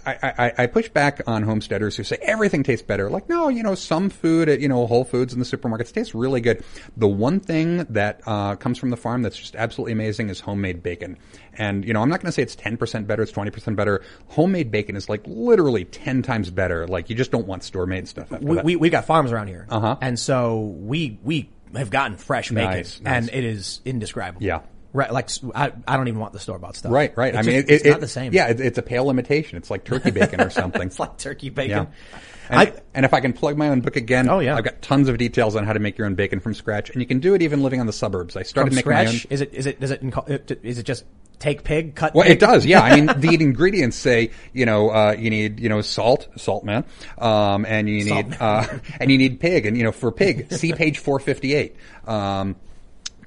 [0.06, 3.10] I, I, I push back on homesteaders who say everything tastes better.
[3.10, 6.14] Like, no, you know, some food at, you know, Whole Foods in the supermarkets tastes
[6.14, 6.64] really good.
[6.98, 10.84] The one thing that, uh, comes from the farm that's just absolutely amazing is homemade
[10.84, 11.18] bacon.
[11.58, 14.04] And, you know, I'm not going to say it's 10% better, it's 20% better.
[14.30, 16.88] Homemade bacon is like literally 10 times better.
[16.88, 18.32] Like, you just don't want store made stuff.
[18.32, 19.66] We, we, we got farms around here.
[19.70, 19.98] Uh-huh.
[20.02, 23.14] And so we, we have gotten fresh bacon Nice, nice.
[23.14, 24.44] and it is indescribable.
[24.44, 24.62] Yeah.
[24.94, 25.12] Right.
[25.12, 26.92] Like, I, I don't even want the store bought stuff.
[26.92, 27.34] Right, right.
[27.34, 28.32] It's I mean, just- it, it's it- not the same.
[28.32, 29.58] Yeah, it, it's a pale imitation.
[29.58, 30.84] It's like turkey bacon or something.
[30.84, 31.88] it's like turkey bacon.
[31.90, 32.20] Yeah.
[32.50, 34.56] And, I- and if I can plug my own book again, Oh, yeah.
[34.56, 37.02] I've got tons of details on how to make your own bacon from scratch, and
[37.02, 38.36] you can do it even living on the suburbs.
[38.38, 39.16] I started From making my own.
[39.32, 41.06] Is it, is it, does it, it just
[41.40, 42.34] take pig, cut Well, pig?
[42.34, 42.82] it does, yeah.
[42.82, 46.86] I mean, the ingredients say, you know, uh, you need, you know, salt, salt man,
[47.18, 48.68] um, and you Salt need, uh,
[49.00, 51.76] and you need pig, and you know, for pig, see page 458.
[52.08, 52.56] Um,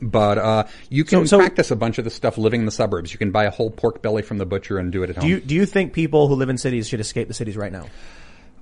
[0.00, 2.72] but, uh, you can So- so- practice a bunch of the stuff living in the
[2.72, 3.12] suburbs.
[3.12, 5.24] You can buy a whole pork belly from the butcher and do it at home.
[5.24, 7.72] Do you, do you think people who live in cities should escape the cities right
[7.72, 7.86] now?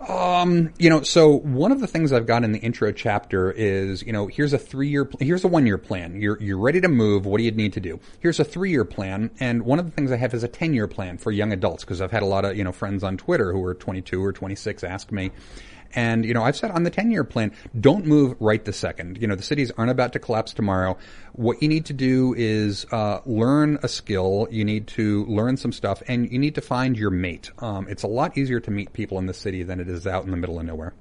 [0.09, 4.03] Um, you know, so one of the things I've got in the intro chapter is,
[4.03, 6.21] you know, here's a three year, here's a one year plan.
[6.21, 7.25] You're, you're ready to move.
[7.25, 8.01] What do you need to do?
[8.21, 9.31] Here's a three year plan.
[9.41, 11.85] And one of the things I have is a 10 year plan for young adults
[11.85, 14.33] because I've had a lot of, you know, friends on Twitter who are 22 or
[14.33, 15.31] 26 ask me.
[15.95, 19.19] And, you know, I've said on the 10 year plan, don't move right the second.
[19.21, 20.97] You know, the cities aren't about to collapse tomorrow.
[21.33, 24.49] What you need to do is, uh, learn a skill.
[24.51, 27.51] You need to learn some stuff and you need to find your mate.
[27.59, 30.25] Um, it's a lot easier to meet people in the city than it is out
[30.25, 30.95] in the middle of nowhere.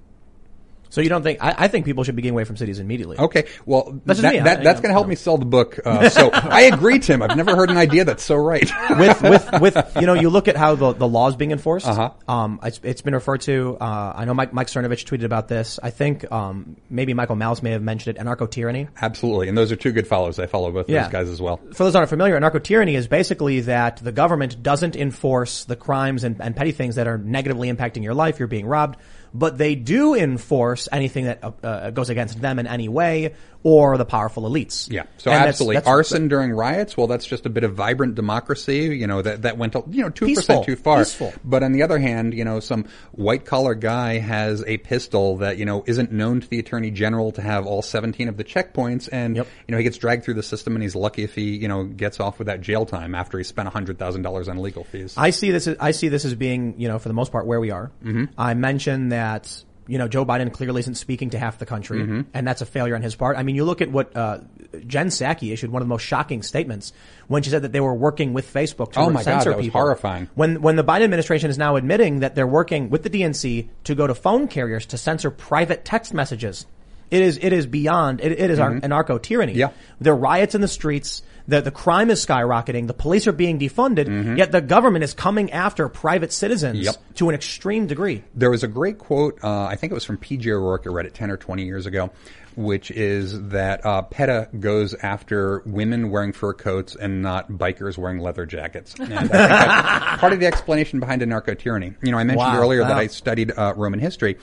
[0.93, 3.17] So you don't think, I, I think people should be getting away from cities immediately.
[3.17, 4.39] Okay, well, That's that, me.
[4.41, 5.79] That, I- that's going to help me sell the book.
[5.83, 7.23] Uh, so I agree, Tim.
[7.23, 8.69] I've never heard an idea that's so right.
[8.91, 11.87] with with with you know you look at how the the law is being enforced.
[11.87, 12.11] Uh-huh.
[12.27, 13.75] Um, it's, it's been referred to.
[13.81, 15.79] Uh, I know Mike Mike Cernovich tweeted about this.
[15.81, 18.21] I think um, maybe Michael Malice may have mentioned it.
[18.23, 18.87] Anarcho tyranny.
[19.01, 20.37] Absolutely, and those are two good follows.
[20.37, 21.03] I follow both Yeah.
[21.03, 21.57] those guys as well.
[21.73, 26.23] For those aren't familiar, anarcho tyranny is basically that the government doesn't enforce the crimes
[26.23, 28.37] and, and petty things that are negatively impacting your life.
[28.37, 28.99] You're being robbed,
[29.33, 33.33] but they do enforce anything that uh, uh, goes against them in any way
[33.63, 34.91] or the powerful elites.
[34.91, 35.03] Yeah.
[35.17, 36.97] So And absolutely, that's- arson during riots.
[36.97, 38.95] Well, that's just a bit of vibrant democracy.
[38.97, 40.41] You know that that went you know two Peaceful.
[40.57, 40.99] percent too far.
[40.99, 41.33] Peaceful.
[41.43, 45.57] But on the other hand, you know some white collar guy has a pistol that
[45.57, 49.07] you know isn't known to the attorney general to have all seventeen of the checkpoints,
[49.11, 49.47] and Yep.
[49.67, 51.85] you know he gets dragged through the system, and he's lucky if he you know
[51.85, 55.13] gets off with that jail time after he spent hundred thousand dollars on legal fees.
[55.17, 55.67] I see this.
[55.67, 57.91] As, I see this as being, you know, for the most part, where we are.
[58.03, 58.25] Mm-hmm.
[58.37, 62.21] I mentioned that, you know, Joe Biden clearly isn't speaking to half the country, Mm-hmm.
[62.33, 63.37] and that's a failure on his part.
[63.37, 64.39] I mean, you look at what uh,
[64.87, 66.93] Jen Psaki issued one of the most shocking statements
[67.27, 69.65] when she said that they were working with Facebook to Oh my God, that was
[69.65, 69.81] people.
[69.81, 70.29] horrifying.
[70.35, 73.95] When when the Biden administration is now admitting that they're working with the DNC to
[73.95, 76.65] go to phone carriers to censor private text messages.
[77.11, 79.51] It is it is beyond it, it is our anarcho tyranny.
[79.53, 79.59] Mm-hmm.
[79.59, 79.69] Yeah.
[80.01, 81.21] There are riots in the streets.
[81.47, 82.87] The, the crime is skyrocketing.
[82.87, 84.37] The police are being defunded.
[84.37, 86.85] Yet the government is coming after private citizens Mm-hmm.
[86.85, 87.15] Yep.
[87.15, 88.23] to an extreme degree.
[88.33, 90.51] There was a great quote, uh, I think it was from P.J.
[90.51, 92.11] O'Rourke, I read it 10 or 20 years ago,
[92.55, 98.19] which is that uh, PETA goes after women wearing fur coats and not bikers wearing
[98.19, 98.93] leather jackets.
[98.99, 99.31] And I think
[100.21, 101.93] part of the explanation behind anarcho tyranny.
[102.01, 102.59] You know, I mentioned Wow.
[102.61, 104.37] earlier that I studied uh, Roman history,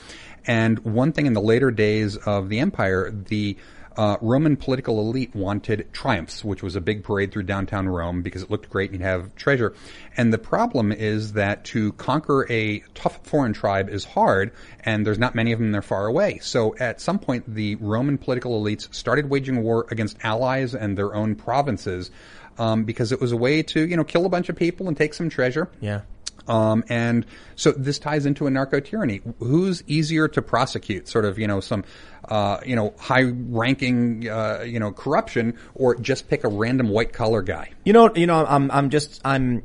[0.47, 3.56] and one thing in the later days of the empire, the
[3.96, 8.42] uh, Roman political elite wanted triumphs, which was a big parade through downtown Rome because
[8.42, 9.74] it looked great and you'd have treasure.
[10.16, 14.52] And the problem is that to conquer a tough foreign tribe is hard,
[14.84, 15.72] and there's not many of them.
[15.72, 16.38] They're far away.
[16.42, 21.14] So at some point, the Roman political elites started waging war against allies and their
[21.14, 22.10] own provinces.
[22.58, 24.94] Um, because it was a way to, you know, kill a bunch of people and
[24.94, 25.70] take some treasure.
[25.80, 26.02] Yeah.
[26.48, 27.26] Um, and
[27.56, 29.20] so this ties into anarcho tyranny.
[29.38, 31.08] Who's easier to prosecute?
[31.08, 31.84] Sort of, you know, some,
[32.28, 37.12] uh, you know, high ranking, uh, you know, corruption or just pick a random white
[37.12, 37.70] collar guy?
[37.84, 39.62] You know, you know, I'm, I'm just, I'm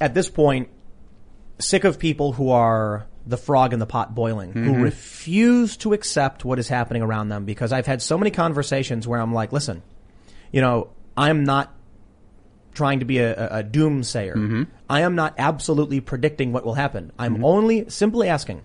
[0.00, 0.68] at this point
[1.58, 6.44] sick of people who are the frog in the pot boiling, who refuse to accept
[6.44, 9.82] what is happening around them because I've had so many conversations where I'm like, listen,
[10.50, 11.72] you know, I'm not
[12.74, 14.34] trying to be a, a, doomsayer.
[14.34, 14.62] Mm-hmm.
[14.88, 17.12] I am not absolutely predicting what will happen.
[17.18, 17.44] I'm mm-hmm.
[17.44, 18.62] only simply asking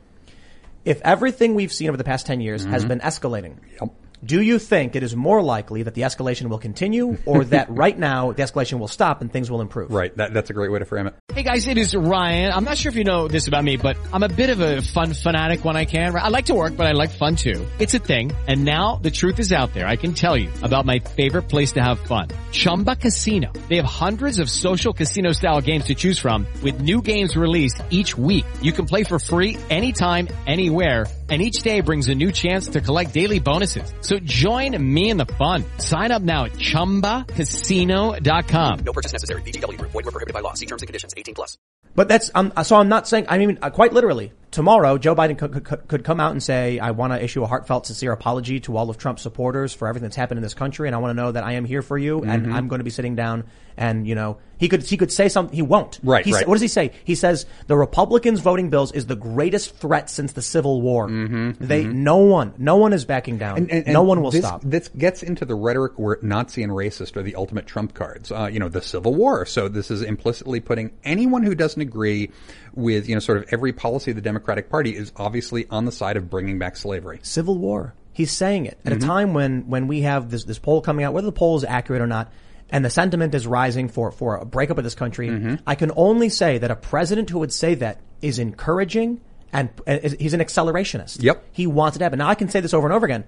[0.84, 2.90] if everything we've seen over the past 10 years has mm-hmm.
[2.90, 3.56] been escalating.
[3.82, 3.92] Yep.
[4.26, 7.98] Do you think it is more likely that the escalation will continue or that right
[7.98, 9.92] now the escalation will stop and things will improve?
[9.92, 10.16] Right.
[10.18, 11.14] That, that's a great way to frame it.
[11.32, 12.52] Hey guys, it is Ryan.
[12.52, 14.82] I'm not sure if you know this about me, but I'm a bit of a
[14.82, 16.16] fun fanatic when I can.
[16.16, 17.66] I like to work, but I like fun too.
[17.78, 18.32] It's a thing.
[18.48, 19.86] And now the truth is out there.
[19.86, 22.30] I can tell you about my favorite place to have fun.
[22.52, 23.52] Chumba Casino.
[23.70, 27.84] They have hundreds of social casino style games to choose from with new games released
[27.92, 28.46] each week.
[28.62, 32.82] You can play for free anytime, anywhere and each day brings a new chance to
[32.82, 33.92] collect daily bonuses.
[34.02, 35.64] So join me in the fun.
[35.80, 38.80] Sign up now at ChumbaCasino.com.
[38.86, 39.42] No purchase necessary.
[39.42, 39.92] VGW Group.
[39.92, 40.54] Void were prohibited by law.
[40.54, 41.16] See terms and conditions.
[41.18, 41.58] 18 plus.
[41.96, 42.76] But that's um, so.
[42.76, 43.28] I'm not saying.
[43.30, 46.80] I mean, uh, quite literally, tomorrow Joe Biden could, could, could come out and say,
[46.80, 50.06] "I want to issue a heartfelt, sincere apology to all of Trump's supporters for everything
[50.08, 51.98] that's happened in this country, and I want to know that I am here for
[51.98, 52.54] you, and Mhm.
[52.54, 53.44] I'm going to be sitting down."
[53.78, 55.54] And you know, he could he could say something.
[55.54, 56.00] He won't.
[56.02, 56.48] Right, He right.
[56.48, 56.94] what does he say?
[57.04, 61.08] He says the Republicans voting bills is the greatest threat since the Civil War.
[61.10, 61.94] They mhm.
[61.96, 63.58] no one no one is backing down.
[63.58, 64.62] And, and- no one will this, stop.
[64.64, 68.32] This gets into the rhetoric where Nazi and racist are the ultimate trump cards.
[68.32, 69.46] Uh, you know, the Civil War.
[69.46, 72.32] So this is implicitly putting anyone who doesn't agree
[72.76, 75.92] with, you know, sort of every policy of the Democratic Party is obviously on the
[75.92, 77.20] side of bringing back slavery.
[77.24, 77.94] Civil War.
[78.14, 78.96] He's saying it at Mhm.
[78.96, 81.64] a time when when we have this this poll coming out, whether the poll is
[81.66, 82.32] accurate or not,
[82.70, 85.28] and the sentiment is rising for for a breakup of this country.
[85.30, 85.56] Mm-hmm.
[85.68, 89.20] I can only say that a president who would say that is encouraging
[89.52, 91.22] and, is- he's an accelerationist.
[91.22, 91.44] Yep.
[91.52, 92.20] He wants it to happen.
[92.20, 93.26] Now I can say this over and over again.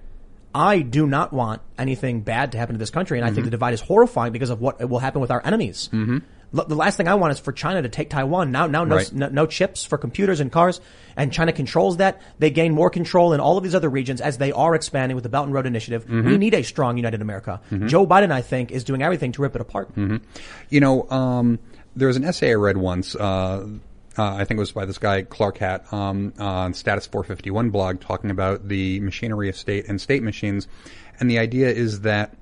[0.54, 3.50] I do not want anything bad to happen to this country, and I think the
[3.50, 5.90] divide is horrifying because of what will happen with our enemies.
[5.92, 6.18] Mm-hmm.
[6.50, 8.50] The last thing I want is for China to take Taiwan.
[8.50, 9.12] Now, now, no, Right.
[9.12, 10.80] no, no chips for computers and cars,
[11.14, 12.22] and China controls that.
[12.38, 15.24] They gain more control in all of these other regions as they are expanding with
[15.24, 16.06] the Belt and Road Initiative.
[16.06, 16.24] Mhm.
[16.24, 17.60] We need a strong, united America.
[17.70, 17.88] Mhm.
[17.88, 19.90] Joe Biden, I think, is doing everything to rip it apart.
[19.94, 20.16] hmm
[20.70, 21.58] You know, um,
[21.94, 23.14] there was an essay I read once.
[23.14, 23.66] Uh,
[24.16, 28.00] uh, I think it was by this guy Clark Hat um, on Status 451 blog,
[28.00, 30.66] talking about the machinery of state and state machines,
[31.20, 32.34] and the idea is that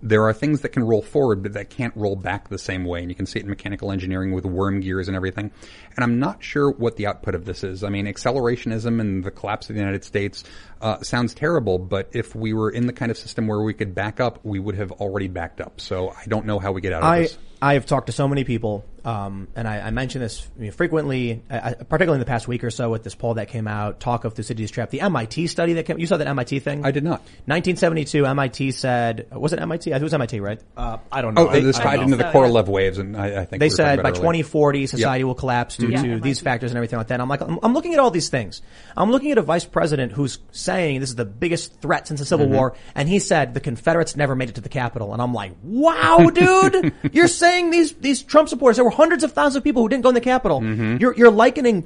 [0.00, 3.00] there are things that can roll forward, but that can't roll back the same way.
[3.00, 5.50] And you can see it in mechanical engineering with worm gears and everything.
[5.96, 7.84] And I'm not sure what the output of this is.
[7.84, 10.44] I mean, accelerationism and the collapse of the United States
[10.82, 13.94] uh, sounds terrible, but if we were in the kind of system where we could
[13.94, 15.80] back up, we would have already backed up.
[15.80, 17.38] So I don't know how we get out of I this.
[17.62, 20.70] I have talked to so many people, um, and I, I mention this you know,
[20.72, 23.68] frequently, I, I- particularly in the past week or so with this poll that came
[23.68, 26.00] out, talk of Thucydides trap, the MIT study that came.
[26.00, 26.84] You saw that MIT thing?
[26.84, 27.20] I did not.
[27.46, 29.90] 1972, MIT said, was it MIT?
[29.92, 30.60] I think it was MIT, right?
[30.76, 31.50] Uh, I don't Oh, know.
[31.50, 32.24] I- this tied don't into know.
[32.32, 34.22] the Korolev waves, and I, I think They we said by about it earlier.
[34.42, 35.26] 2040 society Yep.
[35.28, 36.02] will collapse due Mhm.
[36.02, 36.18] to Yeah.
[36.18, 37.14] these factors and everything like that.
[37.14, 38.60] And I'm like, I'm, I'm looking at all these things.
[38.96, 40.38] I'm looking at a vice president who's
[40.74, 42.50] saying this is the biggest threat since the Civil Mhm.
[42.50, 45.12] War, and he said the Confederates never made it to the Capitol.
[45.12, 48.76] And I'm like, wow, dude, you're saying these these Trump supporters.
[48.76, 50.60] There were hundreds of thousands of people who didn't go in the Capitol.
[50.60, 51.00] Mhm.
[51.00, 51.84] You're you're likening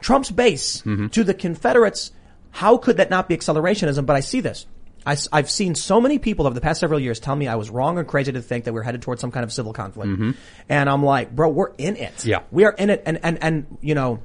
[0.00, 1.08] Trump's base Mm-hmm.
[1.08, 2.12] to the Confederates.
[2.50, 4.06] How could that not be accelerationism?
[4.06, 4.66] But I see this.
[5.06, 7.68] I, have seen so many people over the past several years tell me I was
[7.68, 10.08] wrong or crazy to think that we're headed towards some kind of civil conflict.
[10.10, 10.34] Mhm.
[10.70, 12.24] And I'm like, bro, we're in it.
[12.24, 12.40] Yeah.
[12.50, 13.02] We are in it.
[13.04, 14.20] And, and, and, you know,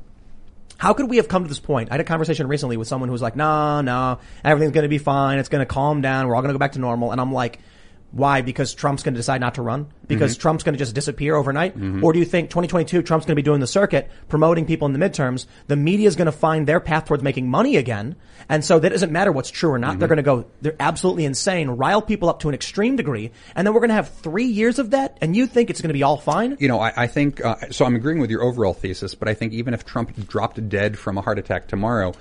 [0.79, 1.89] how could we have come to this point?
[1.91, 4.89] I had a conversation recently with someone who was like, no, no, everything's going to
[4.89, 5.37] be fine.
[5.37, 6.27] It's going to calm down.
[6.27, 7.11] We're all going to go back to normal.
[7.11, 7.59] And I'm like,
[8.11, 8.41] why?
[8.41, 9.87] Because Trump's going to decide not to run?
[10.07, 10.39] Because Mhm.
[10.41, 11.77] Trump's going to just disappear overnight?
[11.79, 12.01] Mhm.
[12.03, 14.93] Or do you think 2022 Trump's going to be doing the circuit, promoting people in
[14.93, 15.45] the midterms?
[15.67, 18.15] The media is going to find their path towards making money again.
[18.49, 19.99] And so that doesn't matter what's true or not.
[19.99, 20.09] They're Mhm.
[20.09, 23.31] going to go, they're absolutely insane, rile people up to an extreme degree.
[23.55, 25.17] And then we're going to have three years of that.
[25.21, 26.57] And you think it's going to be all fine?
[26.59, 29.35] You know, I, I think, uh, so I'm agreeing with your overall thesis, but I
[29.35, 32.13] think even if Trump dropped dead from a heart attack tomorrow,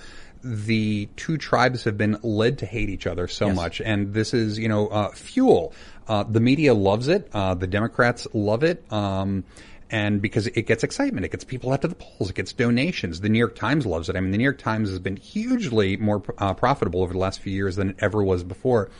[0.42, 3.56] the two tribes have been led to hate each other so Yes.
[3.56, 3.80] much.
[3.80, 5.72] And this is, you know, uh, fuel.
[6.06, 7.28] Uh, the media loves it.
[7.32, 8.84] Uh, the Democrats love it.
[8.92, 9.44] Um,
[9.90, 13.20] and because it gets excitement, it gets people out to the polls, it gets donations.
[13.20, 14.16] The New York Times loves it.
[14.16, 17.40] I mean, the New York Times has been hugely more uh, profitable over the last
[17.40, 18.90] few years than it ever was before.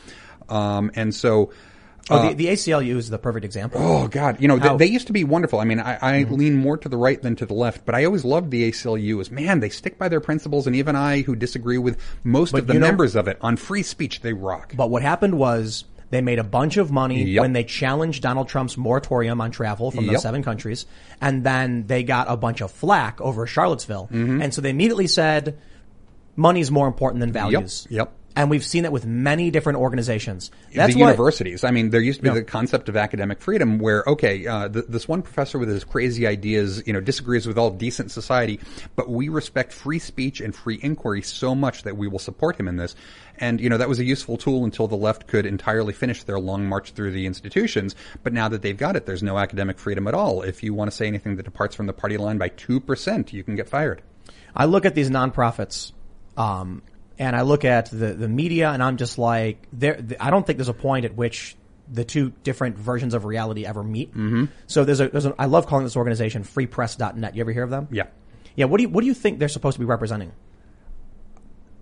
[0.49, 1.51] Um, and so,
[2.09, 3.79] Oh, uh, the, the ACLU is the perfect example.
[3.83, 5.59] Oh God, you know How- they, they used to be wonderful.
[5.59, 6.33] I mean, I, I Mm-hmm.
[6.35, 9.19] lean more to the right than to the left, but I always loved the ACLU.
[9.21, 12.67] As man, they stick by their principles, and even I, who disagree with most of
[12.67, 14.73] the know- members of it on free speech, they rock.
[14.75, 17.41] But what happened was they made a bunch of money Yep.
[17.41, 20.13] when they challenged Donald Trump's moratorium on travel from Yep.
[20.13, 20.87] those seven countries.
[21.21, 24.09] And then they got a bunch of flack over Charlottesville.
[24.11, 24.43] Mhm.
[24.43, 25.59] And so they immediately said,
[26.35, 27.85] money's more important than values.
[27.91, 28.11] Yep.
[28.35, 30.51] And we've seen it with many different organizations.
[30.73, 31.63] That's the why, universities.
[31.63, 32.35] I mean, there used to be Yeah.
[32.35, 36.25] the concept of academic freedom where, okay, uh, th- this one professor with his crazy
[36.27, 38.59] ideas, you know, disagrees with all decent society,
[38.95, 42.67] but we respect free speech and free inquiry so much that we will support him
[42.67, 42.95] in this.
[43.39, 46.39] And, you know, that was a useful tool until the left could entirely finish their
[46.39, 47.95] long march through the institutions.
[48.23, 50.43] But now that they've got it, there's no academic freedom at all.
[50.43, 53.43] If you want to say anything that departs from the party line by 2%, you
[53.43, 54.01] can get fired.
[54.55, 55.93] I look at these nonprofits,
[56.37, 56.81] um,
[57.19, 60.57] and I look at the, the media and I'm just like, there, I don't think
[60.57, 61.55] there's a point at which
[61.91, 64.15] the two different versions of reality ever meet.
[64.15, 64.47] Mhm.
[64.67, 67.35] So there's a, there's a, I love calling this organization freepress.net.
[67.35, 67.87] You ever hear of them?
[67.91, 68.03] Yeah.
[68.55, 68.65] Yeah.
[68.65, 70.31] What do you, what do you think they're supposed to be representing?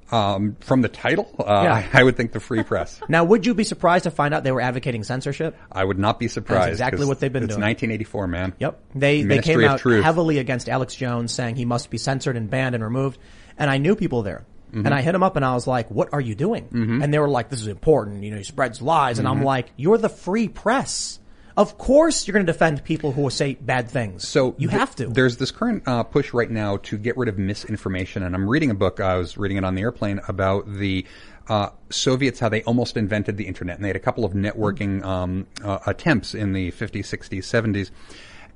[0.09, 1.73] Um, from the title, uh, Yeah.
[1.93, 3.01] I, I would think the free press.
[3.09, 5.57] Now, would you be surprised to find out they were advocating censorship?
[5.69, 6.61] I would not be surprised.
[6.64, 7.61] That's exactly what they've been it's doing.
[7.64, 8.53] 1984, man.
[8.59, 8.81] Yep.
[8.95, 10.05] They, they came out Truth.
[10.05, 13.19] heavily against Alex Jones saying he must be censored and banned and removed.
[13.57, 14.45] And I knew people there.
[14.73, 14.85] Mhm.
[14.85, 16.68] And I hit them up and I was like, what are you doing?
[16.72, 17.03] Mhm.
[17.03, 18.23] And they were like, this is important.
[18.23, 19.19] You know, he spreads lies.
[19.19, 19.45] And I'm Mhm.
[19.45, 21.19] like, you're the free press.
[21.56, 24.27] Of course, you're going to defend people who will say bad things.
[24.27, 25.07] So you th- have to.
[25.07, 28.69] There's this current uh, push right now to get rid of misinformation, and I'm reading
[28.69, 28.99] a book.
[28.99, 31.03] I was reading it on the airplane about the
[31.49, 35.03] uh, Soviets, how they almost invented the internet, and they had a couple of networking
[35.03, 37.89] um, uh, attempts in the 50s, 60s, 70s.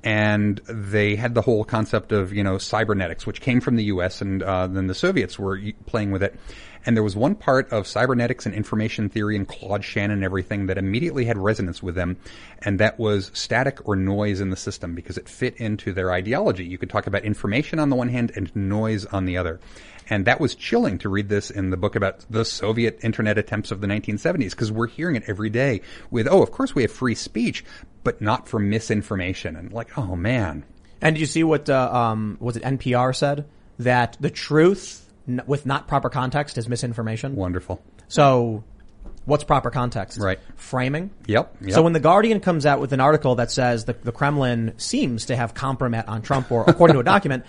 [0.03, 4.21] And they had the whole concept of, you know, cybernetics, which came from the U.S.
[4.21, 6.35] and uh, then the Soviets were playing with it.
[6.85, 10.65] And there was one part of cybernetics and information theory and Claude Shannon and everything
[10.67, 12.17] that immediately had resonance with them.
[12.59, 16.65] And that was static or noise in the system because it fit into their ideology.
[16.65, 19.59] You could talk about information on the one hand and noise on the other.
[20.11, 23.71] And that was chilling to read this in the book about the Soviet internet attempts
[23.71, 25.81] of the 1970s because we're hearing it every day
[26.11, 27.65] with, oh, of course we have free speech,
[28.03, 29.55] but not for misinformation.
[29.55, 30.65] And like, oh man.
[31.01, 33.45] And did you see what uh, um, was it NPR said
[33.79, 37.35] that the truth n- with not proper context is misinformation.
[37.35, 37.81] Wonderful.
[38.07, 38.63] So,
[39.25, 40.19] what's proper context?
[40.19, 40.39] Right.
[40.55, 41.11] Framing.
[41.27, 41.57] Yep.
[41.61, 41.71] yep.
[41.71, 45.25] So when the Guardian comes out with an article that says the, the Kremlin seems
[45.27, 47.45] to have compromise on Trump, or according to a document,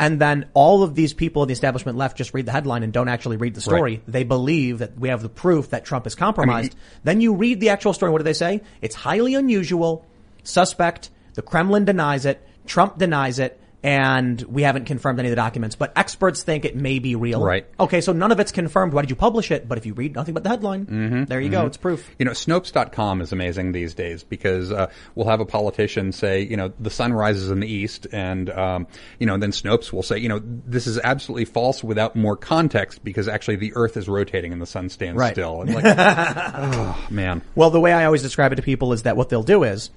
[0.00, 2.92] and then all of these people in the establishment left just read the headline and
[2.92, 4.02] don't actually read the story, Right.
[4.08, 6.74] they believe that we have the proof that Trump is compromised.
[7.04, 8.10] then you read the actual story.
[8.10, 8.62] What do they say?
[8.80, 10.04] It's highly unusual,
[10.42, 11.10] suspect.
[11.34, 12.44] The Kremlin denies it.
[12.66, 13.60] Trump denies it.
[13.82, 17.42] And we haven't confirmed any of the documents, but experts think it may be real.
[17.42, 17.64] Right.
[17.78, 18.92] Okay, so none of it's confirmed.
[18.92, 19.66] Why did you publish it?
[19.66, 21.64] But if you read nothing but the headline, Mm-hmm, there you go.
[21.64, 22.10] It's proof.
[22.18, 26.56] You know, Snopes.com is amazing these days because uh, we'll have a politician say, you
[26.58, 28.86] know, the sun rises in the east, and um,
[29.18, 33.02] you know, then Snopes will say, you know, this is absolutely false without more context
[33.02, 35.32] because actually the Earth is rotating and the sun stands Right.
[35.34, 35.62] still.
[35.70, 39.16] And like, oh man, Well, the way I always describe it to people is that
[39.16, 39.90] what they'll do is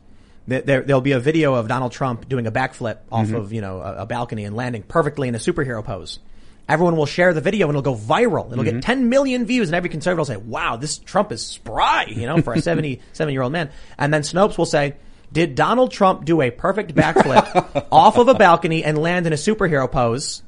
[0.48, 3.36] there, there'll be a video of Donald Trump doing a backflip off Mhm.
[3.38, 6.20] of, you know, a, a balcony and landing perfectly in a superhero pose.
[6.68, 8.52] Everyone will share the video and it'll go viral.
[8.52, 8.72] It'll Mhm.
[8.76, 12.26] get 10 million views and every conservative will say, wow, this Trump is spry, you
[12.26, 13.70] know, for a 77 year old man.
[13.98, 14.96] And then Snopes will say,
[15.32, 19.38] did Donald Trump do a perfect backflip off of a balcony and land in a
[19.38, 20.44] superhero pose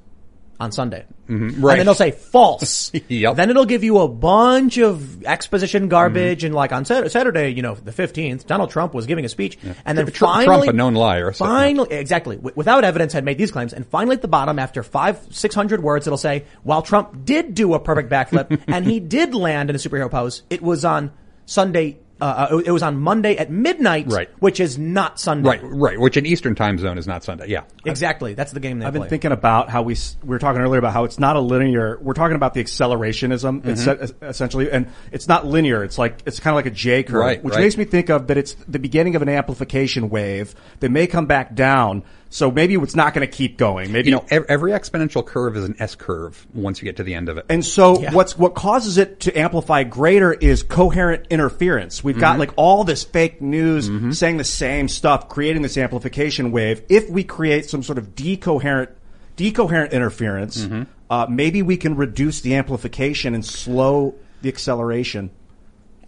[0.60, 1.06] on Sunday?
[1.30, 2.92] Mhm, And then they'll say false.
[3.08, 3.36] Yep.
[3.36, 6.46] Then it'll give you a bunch of exposition garbage Mm-hmm.
[6.48, 9.58] and like on Sat- Saturday, you know, the 15th, Donald Trump was giving a speech
[9.86, 11.34] and then Trump, finally, Trump, a known liar.
[11.34, 14.60] so- finally, exactly, w- without evidence had made these claims and finally at the bottom
[14.60, 18.86] after five, six hundred words, it'll say, while Trump did do a perfect backflip and
[18.86, 21.12] he did land in a superhero pose, it was on
[21.46, 24.30] Sunday, uh, uh, it was on Monday at midnight, Right.
[24.40, 25.50] which is not Sunday.
[25.50, 26.00] Right, right.
[26.00, 27.48] Which in Eastern time zone is not Sunday.
[27.48, 27.62] Yeah.
[27.86, 28.34] Exactly.
[28.36, 29.02] That's the game they I've play.
[29.02, 31.98] been thinking about how we we were talking earlier about how it's not a linear.
[32.02, 34.14] We're talking about the accelerationism, it's Mhm.
[34.24, 35.84] essentially, and it's not linear.
[35.84, 37.62] It's like it's kind of like a J curve, Right, which right.
[37.62, 41.26] makes me think of that it's the beginning of an amplification wave that may come
[41.26, 42.04] back down.
[42.30, 43.92] So maybe it's not going to keep going.
[43.94, 47.14] Maybe You know, every exponential curve is an S curve once you get to the
[47.14, 47.46] end of it.
[47.50, 52.04] And so what's what causes it to amplify greater is coherent interference.
[52.04, 52.40] We've got Mhm.
[52.40, 56.82] like all this fake news saying the same stuff, creating this amplification wave.
[56.90, 58.90] If we create some sort of decoherent
[59.38, 60.68] decoherent interference,
[61.10, 65.30] uh, maybe we can reduce the amplification and slow the acceleration.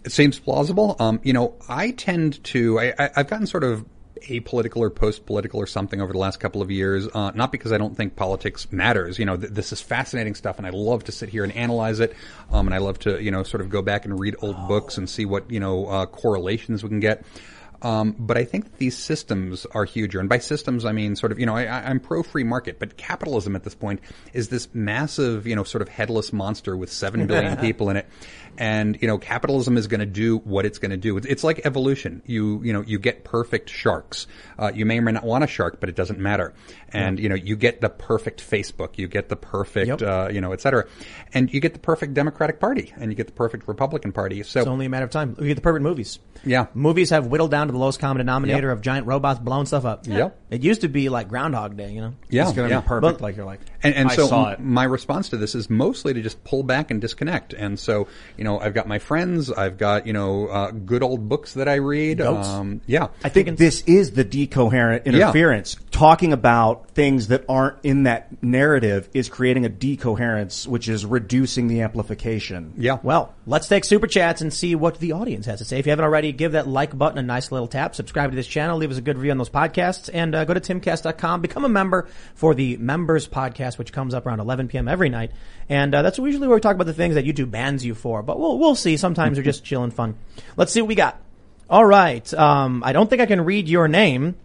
[0.04, 0.96] It seems plausible.
[0.98, 3.84] Um, you know, I tend to, I, I, I've gotten sort of
[4.22, 7.78] apolitical or post-political or something over the last couple of years, uh, not because I
[7.78, 9.18] don't think politics matters.
[9.18, 12.00] You know, th- this is fascinating stuff and I love to sit here and analyze
[12.00, 12.14] it.
[12.50, 14.98] Um, and I love to, you know, sort of go back and read old books
[14.98, 17.24] and see what, you know, uh, correlations we can get.
[17.80, 20.18] Um, but I think these systems are huger.
[20.18, 22.96] And by systems, I mean sort of, you know, I, I'm pro free market, but
[22.96, 24.00] capitalism at this point
[24.32, 28.06] is this massive, you know, sort of headless monster with 7 billion people in it.
[28.60, 31.16] And, you know, capitalism is going to do what it's going to do.
[31.16, 32.22] It's, like evolution.
[32.26, 34.26] You, you know, you get perfect sharks.
[34.58, 36.52] Uh, you may or may not want a shark, but it doesn't matter.
[36.92, 38.98] And, you know, you get the perfect Facebook.
[38.98, 40.02] You get the perfect, Yep.
[40.02, 40.86] uh, you know, et cetera.
[41.32, 44.42] And you get the perfect Democratic Party and you get the perfect Republican Party.
[44.42, 45.36] So It's only a matter of time.
[45.38, 46.18] We get the perfect movies.
[46.44, 46.66] Yeah.
[46.74, 48.76] Movies have whittled down to the lowest common denominator Yep.
[48.78, 50.06] of giant robots blowing stuff up.
[50.08, 50.36] Yep.
[50.50, 52.14] It used to be like Groundhog Day, you know?
[52.28, 54.58] Yeah, It's gonna be perfect, But- like you're like, And, and I so saw it.
[54.60, 57.52] my response to this is mostly to just pull back and disconnect.
[57.52, 61.28] And so, you know, I've got my friends, I've got, you know, uh, good old
[61.28, 62.20] books that I read.
[62.22, 63.08] Um, yeah.
[63.22, 65.12] I think this is the decoherent Yeah.
[65.12, 65.76] interference.
[65.90, 71.68] Talking about things that aren't in that narrative is creating a decoherence, which is reducing
[71.68, 72.72] the amplification.
[72.78, 72.98] Yeah.
[73.02, 75.78] Well, let's take super chats and see what the audience has to say.
[75.78, 77.94] If you haven't already, give that like button a nice little tap.
[77.94, 78.78] Subscribe to this channel.
[78.78, 80.08] Leave us a good review on those podcasts.
[80.12, 81.40] And uh, go to timcast.com.
[81.42, 84.86] Become a member for the members podcast, which comes up around 11 p.m.
[84.88, 85.32] every night.
[85.68, 88.22] And uh, that's usually where we talk about the things that YouTube bans you for.
[88.22, 88.96] But we'll, we'll see.
[88.96, 90.16] Sometimes they're just chill and fun.
[90.56, 91.20] Let's see what we got.
[91.68, 92.32] All right.
[92.34, 94.36] Um, I don't think I can read your name.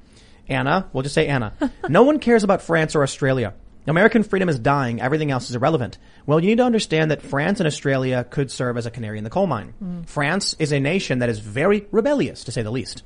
[0.49, 0.89] Anna.
[0.91, 1.53] We'll just say Anna.
[1.89, 3.53] no one cares about France or Australia.
[3.87, 5.01] American freedom is dying.
[5.01, 5.97] Everything else is irrelevant.
[6.25, 9.23] Well, you need to understand that France and Australia could serve as a canary in
[9.23, 10.03] the coal mine.
[10.07, 13.03] France is a nation that is very rebellious, to say the least.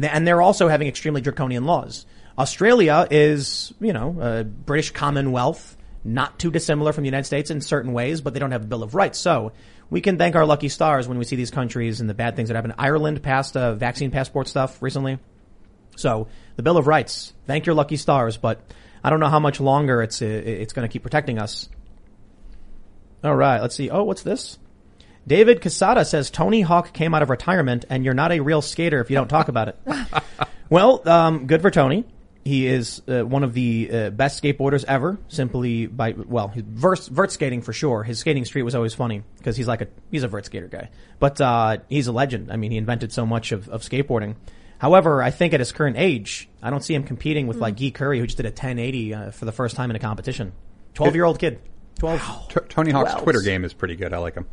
[0.00, 2.06] and they're also having extremely draconian laws.
[2.38, 7.60] Australia is, you know, a British Commonwealth, not too dissimilar from the United States in
[7.60, 9.18] certain ways, but they don't have a Bill of Rights.
[9.18, 9.52] So
[9.90, 12.48] we can thank our lucky stars when we see these countries and the bad things
[12.48, 12.74] that happen.
[12.78, 15.18] Ireland passed uh, vaccine passport stuff recently.
[15.96, 18.60] So the Bill of Rights, thank your lucky stars, but
[19.02, 21.68] I don't know how much longer it's uh, it's going to keep protecting us.
[23.22, 23.90] All right, let's see.
[23.90, 24.58] Oh, what's this?
[25.26, 29.00] David Casada says Tony Hawk came out of retirement, and you're not a real skater
[29.00, 29.78] if you don't talk about it.
[30.70, 32.04] well, um, good for Tony.
[32.44, 35.18] He is uh, one of the uh, best skateboarders ever.
[35.28, 38.02] Simply by well, he's vert, vert skating for sure.
[38.02, 40.90] His skating street was always funny because he's like a he's a vert skater guy.
[41.18, 42.52] But uh, he's a legend.
[42.52, 44.36] I mean, he invented so much of, of skateboarding.
[44.78, 47.92] However, I think at his current age, I don't see him competing with like Gui
[47.92, 50.52] Khury, who just did a 1080 uh, for the first time in a competition.
[50.92, 51.60] Twelve year old kid.
[51.98, 52.48] Twelve.
[52.48, 53.24] T- Tony Hawk's Twelve.
[53.24, 54.12] Twitter game is pretty good.
[54.12, 54.46] I like him.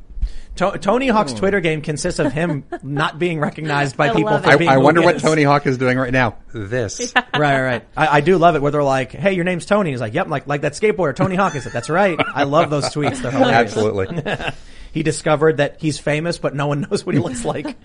[0.58, 4.50] To- Tony Hawk's Twitter game consists of him not being recognized by I people for
[4.50, 4.54] it.
[4.54, 5.20] I, being I wonder what.
[5.20, 6.38] Tony Hawk is doing right now.
[6.54, 7.14] This.
[7.16, 7.88] right, right, right.
[7.96, 10.28] I, I do love it where they're like, "Hey, your name's Tony." He's like, "Yep,"
[10.28, 11.74] like like that skateboarder Tony Hawk is it?
[11.74, 12.20] That's right.
[12.34, 13.22] I love those tweets.
[13.22, 13.76] They're hilarious.
[13.76, 14.36] Absolutely.
[14.92, 17.78] he discovered that he's famous, but no one knows what he looks like.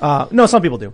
[0.00, 0.92] Uh, no, some people do.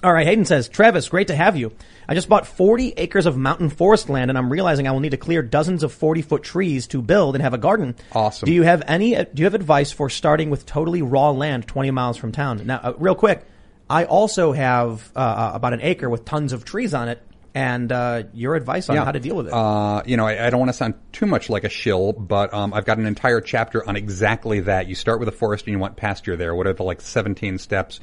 [0.00, 1.72] All right, Hayden says, Travis, great to have you.
[2.08, 5.10] I just bought 40 acres of mountain forest land and I'm realizing I will need
[5.10, 7.96] to clear dozens of 40 foot trees to build and have a garden.
[8.12, 8.46] Awesome.
[8.46, 11.90] Do you have any, do you have advice for starting with totally raw land 20
[11.90, 12.64] miles from town?
[12.64, 13.44] Now, uh, real quick,
[13.90, 17.20] I also have, uh, uh, about an acre with tons of trees on it
[17.58, 19.52] and, uh, your advice on how to deal with it.
[19.52, 22.54] Uh, you know, I, I don't want to sound too much like a shill, but
[22.54, 24.86] um, I've got an entire chapter on exactly that.
[24.86, 26.54] You start with a forest and you want pasture there.
[26.54, 27.98] What are the like 17 steps?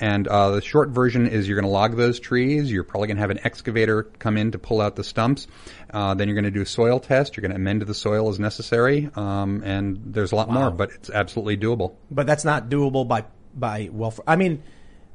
[0.00, 2.72] And uh, the short version is you're going to log those trees.
[2.72, 5.48] You're probably going to have an excavator come in to pull out the stumps.
[5.92, 7.36] Uh, then you're going to do a soil test.
[7.36, 9.10] You're going to amend the soil as necessary.
[9.14, 11.96] Um, and there's a lot more, but it's absolutely doable.
[12.10, 14.14] But that's not doable by by well.
[14.26, 14.62] I mean,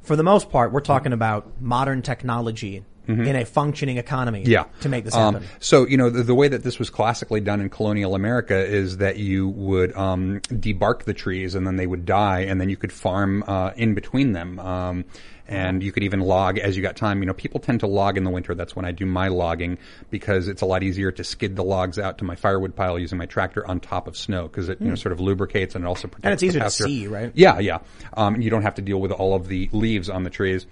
[0.02, 4.42] for the most part, we're talking about modern technology in a functioning economy.
[4.42, 4.50] Mm-hmm.
[4.50, 4.64] Yeah.
[4.82, 5.48] to make this Um, happen.
[5.58, 8.98] so, you know, the, the way that this was classically done in colonial America is
[8.98, 12.76] that you would um, debark the trees and then they would die and then you
[12.76, 14.58] could farm uh, in between them.
[14.60, 15.04] Um,
[15.48, 17.18] and you could even log as you got time.
[17.20, 18.54] You know, people tend to log in the winter.
[18.54, 19.78] That's when I do my logging
[20.08, 23.18] because it's a lot easier to skid the logs out to my firewood pile using
[23.18, 25.88] my tractor on top of snow because it, you know, sort of lubricates and it
[25.88, 26.26] also protects Hmm.
[26.28, 27.32] And it's easier to see, right?
[27.34, 27.78] Yeah, yeah.
[28.14, 30.66] Um, you don't have to deal with all of the leaves on the trees.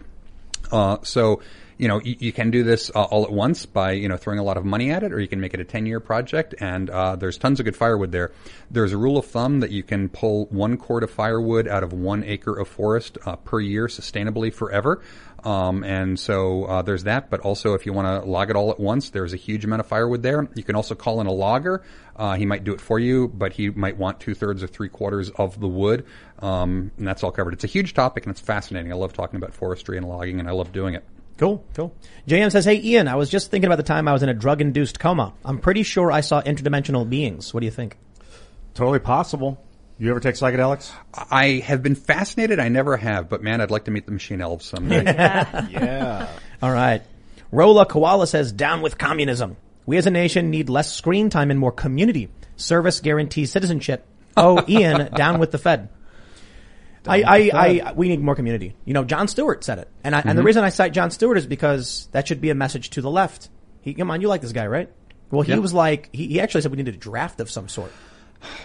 [0.71, 1.41] Uh, so,
[1.79, 4.41] you know, you, you can do this uh, all at once by, you know, throwing
[4.41, 6.55] a lot of money at it, or you can make it a 10 year project.
[6.61, 8.33] And, uh, there's tons of good firewood there.
[8.71, 11.93] There's a rule of thumb that you can pull one cord of firewood out of
[11.93, 15.01] one acre of forest, uh, per year sustainably forever.
[15.45, 17.31] Um, and so, uh, there's that.
[17.31, 19.79] But also, if you want to log it all at once, there's a huge amount
[19.79, 20.49] of firewood there.
[20.57, 21.85] You can also call in a logger.
[22.17, 24.89] Uh, he might do it for you, but he might want two thirds or three
[24.89, 26.05] quarters of the wood.
[26.41, 27.55] Um, and that's all covered.
[27.55, 28.91] It's a huge topic and it's fascinating.
[28.93, 31.05] I love talking about forestry and logging and I love doing it.
[31.39, 31.95] Cool, cool.
[32.27, 34.35] JM says, "Hey Ian, I was just thinking about the time I was in a
[34.35, 35.33] drug-induced coma.
[35.45, 37.55] I'm pretty sure I saw interdimensional beings.
[37.55, 37.97] What do you think?"
[38.75, 39.59] Totally possible.
[39.99, 40.93] You ever take psychedelics?
[41.31, 42.61] I have been fascinated.
[42.61, 45.03] I never have, but man, I'd like to meet the machine elves someday.
[45.71, 46.29] Yeah.
[46.63, 47.03] All right.
[47.51, 49.57] Rola Koala says, "Down with communism.
[49.87, 52.29] We as a nation need less screen time and more community.
[52.57, 54.05] Service guarantees citizenship.
[54.37, 55.89] Oh, Ian, down with the Fed."
[57.07, 57.51] I, I,
[57.85, 58.75] I, we need more community.
[58.85, 59.89] You know, Jon Stewart said it.
[60.05, 62.55] And I, and the reason I cite Jon Stewart is because that should be a
[62.55, 63.49] message to the left.
[63.83, 64.91] He, come on, you like this guy, right?
[65.31, 65.59] Well, he Yeah.
[65.59, 67.93] was like, he, he actually said we needed a draft of some sort.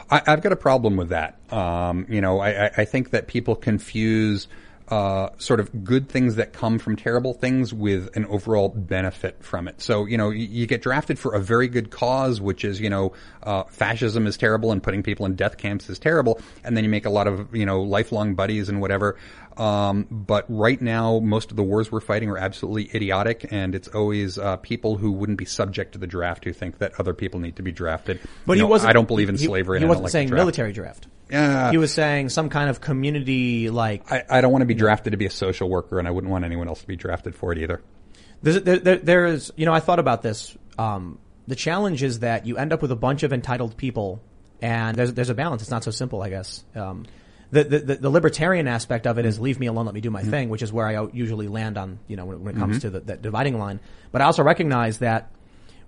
[0.09, 1.37] I, I've got a problem with that.
[1.51, 4.47] Um, you know, I, I, I think that people confuse
[4.93, 9.67] uh, sort of good things that come from terrible things with an overall benefit from
[9.67, 9.81] it.
[9.81, 12.91] So, you know, you, you get drafted for a very good cause, which is, you
[12.91, 16.83] know, uh, fascism is terrible and putting people in death camps is terrible, and then
[16.83, 19.17] you make a lot of, you know, lifelong buddies and whatever.
[19.57, 23.87] Um, but right now, most of the wars we're fighting are absolutely idiotic, and it's
[23.89, 27.39] always uh, people who wouldn't be subject to the draft who think that other people
[27.39, 28.19] need to be drafted.
[28.45, 28.89] But You he know, wasn't.
[28.89, 29.79] I don't believe in he- slavery.
[29.79, 30.39] He and I wasn't like saying draft.
[30.39, 31.07] military draft.
[31.29, 31.71] Yeah.
[31.71, 34.11] He was saying some kind of community like.
[34.11, 36.31] I, I don't want to be drafted to be a social worker, and I wouldn't
[36.31, 37.81] want anyone else to be drafted for it either.
[38.41, 40.55] There's, there, there, there's, you know, I thought about this.
[40.77, 41.17] Um,
[41.47, 44.21] the challenge is that you end up with a bunch of entitled people,
[44.61, 45.61] and there's there's a balance.
[45.61, 46.63] It's not so simple, I guess.
[46.75, 47.05] Um,
[47.53, 50.23] the, the the libertarian aspect of it is leave me alone, let me do my
[50.23, 52.81] thing, which is where I usually land on, you know, when, when it comes mm-hmm.
[52.81, 53.79] to the, that dividing line.
[54.11, 55.31] But I also recognize that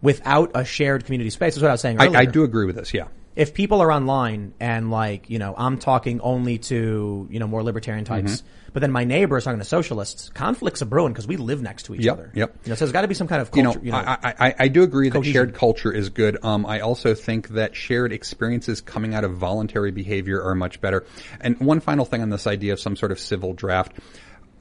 [0.02, 2.08] without a shared community space, is what I was saying I.
[2.08, 2.94] I do agree with this.
[2.94, 3.08] Yeah.
[3.36, 7.64] If people are online and like, you know, I'm talking only to, you know, more
[7.64, 8.48] libertarian types, Mm-hmm.
[8.74, 11.84] but then my neighbor is talking to socialists, conflicts are brewing because we live next
[11.84, 12.32] to each Yep, other.
[12.34, 12.56] yep.
[12.64, 13.80] You know, so there's got to be some kind of culture.
[13.84, 16.38] You culture, know, I, I, I do agree that shared culture is good.
[16.44, 21.06] Um, I also think that shared experiences coming out of voluntary behavior are much better.
[21.42, 23.94] And one final thing on this idea of some sort of civil draft.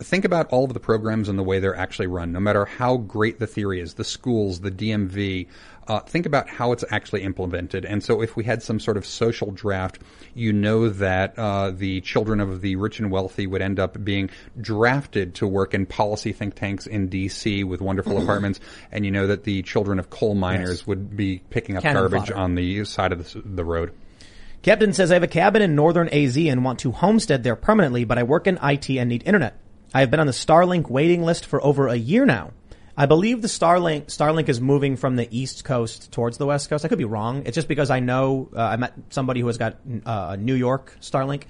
[0.00, 2.32] think about all of the programs and the way they're actually run.
[2.32, 5.46] No matter how great the theory is, the schools, the DMV,
[5.88, 7.84] uh, think about how it's actually implemented.
[7.84, 9.98] And so, if we had some sort of social draft,
[10.34, 14.30] you know that uh, the children of the rich and wealthy would end up being
[14.60, 17.64] drafted to work in policy think tanks in D.C.
[17.64, 20.86] with wonderful apartments, and you know that the children of coal miners Yes.
[20.86, 22.36] would be picking up Cannon garbage fodder.
[22.36, 23.92] on the side of the, the road.
[24.62, 28.04] Captain says, I have a cabin in northern AZ and want to homestead there permanently,
[28.04, 29.58] but I work in IT and need internet.
[29.92, 32.52] I have been on the Starlink waiting list for over a year now.
[32.96, 36.84] I believe the Starlink, Starlink is moving from the East Coast towards the West Coast.
[36.84, 37.42] I could be wrong.
[37.44, 40.54] It's just because I know, uh, I met somebody who has got, uh, a New
[40.54, 41.42] York Starlink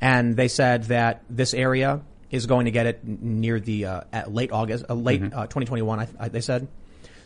[0.00, 4.32] and they said that this area is going to get it near the, uh, at
[4.32, 6.68] late August, uh, late, uh, 2021, I, I, they said.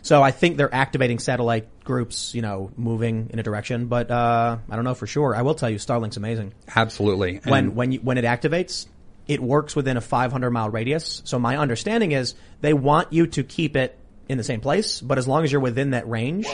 [0.02, 4.56] So I think they're activating satellite groups, you know, moving in a direction, but uh,
[4.70, 5.34] I don't know for sure.
[5.34, 6.54] I will tell you, Starlink's amazing.
[6.74, 7.40] Absolutely.
[7.44, 8.86] When And- when you, when it activates,
[9.26, 11.22] it works within a 500 mile radius.
[11.24, 13.98] So my understanding is they want you to keep it
[14.28, 16.46] in the same place, but as long as you're within that range.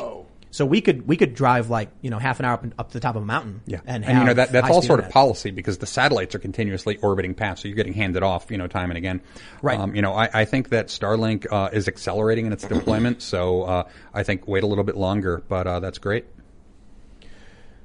[0.50, 2.92] So we could we could drive like you know half an hour up, up to
[2.92, 3.62] the top of a mountain.
[3.66, 6.38] Yeah, and, and, you know that that's all sort of policy because the satellites are
[6.38, 9.22] continuously orbiting past, so you're getting handed off, you know, time and again.
[9.62, 9.78] Right.
[9.78, 13.62] Um, you know, I, I think that Starlink uh, is accelerating in its deployment, so
[13.62, 16.26] uh, I think wait a little bit longer, but uh, that's great.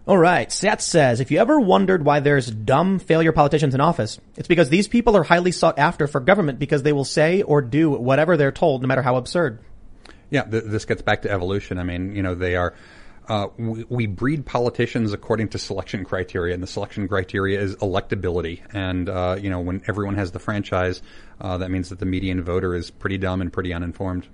[0.07, 0.49] All right.
[0.49, 4.69] Sat says, if you ever wondered why there's dumb failure politicians in office, it's because
[4.69, 8.37] these people are highly sought after for government because they will say or do whatever
[8.37, 9.59] they're told, no matter how absurd.
[10.29, 11.77] Yeah, th- this gets back to evolution.
[11.77, 12.73] I mean, you know, they are.
[13.27, 18.61] Uh, we, we breed politicians according to selection criteria, and the selection criteria is electability.
[18.73, 21.01] And uh, you know, when everyone has the franchise,
[21.41, 24.25] uh, that means that the median voter is pretty dumb and pretty uninformed.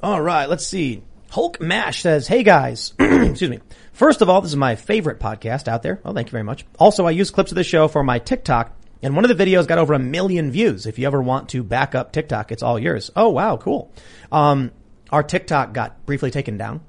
[0.00, 1.02] All right, let's see.
[1.30, 3.60] Hulk Mash says, "Hey guys, excuse me.
[3.92, 6.00] First of all, this is my favorite podcast out there.
[6.04, 6.64] Oh, thank you very much.
[6.78, 9.66] Also, I use clips of the show for my TikTok, and one of the videos
[9.66, 10.86] got over a million views.
[10.86, 13.10] If you ever want to back up TikTok, it's all yours.
[13.14, 13.92] Oh wow, cool.
[14.32, 14.70] Um,
[15.10, 16.80] our TikTok got briefly taken down.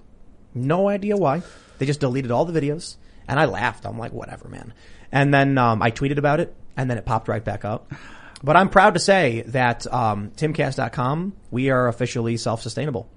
[0.54, 1.42] No idea why.
[1.78, 2.96] They just deleted all the videos,
[3.28, 3.86] and I laughed.
[3.86, 4.74] I'm like, whatever, man.
[5.12, 7.92] And then um, I tweeted about it, and then it popped right back up.
[8.42, 13.10] But I'm proud to say that um, timcast.com, we are officially self-sustainable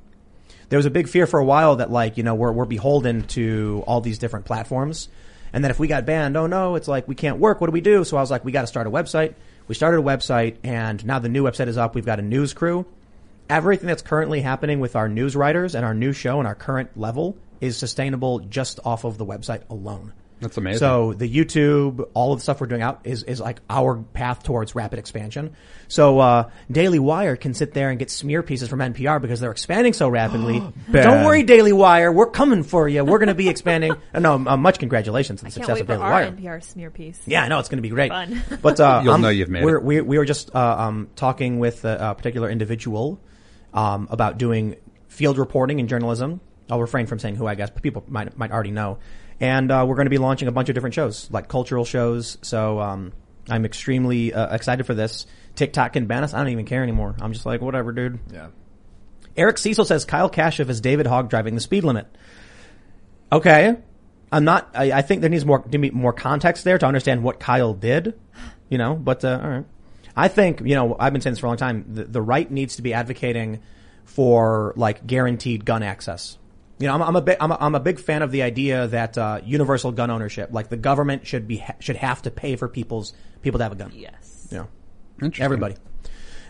[0.72, 3.24] there was a big fear for a while that like, you know, we're, we're beholden
[3.24, 5.10] to all these different platforms.
[5.52, 7.60] And then if we got banned, oh no, it's like we can't work.
[7.60, 8.04] What do we do?
[8.04, 9.34] So I was like, we got to start a website.
[9.68, 11.94] We started a website and now the new website is up.
[11.94, 12.86] We've got a news crew.
[13.50, 16.96] Everything that's currently happening with our news writers and our new show and our current
[16.96, 20.14] level is sustainable just off of the website alone.
[20.42, 20.80] That's amazing.
[20.80, 24.42] So the YouTube, all of the stuff we're doing out is, is like our path
[24.42, 25.54] towards rapid expansion.
[25.88, 29.52] So, uh, Daily Wire can sit there and get smear pieces from NPR because they're
[29.52, 30.60] expanding so rapidly.
[30.92, 32.10] Don't worry, Daily Wire.
[32.10, 33.04] We're coming for you.
[33.04, 33.92] We're going to be expanding.
[34.14, 36.32] uh, no, uh, much congratulations to the Can't success wait of for Daily our Wire.
[36.32, 37.20] NPR smear piece.
[37.26, 38.10] Yeah, I know it's going to be great.
[38.10, 38.42] Fun.
[38.62, 39.84] But uh, You'll I'm- know you've made we're, it.
[39.84, 43.20] We we were just uh, um, talking with a, a particular individual
[43.72, 44.76] um, about doing
[45.08, 46.40] field reporting in journalism.
[46.70, 48.98] I'll refrain from saying who I guess, but people might might already know.
[49.42, 52.38] And uh, we're going to be launching a bunch of different shows, like cultural shows.
[52.42, 53.12] So um,
[53.48, 55.26] I'm extremely uh, excited for this.
[55.56, 56.32] TikTok can ban us.
[56.32, 57.16] I don't even care anymore.
[57.20, 58.20] I'm just like, whatever, dude.
[58.32, 58.48] Yeah.
[59.36, 62.06] Eric Cecil says Kyle Kashuv is David Hogg driving the speed limit.
[63.32, 63.76] Okay.
[64.30, 67.24] I'm not, I, I think there needs more, to be more context there to understand
[67.24, 68.18] what Kyle did,
[68.68, 69.64] you know, but, uh, alright.
[70.14, 72.48] I think, you know, I've been saying this for a long time, the, the right
[72.48, 73.60] needs to be advocating
[74.04, 76.38] for like guaranteed gun access.
[76.82, 78.88] You know, I'm, I'm a big, I'm a, I'm a big fan of the idea
[78.88, 82.68] that, uh, universal gun ownership, like the government should be, should have to pay for
[82.68, 83.92] people's, people to have a gun.
[83.94, 84.48] Yes.
[84.50, 84.66] Yeah.
[85.20, 85.44] Interesting.
[85.44, 85.76] everybody.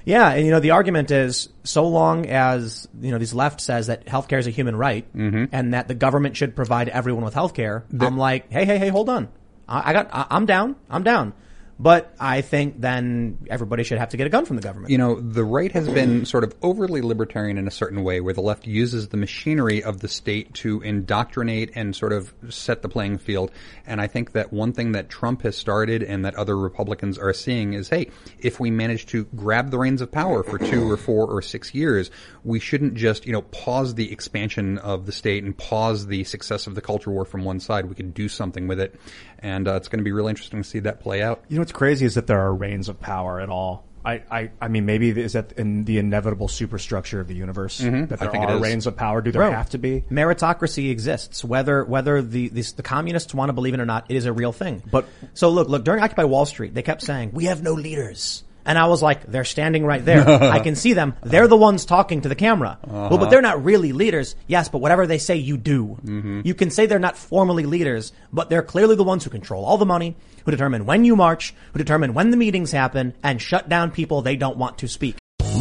[0.05, 3.87] Yeah, and you know the argument is so long as you know these left says
[3.87, 5.07] that healthcare is a human right
[5.53, 7.85] and that the government should provide everyone with healthcare.
[8.01, 9.29] I'm like, hey, hey, hey, hold on.
[9.69, 10.75] I, I got, I, I'm down.
[10.91, 11.35] I'm down.
[11.83, 14.93] But I think then everybody should have to get a gun from the government.
[14.93, 18.33] You know, the right has been sort of overly libertarian in a certain way, where
[18.33, 22.89] the left uses the machinery of the state to indoctrinate and sort of set the
[22.89, 23.51] playing field.
[23.85, 27.33] And I think that one thing that Trump has started and that other Republicans are
[27.33, 30.97] seeing is, hey, if we manage to grab the reins of power for two or
[30.97, 32.13] four or six years,
[32.45, 36.69] we shouldn't just, you know, pause the expansion of the state and pause the success
[36.69, 37.87] of the culture war from one side.
[37.87, 38.95] We could do something with it.
[39.43, 41.43] And uh, it's going to be really interesting to see that play out.
[41.49, 43.85] You know what's crazy is that there are reins of power at all.
[44.05, 47.87] I, I, I mean, maybe is that in the inevitable superstructure of the universe that
[47.87, 49.21] I there think are reins of power?
[49.21, 50.03] Do there Bro, have to be?
[50.11, 51.45] meritocracy exists.
[51.45, 54.33] Whether whether the this, the communists want to believe it or not, it is a
[54.33, 54.83] real thing.
[54.91, 58.43] But- so look, look during Occupy Wall Street, they kept saying we have no leaders.
[58.65, 60.29] And I was like, they're standing right there.
[60.29, 61.15] I can see them.
[61.23, 62.79] They're the ones talking to the camera.
[62.87, 63.31] Well, but uh-huh.
[63.31, 64.37] they're not really leaders.
[64.47, 65.99] Yes, but whatever they say, you do.
[66.05, 66.43] Mm-hmm.
[66.45, 69.79] You can say they're not formally leaders, but they're clearly the ones who control all
[69.79, 73.69] the money, who determine when you march, who determine when the meetings happen, and shut
[73.69, 75.17] down people they don't want to speak.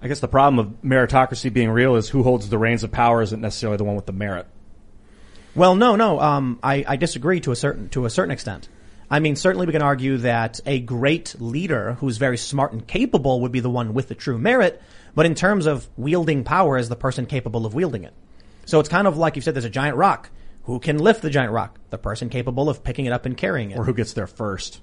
[0.00, 3.22] I guess the problem of meritocracy being real is who holds the reins of power
[3.22, 4.46] isn't necessarily the one with the merit.
[5.54, 6.18] Well, no, no.
[6.20, 8.68] Um, I, I disagree to a certain to a certain extent.
[9.10, 13.42] I mean, certainly we can argue that a great leader who's very smart and capable
[13.42, 14.80] would be the one with the true merit.
[15.14, 18.14] But in terms of wielding power, is the person capable of wielding it?
[18.64, 19.54] So it's kind of like you said.
[19.54, 20.30] There's a giant rock.
[20.64, 21.78] Who can lift the giant rock?
[21.90, 23.78] The person capable of picking it up and carrying it.
[23.78, 24.80] Or who gets there first.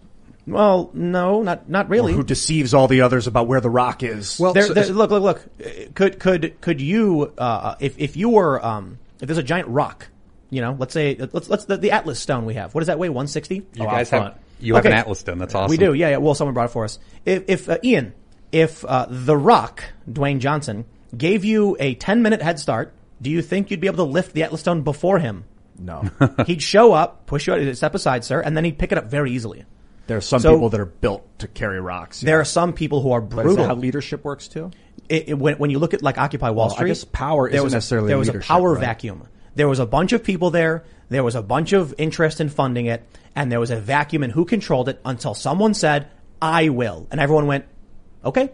[0.52, 2.14] Well, no, not not really.
[2.14, 4.40] Or who deceives all the others about where the rock is.
[4.40, 5.94] Well, there, there, look, look, look.
[5.96, 10.08] Could could could you, uh, if if you were, um, if there's a giant rock,
[10.50, 12.74] you know, let's say, let's let's the, the Atlas stone we have.
[12.74, 13.10] What does that weigh?
[13.10, 13.56] 160.
[13.56, 14.94] You guys have you have Okay.
[14.94, 15.38] an Atlas stone.
[15.38, 15.70] That's awesome.
[15.70, 16.18] We do, yeah, yeah.
[16.18, 17.00] Well, someone brought it for us.
[17.26, 18.14] If, if uh, Ian,
[18.52, 20.86] if uh, The Rock, Dwayne Johnson,
[21.16, 24.34] gave you a 10 minute head start, do you think you'd be able to lift
[24.34, 25.46] the Atlas Stone before him?
[25.78, 26.04] no.
[26.46, 29.06] he'd show up, push you out, step aside, sir, and then he'd pick it up
[29.06, 29.64] very easily.
[30.10, 32.20] There are some So- people that are built to carry rocks.
[32.22, 33.56] There are some people who are But is brutal.
[33.64, 34.72] that how leadership works too?
[35.08, 37.48] it, it- when, when you look at like Occupy Wall Well, I Street, guess power
[37.48, 38.82] there isn't was a, necessarily there was a power right?
[38.82, 39.24] vacuum.
[39.56, 40.84] There was a bunch of people there.
[41.10, 43.04] There was a bunch of interest in funding it,
[43.36, 46.08] and there was a vacuum in who controlled it until someone said,
[46.42, 47.66] "I will," and everyone went,
[48.26, 48.50] "Okay,"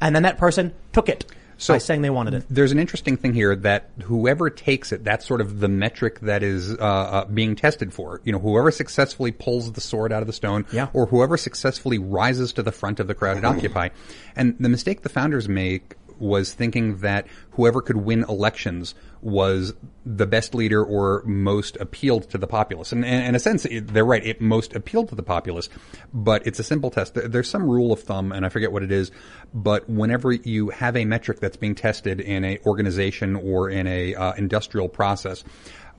[0.00, 1.24] and then that person took it
[1.68, 2.44] by saying they wanted it.
[2.50, 6.42] There's an interesting thing here that whoever takes it, that's sort of the metric that
[6.42, 8.20] is uh, uh, being tested for.
[8.24, 10.88] You know, whoever successfully pulls the sword out of the stone, Yeah.
[10.92, 13.88] or whoever successfully rises to the front of the crowd at Occupy.
[14.34, 19.74] And the mistake the founders make was thinking that whoever could win elections was
[20.04, 22.92] the best leader or most appealed to the populace.
[22.92, 24.24] And, and in a sense, it- they're right.
[24.24, 25.68] It most appealed to the populace,
[26.14, 27.14] but it's a simple test.
[27.14, 29.10] There- There's some rule of thumb, and I forget what it is,
[29.52, 34.14] but whenever you have a metric that's being tested in a organization or in a
[34.14, 35.42] uh, industrial process,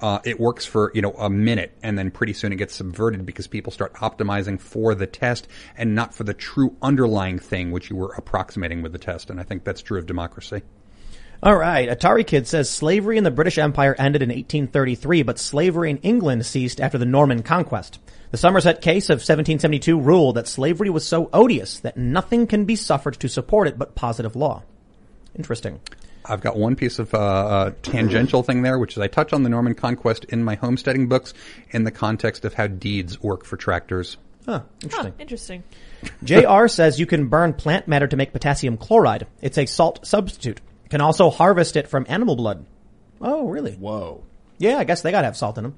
[0.02, 3.26] uh, it works for you know a minute, and then pretty soon it gets subverted
[3.26, 7.90] because people start optimizing for the test and not for the true underlying thing which
[7.90, 9.30] you were approximating with the test.
[9.30, 10.62] And I think that's true of democracy.
[11.44, 11.88] All right.
[11.88, 16.46] Atari Kid says slavery in the British Empire ended in 1833, but slavery in England
[16.48, 18.00] ceased after the Norman conquest.
[18.32, 22.76] The Somerset case of 1772 ruled that slavery was so odious that nothing can be
[22.76, 24.64] suffered to support it but positive law.
[25.36, 25.80] Interesting.
[26.28, 29.44] I've got one piece of uh, uh, tangential thing there, which is I touch on
[29.44, 31.34] the Norman conquest in my homesteading books
[31.72, 34.18] in the context of how deeds work for tractors.
[34.46, 34.62] Huh.
[34.82, 35.12] Interesting.
[35.12, 35.64] Huh, interesting.
[36.24, 39.28] JR says you can burn plant matter to make potassium chloride.
[39.42, 40.62] It's a salt substitute.
[40.90, 42.66] Can also harvest it from animal blood.
[43.20, 43.74] Oh, really?
[43.74, 44.24] Whoa.
[44.58, 45.78] Yeah, I guess they gotta have salt in them.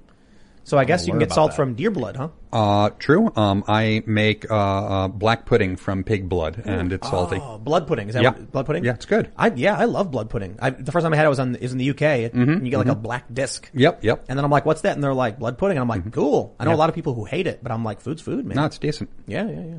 [0.70, 1.56] So I guess you can get salt that.
[1.56, 2.28] from deer blood, huh?
[2.54, 3.32] Uh, true.
[3.36, 7.40] Um, I make uh, uh, black pudding from pig blood, and it's salty.
[7.42, 8.08] Oh, blood pudding.
[8.10, 8.30] Is that Yeah.
[8.34, 8.86] what, blood pudding?
[8.86, 9.32] Yeah, it's good.
[9.36, 10.58] I yeah, I love blood pudding.
[10.62, 12.02] I, the first time I had it was on is in the UK.
[12.34, 13.68] and you get like a black disc.
[13.74, 14.26] Yep, yep.
[14.30, 16.56] And then I'm like, "What's that?" And they're like, "Blood pudding." And I'm like, "Cool."
[16.60, 16.76] I know Yeah.
[16.76, 18.78] a lot of people who hate it, but I'm like, "Food's food, man." No, it's
[18.78, 19.10] decent.
[19.26, 19.76] Yeah, yeah, yeah.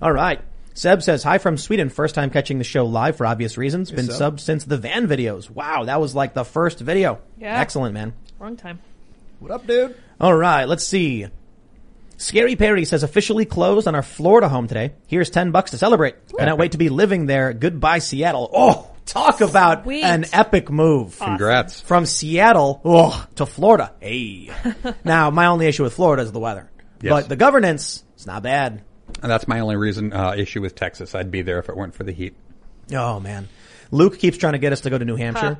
[0.00, 0.40] All right.
[0.74, 1.90] Seb says, hi from Sweden.
[1.90, 3.90] First time catching the show live for obvious reasons.
[3.90, 4.36] Been Seb.
[4.36, 5.50] subbed since the van videos.
[5.50, 7.18] Wow, that was like the first video.
[7.38, 7.60] Yeah.
[7.60, 8.14] Excellent, man.
[8.38, 8.78] Wrong time.
[9.42, 9.96] What up, dude?
[10.20, 11.26] All right, let's see.
[12.16, 14.92] Scary Perry says officially closed on our Florida home today.
[15.08, 16.14] Here's 10 bucks to celebrate.
[16.28, 17.52] Cannot wait to be living there.
[17.52, 18.48] Goodbye Seattle.
[18.54, 20.04] Oh, talk about Sweet.
[20.04, 21.18] an epic move.
[21.18, 21.80] Congrats.
[21.80, 23.92] From Seattle, oh, to Florida.
[23.98, 24.52] Hey.
[25.04, 26.70] now, my only issue with Florida is the weather.
[27.00, 27.10] Yes.
[27.10, 28.84] But the governance, it's not bad.
[29.24, 31.16] And that's my only reason uh, issue with Texas.
[31.16, 32.36] I'd be there if it weren't for the heat.
[32.92, 33.48] Oh man,
[33.90, 35.58] Luke keeps trying to get us to go to New Hampshire.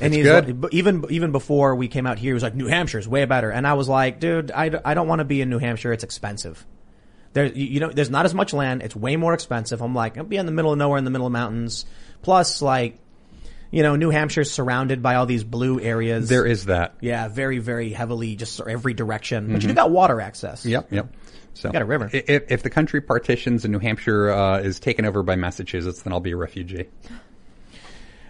[0.00, 0.62] And he's good.
[0.62, 3.50] like- even even before we came out here, he was like, "New Hampshire's way better."
[3.50, 5.92] And I was like, "Dude, I, I don't want to be in New Hampshire.
[5.92, 6.64] It's expensive.
[7.32, 8.82] There, you you know, there's not as much land.
[8.82, 11.10] It's way more expensive." I'm like, "I'll be in the middle of nowhere, in the
[11.10, 11.84] middle of mountains.
[12.22, 12.98] Plus, like,
[13.70, 16.28] you know, New Hampshire's surrounded by all these blue areas.
[16.28, 16.94] There is that.
[17.00, 19.52] yeah, very very heavily, just every direction.
[19.52, 20.64] But you do got water access.
[20.66, 21.14] Yep, yep.
[21.54, 22.10] So got a river.
[22.12, 26.12] If, if the country partitions and New Hampshire uh, is taken over by Massachusetts, then
[26.12, 26.86] I'll be a refugee.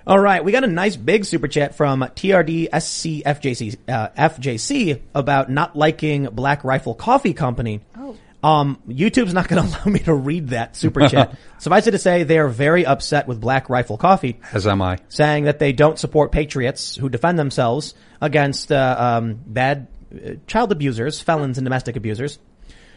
[0.07, 5.77] All right, we got a nice big super chat from TRDSCFJC uh, FJC about not
[5.77, 7.81] liking Black Rifle Coffee Company.
[7.97, 8.15] Oh.
[8.43, 11.39] Um, YouTube's not going to allow me to read that super chat.
[11.59, 14.99] Suffice it to say, they are very upset with Black Rifle Coffee, As am I.
[15.09, 20.71] saying that they don't support patriots who defend themselves against uh, um, bad uh, child
[20.71, 22.39] abusers, felons, and domestic abusers.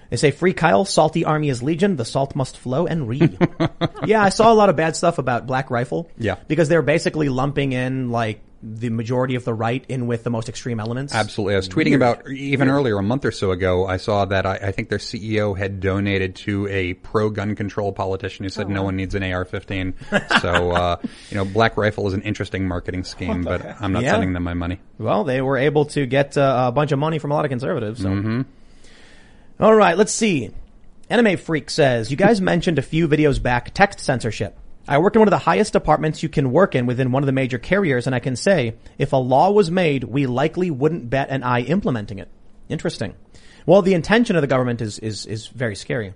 [0.09, 1.95] They say, "Free Kyle, salty army is legion.
[1.95, 3.37] The salt must flow and read."
[4.05, 6.09] yeah, I saw a lot of bad stuff about Black Rifle.
[6.17, 6.35] Yeah.
[6.47, 10.49] because they're basically lumping in like the majority of the right in with the most
[10.49, 11.13] extreme elements.
[11.13, 11.53] Absolutely.
[11.53, 14.55] I was tweeting about even earlier, a month or so ago, I saw that I,
[14.55, 18.81] I think their CEO had donated to a pro gun control politician who said no
[18.81, 20.41] one needs an AR-15.
[20.41, 20.95] so, uh,
[21.29, 24.13] you know, Black Rifle is an interesting marketing scheme, but I'm not Yeah.
[24.13, 24.79] sending them my money.
[24.97, 27.49] Well, they were able to get uh, a bunch of money from a lot of
[27.49, 28.01] conservatives.
[28.01, 28.09] So.
[28.09, 28.41] Mm-hmm.
[29.59, 30.51] All right, let's see.
[31.09, 34.55] Anime Freak says, you guys mentioned a few videos back text censorship.
[34.87, 37.25] I work in one of the highest departments you can work in within one of
[37.25, 41.09] the major carriers, and I can say, if a law was made, we likely wouldn't
[41.09, 42.29] bet an eye implementing it.
[42.69, 43.15] Interesting.
[43.65, 46.13] Well, the intention of the government is, is, is very scary.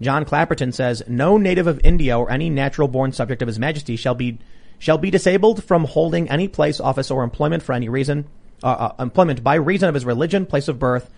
[0.00, 3.94] John Clapperton says, no native of India or any natural born subject of His Majesty
[3.94, 4.40] shall be,
[4.80, 8.26] shall be disabled from holding any place, office, or employment for any reason,
[8.64, 11.08] uh, uh, employment by reason of his religion, place of birth,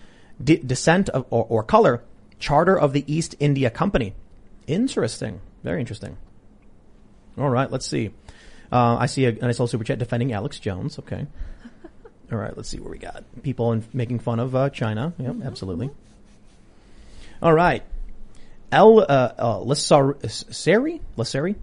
[0.43, 2.03] de- descent of, or, or color,
[2.39, 4.13] charter of the East India Company.
[4.67, 5.41] Interesting.
[5.63, 6.17] Very interesting.
[7.37, 8.11] All right, let's see.
[8.71, 10.99] Uh, I see a, a nice little super chat defending Alex Jones.
[10.99, 11.25] Okay.
[12.31, 15.13] All right, let's see where we got people in, making fun of uh, China.
[15.17, 15.89] Yep, absolutely.
[17.41, 17.83] All right.
[18.71, 21.01] El uh, uh, Lissari?
[21.17, 21.55] Lissari?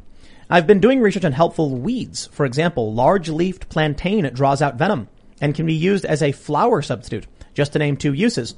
[0.48, 2.26] I've been doing research on helpful weeds.
[2.26, 5.08] For example, large-leafed plantain draws out venom
[5.40, 7.26] and can be used as a flour substitute.
[7.54, 8.54] Just to name two uses.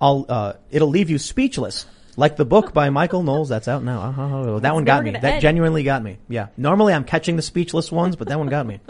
[0.00, 1.86] I'll, uh, it'll leave you speechless.
[2.16, 4.00] Like the book by Michael Knowles that's out now.
[4.00, 5.12] Uh, that one got me.
[5.12, 5.40] That end.
[5.40, 6.18] genuinely got me.
[6.28, 6.48] Yeah.
[6.56, 8.80] Normally I'm catching the speechless ones, but that one got me.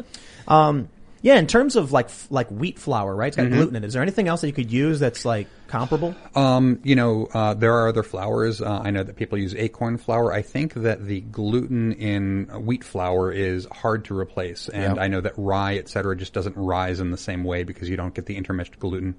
[0.46, 0.88] Um,
[1.20, 3.28] yeah, in terms of like like wheat flour, right?
[3.28, 3.86] It's got gluten in it.
[3.88, 6.14] Is there anything else that you could use that's like comparable?
[6.34, 8.62] Um, you know, uh, there are other flours.
[8.62, 10.32] Uh, I know that people use acorn flour.
[10.32, 14.98] I think that the gluten in wheat flour is hard to replace, and Yep.
[14.98, 17.96] I know that rye, et cetera, just doesn't rise in the same way because you
[17.96, 19.16] don't get the intermixed gluten.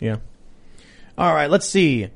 [0.00, 0.16] Yeah.
[1.16, 2.08] All right, let's see.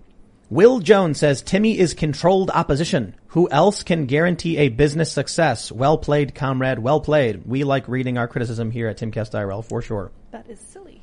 [0.50, 3.14] Will Jones says Timmy is controlled opposition.
[3.28, 5.72] Who else can guarantee a business success?
[5.72, 6.78] Well played, comrade.
[6.78, 7.46] Well played.
[7.46, 10.12] We like reading our criticism here at Timcast IRL for sure.
[10.30, 11.00] That is silly.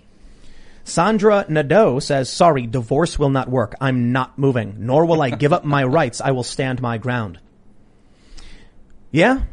[0.83, 3.75] Sandra Nadeau says, sorry, divorce will not work.
[3.81, 6.21] I'm not moving, nor will I give up my rights.
[6.21, 7.39] I will stand my ground.
[9.11, 9.43] Yeah,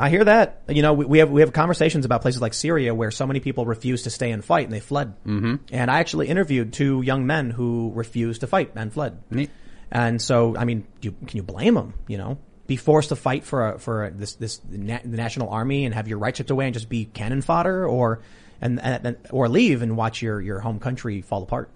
[0.00, 0.62] I hear that.
[0.68, 3.40] You know, we, we have we have conversations about places like Syria where so many
[3.40, 5.14] people refuse to stay and fight and they fled.
[5.24, 5.56] Mm-hmm.
[5.72, 9.22] And I actually interviewed two young men who refused to fight and fled.
[9.30, 9.50] Neat.
[9.90, 11.94] And so, I mean, you, can you blame them?
[12.06, 15.48] You know, be forced to fight for a, for a, this this na- the national
[15.48, 18.20] army and have your rights stripped away and just be cannon fodder, or
[18.60, 21.70] and, and, and or leave and watch your your home country fall apart.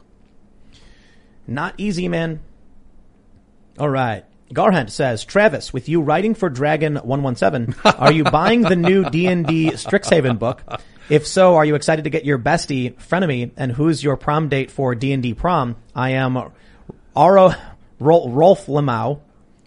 [1.47, 2.41] Not easy, man.
[3.79, 4.25] All right.
[4.53, 9.71] Garhant says, Travis, with you writing for Dragon 117, are you buying the new D&D
[9.73, 10.63] Strixhaven book?
[11.09, 14.71] If so, are you excited to get your bestie, frenemy, and who's your prom date
[14.71, 15.77] for D&D prom?
[15.95, 16.35] I am
[17.17, 17.59] Aro,
[17.99, 19.21] Rolf Lemau,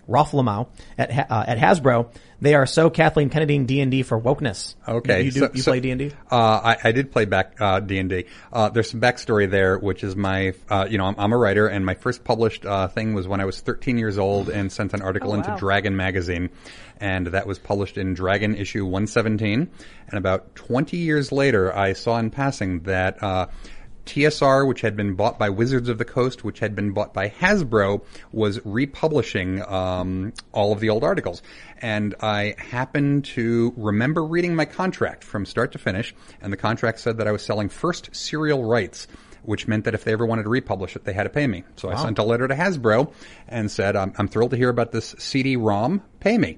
[0.08, 0.68] Rolf Lamau
[0.98, 2.12] at, uh, at Hasbro.
[2.42, 4.76] They are so Kathleen Kennedy D&D for wokeness.
[4.88, 6.12] Okay, You, do, so- you so- play D&D?
[6.32, 8.26] Uh, I, I did play back uh, D and D.
[8.52, 11.68] Uh, there's some backstory there, which is my, uh, you know, I'm, I'm a writer,
[11.68, 14.94] and my first published uh, thing was when I was 13 years old and sent
[14.94, 15.58] an article Oh, into wow.
[15.58, 16.50] Dragon magazine,
[17.00, 19.70] and that was published in Dragon issue 117.
[20.10, 23.24] And about 20 years later, I saw in passing that.
[24.06, 27.30] TSR, which had been bought by Wizards of the Coast, which had been bought by
[27.30, 31.42] Hasbro, was republishing um, all of the old articles.
[31.82, 37.00] And I happened to remember reading my contract from start to finish, and the contract
[37.00, 39.08] said that I was selling first serial rights.
[39.44, 41.66] Which meant that if they ever wanted to republish it, they had to pay me.
[41.76, 43.14] So I sent a letter to Hasbro
[43.48, 46.02] and said, I'm, I'm thrilled to hear about this CD-ROM.
[46.20, 46.58] Pay me.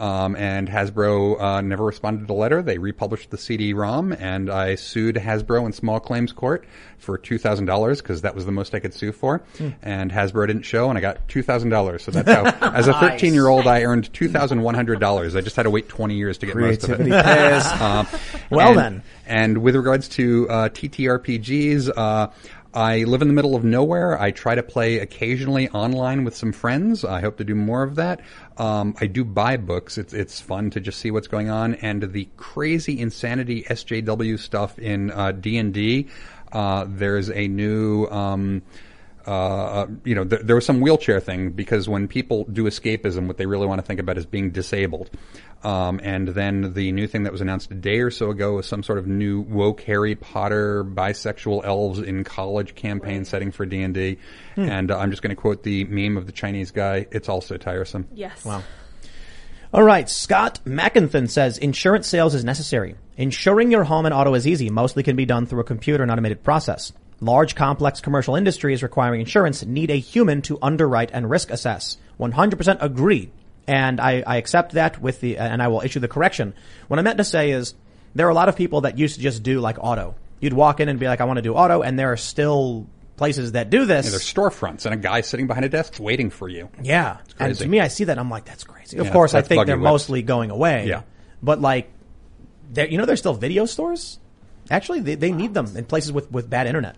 [0.00, 2.60] Um, and Hasbro uh, never responded to the letter.
[2.60, 6.64] They republished the CD-ROM, and I sued Hasbro in small claims court
[6.98, 9.42] for two thousand dollars because that was the most I could sue for.
[9.80, 12.02] And Hasbro didn't show, and I got two thousand dollars.
[12.02, 12.28] So that's
[12.58, 15.36] how, as a thirteen-year-old, I earned two thousand one hundred dollars.
[15.36, 17.80] I just had to wait twenty years to get Creativity most of it.
[17.82, 18.04] Uh,
[18.50, 19.02] Well and- then.
[19.26, 22.28] and with regards to uh, TTRPGs, uh,
[22.74, 24.18] I live in the middle of nowhere.
[24.18, 27.04] I try to play occasionally online with some friends.
[27.04, 28.20] I hope to do more of that.
[28.58, 29.98] Um, I do buy books.
[29.98, 34.78] It's it's fun to just see what's going on and the crazy insanity SJW stuff
[34.78, 36.08] in uh, D and D.
[36.52, 38.06] Uh, There's a new.
[38.06, 38.62] Um,
[39.26, 43.36] uh, you know, th- there was some wheelchair thing because when people do escapism, what
[43.36, 45.10] they really want to think about is being disabled.
[45.64, 48.66] Um, and then the new thing that was announced a day or so ago was
[48.66, 53.82] some sort of new woke Harry Potter bisexual elves in college campaign setting for D
[53.82, 54.18] and D.
[54.56, 54.68] Hmm.
[54.68, 57.06] And uh, I'm just going to quote the meme of the Chinese guy.
[57.12, 58.08] It's also tiresome.
[58.12, 58.44] Yes.
[58.44, 58.62] Wow.
[59.72, 60.08] All right.
[60.08, 62.96] Scott Mackinthon says insurance sales is necessary.
[63.16, 64.68] Insuring your home and auto is easy.
[64.68, 66.92] Mostly can be done through a computer and automated process.
[67.22, 71.96] Large, complex commercial industries requiring insurance need a human to underwrite and risk assess.
[72.18, 73.30] 100% agree.
[73.68, 76.52] And I, I accept that with the, and I will issue the correction.
[76.88, 77.74] What I meant to say is
[78.16, 80.16] there are a lot of people that used to just do like auto.
[80.40, 82.88] You'd walk in and be like, I want to do auto, and there are still
[83.16, 84.06] places that do this.
[84.06, 86.68] Yeah, there's storefronts and a guy sitting behind a desk waiting for you.
[86.82, 87.18] Yeah.
[87.38, 88.18] And to me, I see that.
[88.18, 88.98] I'm like, that's crazy.
[88.98, 89.84] Of Yeah, course, I think they're whips.
[89.84, 90.88] mostly going away.
[90.88, 91.02] Yeah.
[91.40, 91.88] But like,
[92.74, 94.18] you know, there's still video stores.
[94.70, 96.96] Actually, they, they need them in places with, with bad internet.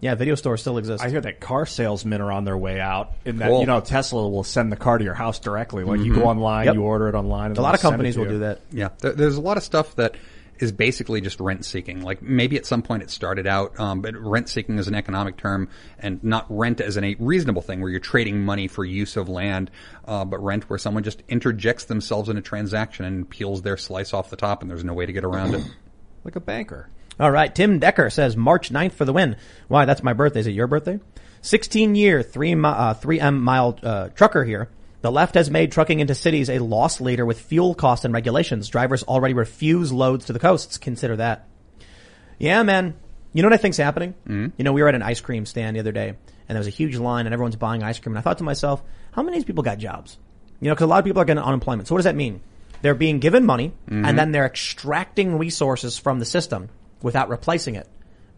[0.00, 1.02] Yeah, video stores still exist.
[1.02, 3.60] I hear that car salesmen are on their way out, and that Cool.
[3.60, 5.82] you know Tesla will send the car to your house directly.
[5.84, 6.74] Like you go online, Yep.
[6.74, 7.46] you order it online.
[7.52, 8.60] And A lot of companies will do that.
[8.70, 10.16] Yeah, there, there's a lot of stuff that
[10.60, 12.02] is basically just rent seeking.
[12.02, 15.36] Like maybe at some point it started out, um, but rent seeking is an economic
[15.36, 15.68] term
[15.98, 19.28] and not rent as an, a reasonable thing where you're trading money for use of
[19.28, 19.70] land,
[20.04, 24.12] uh, but rent where someone just interjects themselves in a transaction and peels their slice
[24.14, 25.64] off the top and there's no way to get around it.
[26.24, 26.88] like a banker.
[27.20, 27.54] All right.
[27.54, 29.36] Tim Decker says March 9th for the win.
[29.68, 29.84] Why?
[29.84, 30.40] That's my birthday.
[30.40, 30.98] Is it your birthday?
[31.42, 34.68] 16 year, 3, mi- uh, 3M mile uh, trucker here.
[35.02, 38.68] The left has made trucking into cities a loss leader with fuel costs and regulations.
[38.68, 40.78] Drivers already refuse loads to the coasts.
[40.78, 41.46] Consider that.
[42.38, 42.94] Yeah, man.
[43.34, 44.14] You know what I think's happening?
[44.26, 44.52] Mhm.
[44.56, 46.66] You know, we were at an ice cream stand the other day and there was
[46.66, 48.12] a huge line and everyone's buying ice cream.
[48.14, 48.82] And I thought to myself,
[49.12, 50.18] how many of these people got jobs?
[50.60, 51.88] You know, because a lot of people are getting unemployment.
[51.88, 52.40] So what does that mean?
[52.80, 54.06] They're being given money Mhm.
[54.06, 56.68] and then they're extracting resources from the system
[57.04, 57.86] without replacing it.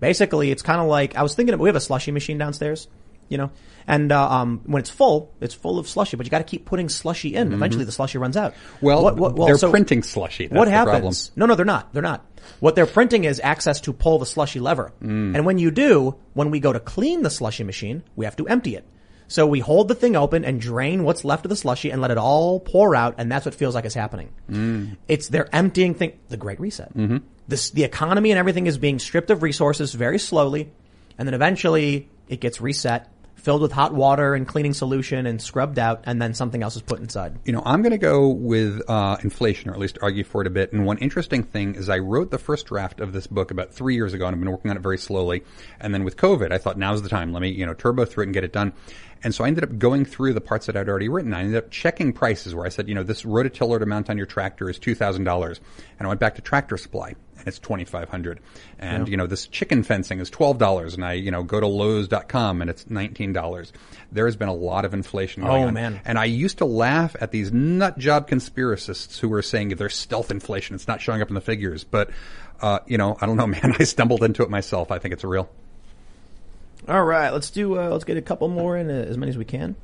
[0.00, 1.54] Basically, it's kind of like I was thinking.
[1.54, 2.86] Of, we have a slushy machine downstairs,
[3.30, 3.50] you know,
[3.86, 6.18] and uh, um, when it's full, it's full of slushy.
[6.18, 7.54] But you got to keep putting slushy in.
[7.54, 8.54] Eventually, the slushy runs out.
[8.82, 9.14] Well,
[9.46, 10.48] they're so printing slushy.
[10.48, 11.30] That's what the happens?
[11.30, 11.40] problem.
[11.40, 11.94] No, no, they're not.
[11.94, 12.26] They're not.
[12.60, 14.92] What they're printing is access to pull the slushy lever.
[15.34, 18.46] And when you do, when we go to clean the slushy machine, we have to
[18.48, 18.86] empty it.
[19.28, 22.10] So we hold the thing open and drain what's left of the slushy and let
[22.10, 24.32] it all pour out, and that's what feels like is happening.
[24.48, 24.96] Mm.
[25.08, 26.96] It's they're emptying thing the Great Reset.
[26.96, 27.16] Mm-hmm.
[27.48, 30.70] This the economy and everything is being stripped of resources very slowly,
[31.18, 35.78] and then eventually it gets reset, filled with hot water and cleaning solution and scrubbed
[35.78, 37.38] out, and then something else is put inside.
[37.44, 40.48] You know, I'm going to go with uh, inflation, or at least argue for it
[40.48, 40.72] a bit.
[40.72, 43.94] And one interesting thing is, I wrote the first draft of this book about three
[43.94, 45.44] years ago, and I've been working on it very slowly.
[45.78, 47.32] And then with COVID, I thought now's the time.
[47.32, 48.72] Let me, you know, turbo through it and get it done.
[49.22, 51.32] And so I ended up going through the parts that I'd already written.
[51.32, 54.16] I ended up checking prices where I said, you know, this rototiller to mount on
[54.18, 55.60] your tractor is two thousand dollars,
[55.98, 58.40] and I went back to Tractor Supply, and it's twenty five hundred.
[58.78, 59.10] And Yeah.
[59.12, 62.60] you know, this chicken fencing is twelve dollars, and I, you know, go to Lowe's.com
[62.60, 63.72] and it's nineteen dollars.
[64.12, 65.74] There has been a lot of inflation going Oh, on.
[65.74, 66.00] man.
[66.04, 70.30] And I used to laugh at these nut job conspiracists who were saying there's stealth
[70.30, 70.74] inflation.
[70.74, 71.84] It's not showing up in the figures.
[71.84, 72.10] But,
[72.60, 73.74] uh, you know, I don't know, man.
[73.78, 74.90] I stumbled into it myself.
[74.90, 75.48] I think it's real.
[76.88, 77.78] All right, let's do.
[77.78, 79.74] Uh, let's get a couple more in, uh, as many as we can.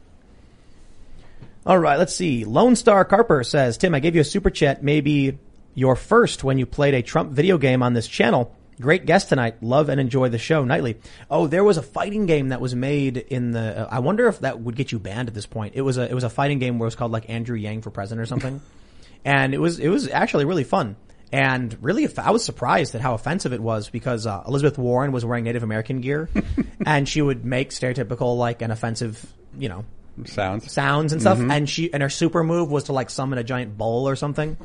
[1.67, 2.45] All right, let's see.
[2.45, 4.83] Lone Star Carper says, "Tim, I gave you a super chat.
[4.83, 5.39] Maybe
[5.75, 8.55] your first when you played a Trump video game on this channel.
[8.81, 9.63] Great guest tonight.
[9.63, 10.97] Love and enjoy the show nightly.
[11.31, 13.83] Oh, there was a fighting game that was made in the.
[13.83, 15.75] Uh, I wonder if that would get you banned at this point.
[15.77, 16.11] It was a.
[16.11, 18.27] It was a fighting game where it was called like Andrew Yang for president or
[18.27, 18.61] something,
[19.25, 20.97] and it was it was actually really fun."
[21.31, 25.25] And really, I was surprised at how offensive it was because uh, Elizabeth Warren was
[25.25, 26.29] wearing Native American gear,
[26.87, 29.25] and she would make stereotypical like an offensive,
[29.57, 29.85] you know,
[30.25, 31.39] sounds, sounds and stuff.
[31.39, 31.51] Mhm.
[31.53, 34.57] And she and her super move was to like summon a giant bull or something.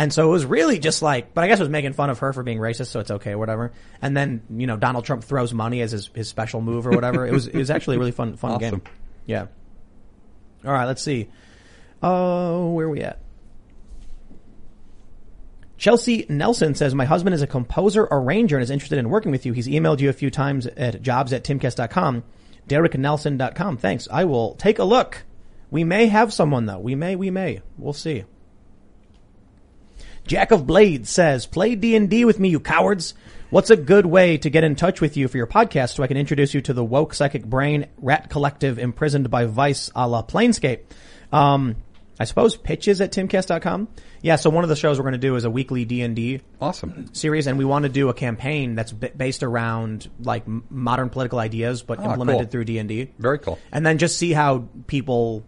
[0.00, 2.20] And so it was really just like, but I guess it was making fun of
[2.20, 3.72] her for being racist, so it's okay, whatever.
[4.00, 7.26] And then you know Donald Trump throws money as his his special move or whatever.
[7.26, 8.60] it was it was actually a really fun fun Awesome.
[8.78, 8.82] game.
[9.26, 9.46] Yeah.
[10.64, 11.28] All right, let's see.
[12.02, 13.20] Oh, where are we at?
[15.76, 19.46] Chelsea Nelson says, my husband is a composer arranger and is interested in working with
[19.46, 19.52] you.
[19.52, 22.22] He's emailed you a few times at jobs at timcast.com,
[22.68, 23.76] dereknelson.com.
[23.78, 24.08] Thanks.
[24.10, 25.24] I will take a look.
[25.70, 26.78] We may have someone though.
[26.78, 27.60] We may, we may.
[27.78, 28.24] We'll see.
[30.30, 33.14] Jack of Blades says, play D&D with me, you cowards.
[33.50, 36.06] What's a good way to get in touch with you for your podcast so I
[36.06, 40.22] can introduce you to the woke psychic brain rat collective imprisoned by Vice a la
[40.22, 40.82] Planescape?
[41.32, 41.74] Um,
[42.20, 43.88] I suppose pitches at timcast.com.
[44.22, 47.12] Yeah, so one of the shows we're going to do is a weekly D&D awesome
[47.12, 51.40] series and we want to do a campaign that's b- based around like modern political
[51.40, 52.50] ideas but Ah, implemented cool.
[52.52, 53.10] through D&D.
[53.18, 53.58] Very cool.
[53.72, 55.42] And then just see how people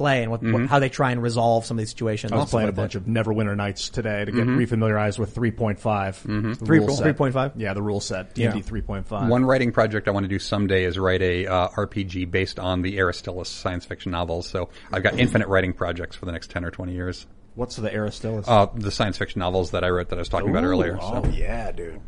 [0.00, 2.32] play and what, what, how they try and resolve some of these situations.
[2.32, 2.80] I was playing a with it.
[2.80, 4.58] bunch of Neverwinter Nights today to get Mm-hmm.
[4.58, 6.56] refamiliarized with 3.5.
[6.58, 7.16] The Three- rule set.
[7.18, 7.52] 3.5?
[7.56, 8.34] Yeah, the rule set.
[8.34, 8.62] D&D Yeah.
[8.64, 9.28] 3.5.
[9.28, 12.80] One writing project I want to do someday is write a uh, RPG based on
[12.80, 14.48] the Aristillus science fiction novels.
[14.48, 17.26] So I've got infinite writing projects for the next ten or twenty years.
[17.56, 18.44] What's the Aristillus?
[18.48, 20.98] Uh, the science fiction novels that I wrote that I was talking about Ooh, earlier.
[21.00, 21.30] Oh, So.
[21.30, 22.00] yeah, dude.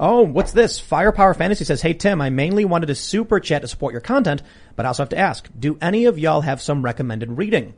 [0.00, 0.78] Oh, what's this?
[0.78, 4.42] Firepower Fantasy says, Hey Tim, I mainly wanted a super chat to support your content,
[4.74, 7.74] but I also have to ask, do any of y'all have some recommended reading?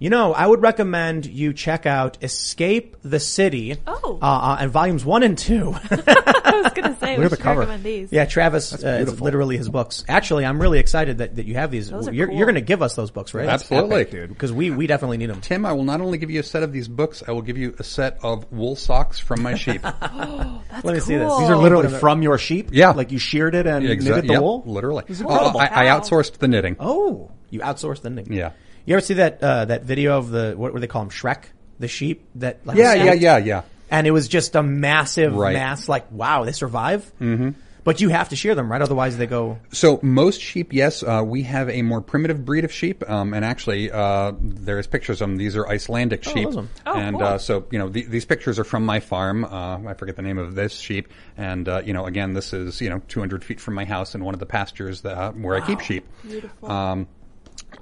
[0.00, 3.76] You know, I would recommend you check out Escape the City.
[3.86, 4.18] Oh.
[4.22, 5.74] Uh, uh, and volumes one and two.
[5.90, 7.60] I was gonna say Look we at the should cover.
[7.60, 8.12] recommend these.
[8.12, 10.04] yeah, Travis, uh, it's literally his books.
[10.08, 11.90] Actually, I'm really excited that, that you have these.
[11.90, 12.36] Those are You're, cool.
[12.36, 13.48] you're going to give us those books, right?
[13.48, 14.02] Absolutely.
[14.02, 14.28] Epic, dude.
[14.28, 15.40] Because we, we definitely need them.
[15.40, 17.58] Tim, I will not only give you a set of these books, I will give
[17.58, 19.82] you a set of wool socks from my sheep.
[20.22, 21.36] Let me see this.
[21.38, 22.68] These are literally from your sheep?
[22.72, 22.90] Yeah.
[22.90, 24.62] Like you sheared it and Exa- knitted the yep, wool?
[24.64, 25.04] literally.
[25.24, 25.56] Uh.
[25.58, 26.76] I, I outsourced the knitting.
[26.78, 28.32] Oh, you outsourced the knitting.
[28.32, 28.52] Yeah.
[28.86, 31.10] You ever see that, uh, that video of the, what were they call them?
[31.10, 31.44] Shrek?
[31.78, 33.62] The sheep that, like, Yeah, yeah, yeah, yeah.
[33.90, 35.54] and it was just a massive Right.
[35.54, 35.88] mass.
[35.88, 37.10] Like, wow, they survive.
[37.20, 37.50] Mm-hmm.
[37.84, 38.82] But you have to shear them, right?
[38.82, 39.58] Otherwise, they go.
[39.72, 43.46] So most sheep, yes, uh, we have a more primitive breed of sheep, um, and
[43.46, 45.38] actually, uh, there's pictures of them.
[45.38, 46.68] These are Icelandic sheep, awesome.
[46.84, 47.24] Oh, and cool.
[47.26, 49.42] uh, so you know th- these pictures are from my farm.
[49.44, 52.78] Uh, I forget the name of this sheep, and uh, you know again, this is
[52.82, 55.54] you know 200 feet from my house in one of the pastures that, uh, where
[55.56, 56.06] I keep sheep.
[56.28, 56.70] Beautiful.
[56.70, 57.06] Um,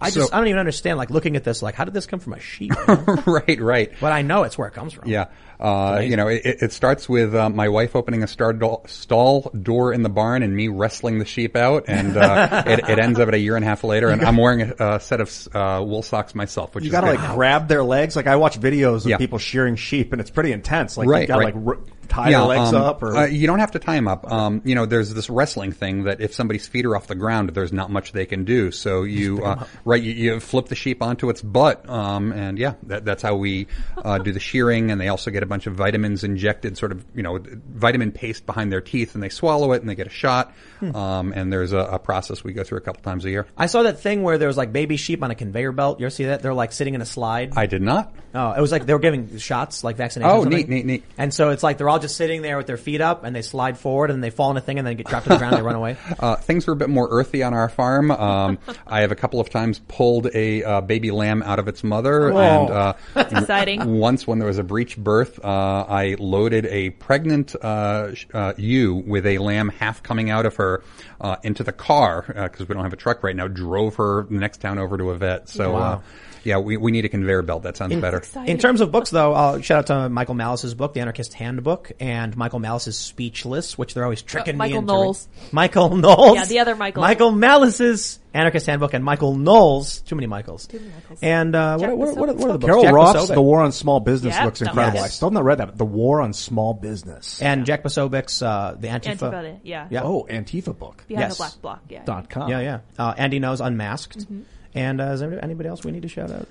[0.01, 0.99] I So- just, I don't even understand.
[0.99, 2.73] Like looking at this, like, how did this come from a sheep?
[3.27, 3.93] right, right.
[4.01, 5.09] but I know it's where it comes from.
[5.09, 5.27] Yeah.
[5.59, 9.51] Uh, you know, it, it starts with uh, my wife opening a star do- stall
[9.63, 13.19] door in the barn and me wrestling the sheep out, and uh, it, it ends
[13.19, 15.49] up at a year and a half later, and I'm wearing a, a set of
[15.55, 17.21] uh, wool socks myself, which You gotta good.
[17.21, 18.17] like grab their legs.
[18.17, 19.17] Like I watch videos of Yeah.
[19.17, 20.99] people shearing sheep and it's pretty intense.
[20.99, 21.55] Like you Right, gotta right.
[21.57, 23.17] like r- tie their legs um, up or.
[23.17, 24.31] uh, you don't have to tie them up.
[24.31, 27.51] Um, you know, there's this wrestling thing that if somebody's feet are off the ground,
[27.51, 28.71] there's not much they can do.
[28.71, 32.75] So you, uh, right, you, you flip the sheep onto its butt, um, and yeah,
[32.85, 33.67] that, that's how we
[33.97, 34.91] uh, do the shearing.
[34.91, 38.47] And they also get a bunch of vitamins injected, sort of, you know, vitamin paste
[38.47, 40.55] behind their teeth, and they swallow it, and they get a shot.
[40.83, 43.47] Um, and there's a, a process we go through a couple times a year.
[43.57, 46.01] I saw that thing where there was like baby sheep on a conveyor belt.
[46.01, 46.43] You ever see that?
[46.43, 47.55] They're like sitting in a slide.
[47.57, 48.15] I did not.
[48.37, 50.25] Oh, it was like they were giving shots, like vaccinations.
[50.25, 50.59] Oh, or something.
[50.59, 51.05] neat, neat, neat.
[51.17, 53.41] And so it's like they're all just sitting there with their feet up, and they
[53.43, 55.39] slide forward, and then they fall in a thing, and then get dropped to the
[55.39, 55.97] ground, and they run away.
[56.19, 58.11] Uh, things were a bit more earthy on our farm.
[58.11, 61.85] Um, I have a couple of times pulled a uh, baby lamb out of its
[61.85, 63.99] mother, and uh, That's exciting.
[63.99, 68.95] once when there was a breech birth, uh, I loaded a pregnant uh, uh, ewe
[68.95, 70.83] with a lamb half coming out of her
[71.21, 73.49] uh, into the car because we don't have a truck right now.
[73.49, 75.49] Drove her the next town over to a vet.
[75.49, 75.77] So.
[75.77, 76.01] Uh,
[76.47, 77.65] yeah, we, we need a conveyor belt.
[77.65, 78.23] That sounds better.
[78.47, 81.93] In terms of books, though, I'll shout out to Michael Malice's book, The Anarchist Handbook,
[82.01, 84.93] and Michael Malice's Speechless, which they're always tricking Uh, me Michael into.
[84.93, 85.29] Knowles.
[85.53, 86.37] Michael Knowles.
[86.37, 87.03] Yeah, the other Michael.
[87.03, 90.01] Michael Malice's Anarchist Handbook and Michael Knowles.
[90.03, 90.67] Too many Michaels.
[90.67, 91.19] Too many Michaels.
[91.23, 92.65] And uh, what, Jack what, what, what are the books?
[92.67, 93.35] Carol Jack Roth's Posobiec.
[93.35, 94.99] The War on Small Business Yeah, looks incredible.
[94.99, 95.77] was- I still have not read that.
[95.79, 97.41] The War on Small Business.
[97.41, 99.17] And Jack Posobiec's uh, The Antifa.
[99.33, 99.89] Antifa, yeah.
[99.91, 100.03] Yeah.
[100.05, 101.05] Oh, Antifa book.
[101.09, 101.37] Behind yes.
[101.37, 102.05] the black bloc, yeah.
[102.05, 102.51] Dot com.
[102.51, 102.81] Yeah, yeah.
[102.99, 104.19] Uh, Andy Ngo's Unmasked.
[104.19, 104.43] Mm-hmm.
[104.77, 106.47] And uh, is there anybody else we need to shout out?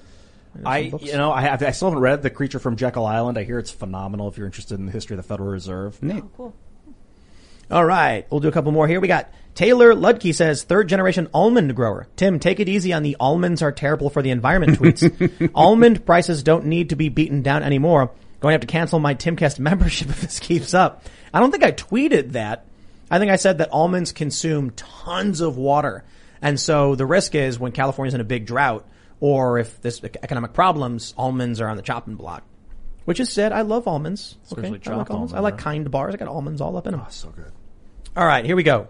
[0.63, 3.37] I, you know, I have, I still haven't read The Creature from Jekyll Island.
[3.37, 6.01] I hear it's phenomenal if you're interested in the history of the Federal Reserve.
[6.01, 6.23] Neat.
[6.37, 6.53] Cool.
[7.69, 8.99] All right, we'll do a couple more here.
[9.01, 12.07] We got Taylor Ludke says third generation almond grower.
[12.15, 15.51] Tim, take it easy on the almonds are terrible for the environment tweets.
[15.55, 18.11] almond prices don't need to be beaten down anymore.
[18.39, 21.03] Going to have to cancel my Timcast membership if this keeps up.
[21.33, 22.65] I don't think I tweeted that.
[23.09, 26.03] I think I said that almonds consume tons of water.
[26.45, 28.87] And so the risk is when California's in a big drought
[29.19, 32.43] or if there's economic problems, almonds are on the chopping block.
[33.05, 34.37] Which is said, I love almonds.
[34.51, 35.33] Okay, Especially I like almonds.
[35.33, 36.13] I like kind bars.
[36.13, 37.01] I got almonds all up in them.
[37.01, 37.51] Oh, ah, so good.
[38.15, 38.89] All right, here we go.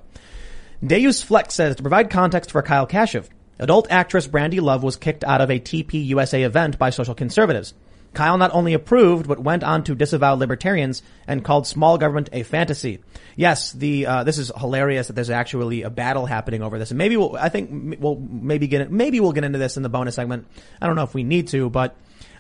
[0.86, 5.24] Deus Flex says to provide context for Kyle Kashuv, adult actress Brandy Love was kicked
[5.24, 7.74] out of a TP USA event by social conservatives.
[8.16, 12.44] Kyle not only approved, but went on to disavow libertarians and called small government a
[12.44, 13.04] fantasy.
[13.36, 16.98] Yes, the uh, this is hilarious that there's actually a battle happening over this, and
[16.98, 20.16] maybe we'll, I think we'll maybe get maybe we'll get into this in the bonus
[20.16, 20.48] segment.
[20.82, 21.96] I don't know if we need to, but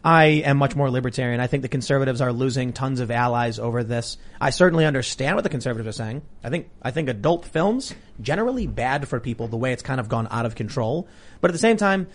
[0.05, 1.39] I am much more libertarian.
[1.39, 4.17] I think the conservatives are losing tons of allies over this.
[4.39, 6.21] I certainly understand what the conservatives are saying.
[6.43, 10.07] I think I think adult films generally bad for people the way it's kind of
[10.07, 11.07] gone out of control.
[11.41, 12.07] But at the same time,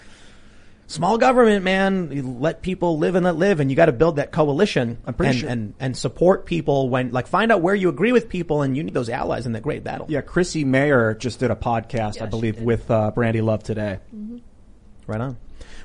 [0.90, 4.16] small government, man, you let people live and let live, and you got to build
[4.16, 7.74] that coalition I'm pretty and, sure- and and support people when like find out where
[7.74, 10.06] you agree with people, and you need those allies in that great battle.
[10.08, 13.98] Yeah, Chrissie Mayr just did a podcast, Yeah, I believe, with uh, Brandy Love today.
[15.06, 15.36] Right on.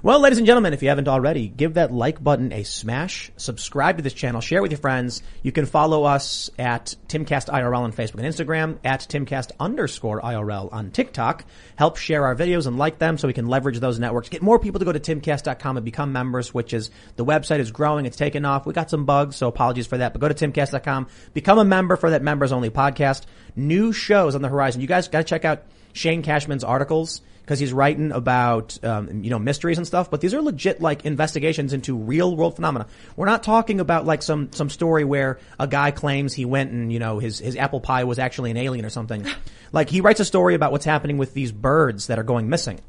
[0.03, 3.97] Well, ladies and gentlemen, if you haven't already, give that like button a smash, subscribe
[3.97, 5.23] to this channel, share with your friends.
[5.41, 10.71] You can follow us at Timcast IRL on Facebook and Instagram, at Timcast underscore IRL
[10.73, 11.45] on TikTok.
[11.77, 14.29] Help share our videos and like them so we can leverage those networks.
[14.29, 17.71] Get more people to go to timcast.com and become members, which is, the website is
[17.71, 18.65] growing, it's taken off.
[18.65, 21.95] We got some bugs, so apologies for that, but go to timcast.com, become a member
[21.95, 23.23] for that members only podcast.
[23.55, 24.81] New shows on the horizon.
[24.81, 25.63] You guys gotta check out
[25.93, 30.09] Shane Cashman's articles because he's writing about um, you know mysteries and stuff.
[30.09, 32.87] But these are legit like investigations into real world phenomena.
[33.15, 36.91] We're not talking about like some some story where a guy claims he went and
[36.91, 39.25] you know his his apple pie was actually an alien or something.
[39.71, 42.79] like he writes a story about what's happening with these birds that are going missing.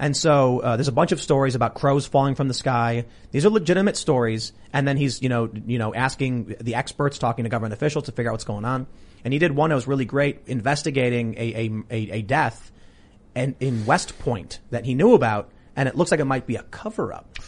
[0.00, 3.04] And so uh, there's a bunch of stories about crows falling from the sky.
[3.32, 4.52] These are legitimate stories.
[4.72, 8.12] And then he's you know you know asking the experts, talking to government officials to
[8.12, 8.88] figure out what's going on.
[9.22, 12.72] And he did one that was really great, investigating a a, a, a death
[13.34, 16.56] and in West Point that he knew about, and it looks like it might be
[16.56, 17.38] a cover up.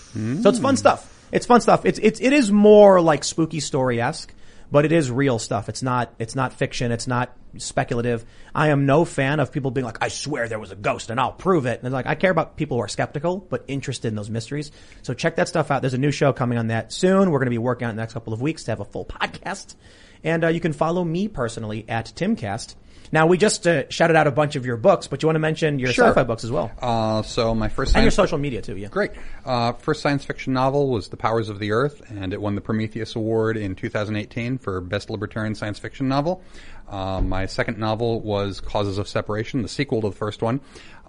[0.43, 1.29] So it's fun stuff.
[1.33, 1.85] It's fun stuff.
[1.87, 4.33] It's it's it is more like spooky story esque,
[4.71, 5.69] but it is real stuff.
[5.69, 6.93] It's not it's not fiction.
[6.93, 8.25] It's not speculative.
[8.55, 11.21] I am no fan of people being like, I swear there was a ghost and
[11.21, 11.83] I'll prove it.
[11.83, 14.73] And like, I care about people who are skeptical but interested in those mysteries.
[15.03, 15.83] So check that stuff out.
[15.83, 17.31] There's a new show coming on that soon.
[17.31, 18.81] We're going to be working on it in the next couple of weeks to have
[18.81, 19.75] a full podcast.
[20.25, 22.75] And uh, you can follow me personally at Timcast.
[23.13, 25.41] Now we just uh, shouted out a bunch of your books, but you want to
[25.41, 26.09] mention your Sure.
[26.09, 28.77] sci-fi books as well, Uh, so my first and your social media too.
[28.77, 29.11] Yeah, Great.
[29.45, 32.63] Uh, first science fiction novel was The Powers of the Earth, and it won the
[32.63, 36.43] Prometheus Award in 2018 for Best Libertarian Science Fiction Novel.
[36.89, 40.61] Uh, my second novel was Causes of Separation, the sequel to the first one,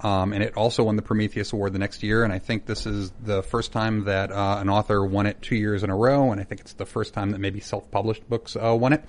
[0.03, 2.23] um, and it also won the Prometheus Award the next year.
[2.23, 5.55] And I think this is the first time that uh, an author won it two
[5.55, 8.55] years in a row, and I think it's the first time that maybe self-published books
[8.55, 9.03] uh, won it.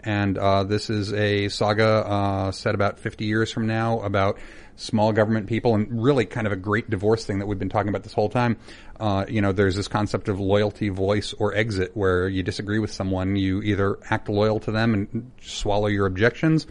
[0.00, 4.38] And uh, this is a saga uh, set about 50 years from now about
[4.76, 7.88] small government people and really kind of a great divorce thing that we've been talking
[7.88, 8.56] about this whole time.
[8.98, 12.92] Uh, you know, there's this concept of loyalty, voice, or exit where you disagree with
[12.92, 16.66] someone, you either act loyal to them and swallow your objections,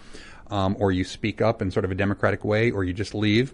[0.50, 3.54] um, or you speak up in sort of a democratic way, or you just leave.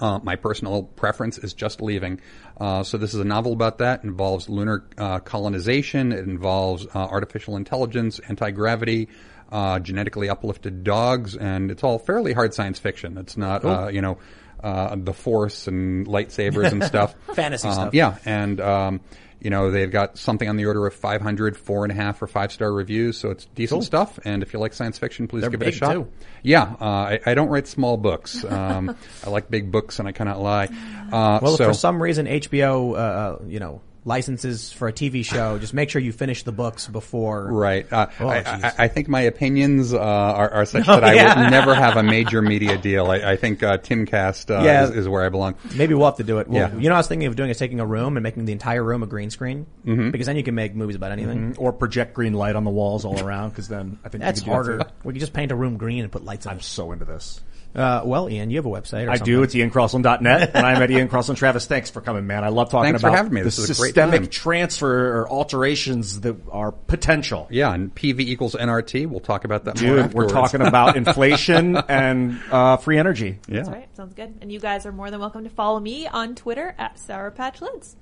[0.00, 2.20] Uh, my personal preference is just leaving.
[2.60, 4.00] Uh, so this is a novel about that.
[4.00, 6.12] It involves lunar uh, colonization.
[6.12, 9.08] It involves uh, artificial intelligence, anti gravity,
[9.50, 13.18] uh, genetically uplifted dogs, and it's all fairly hard science fiction.
[13.18, 13.70] It's not, Cool.
[13.70, 14.18] uh, you know,
[14.62, 17.14] uh, the Force and lightsabers and stuff.
[17.34, 17.94] Fantasy stuff.
[17.94, 19.00] Yeah, and um,
[19.40, 22.26] you know they've got something on the order of 500 four and a half or
[22.26, 23.82] five star reviews, so it's decent Cool.
[23.86, 24.18] stuff.
[24.24, 25.92] And if you like science fiction, please They're give it a shot.
[25.92, 26.08] too.
[26.42, 28.44] Yeah, uh, I, I don't write small books.
[28.48, 30.66] Um, I like big books, and I cannot lie.
[31.12, 34.92] Uh, Well, if so for some reason HBO, uh, uh, you know, licenses for a
[34.92, 37.52] TV show, just make sure you finish the books before.
[37.52, 37.90] Right.
[37.92, 38.38] Uh, Oh, I.
[38.38, 41.96] I, I think my opinions uh, are, are such Oh, that I would never have
[41.96, 43.10] a major media deal.
[43.10, 44.84] I, I think uh, Timcast uh, Yeah.
[44.84, 45.56] is, is where I belong.
[45.74, 46.48] Maybe we'll have to do it.
[46.48, 46.74] Well, Yeah.
[46.76, 48.52] You know, what I was thinking of doing is taking a room and making the
[48.52, 50.10] entire room a green screen Mhm.
[50.12, 51.54] because then you can make movies about anything.
[51.58, 54.44] Or project green light on the walls all around, because then I think That's you
[54.44, 54.76] could do harder.
[54.78, 56.54] that we could just paint a room green and put lights on.
[56.54, 57.40] I'm so into this.
[57.74, 59.06] Uh, well, Ian, you have a website.
[59.06, 59.34] Or I something.
[59.34, 59.42] do.
[59.42, 61.38] It's iancrossland.net, and I'm at Ian Crossland.
[61.38, 62.42] Travis, thanks for coming, man.
[62.42, 63.42] I love talking Thanks for about having me.
[63.42, 64.30] the This is a great systemic time.
[64.30, 67.46] transfer or alterations that are potential.
[67.50, 69.06] Yeah, and PV equals NRT.
[69.06, 73.38] We'll talk about that more Dude, we're talking about inflation and uh, free energy.
[73.46, 73.56] Yeah.
[73.58, 73.96] That's right.
[73.96, 74.34] Sounds good.
[74.40, 77.60] And you guys are more than welcome to follow me on Twitter at Sour Patch
[77.60, 77.94] Lyds.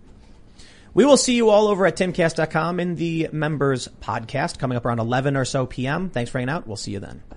[0.94, 5.00] We will see you all over at timcast.com in the members podcast coming up around
[5.00, 6.08] 11 or so p.m.
[6.08, 6.66] Thanks for hanging out.
[6.66, 7.22] We'll see you then.
[7.28, 7.36] Bye,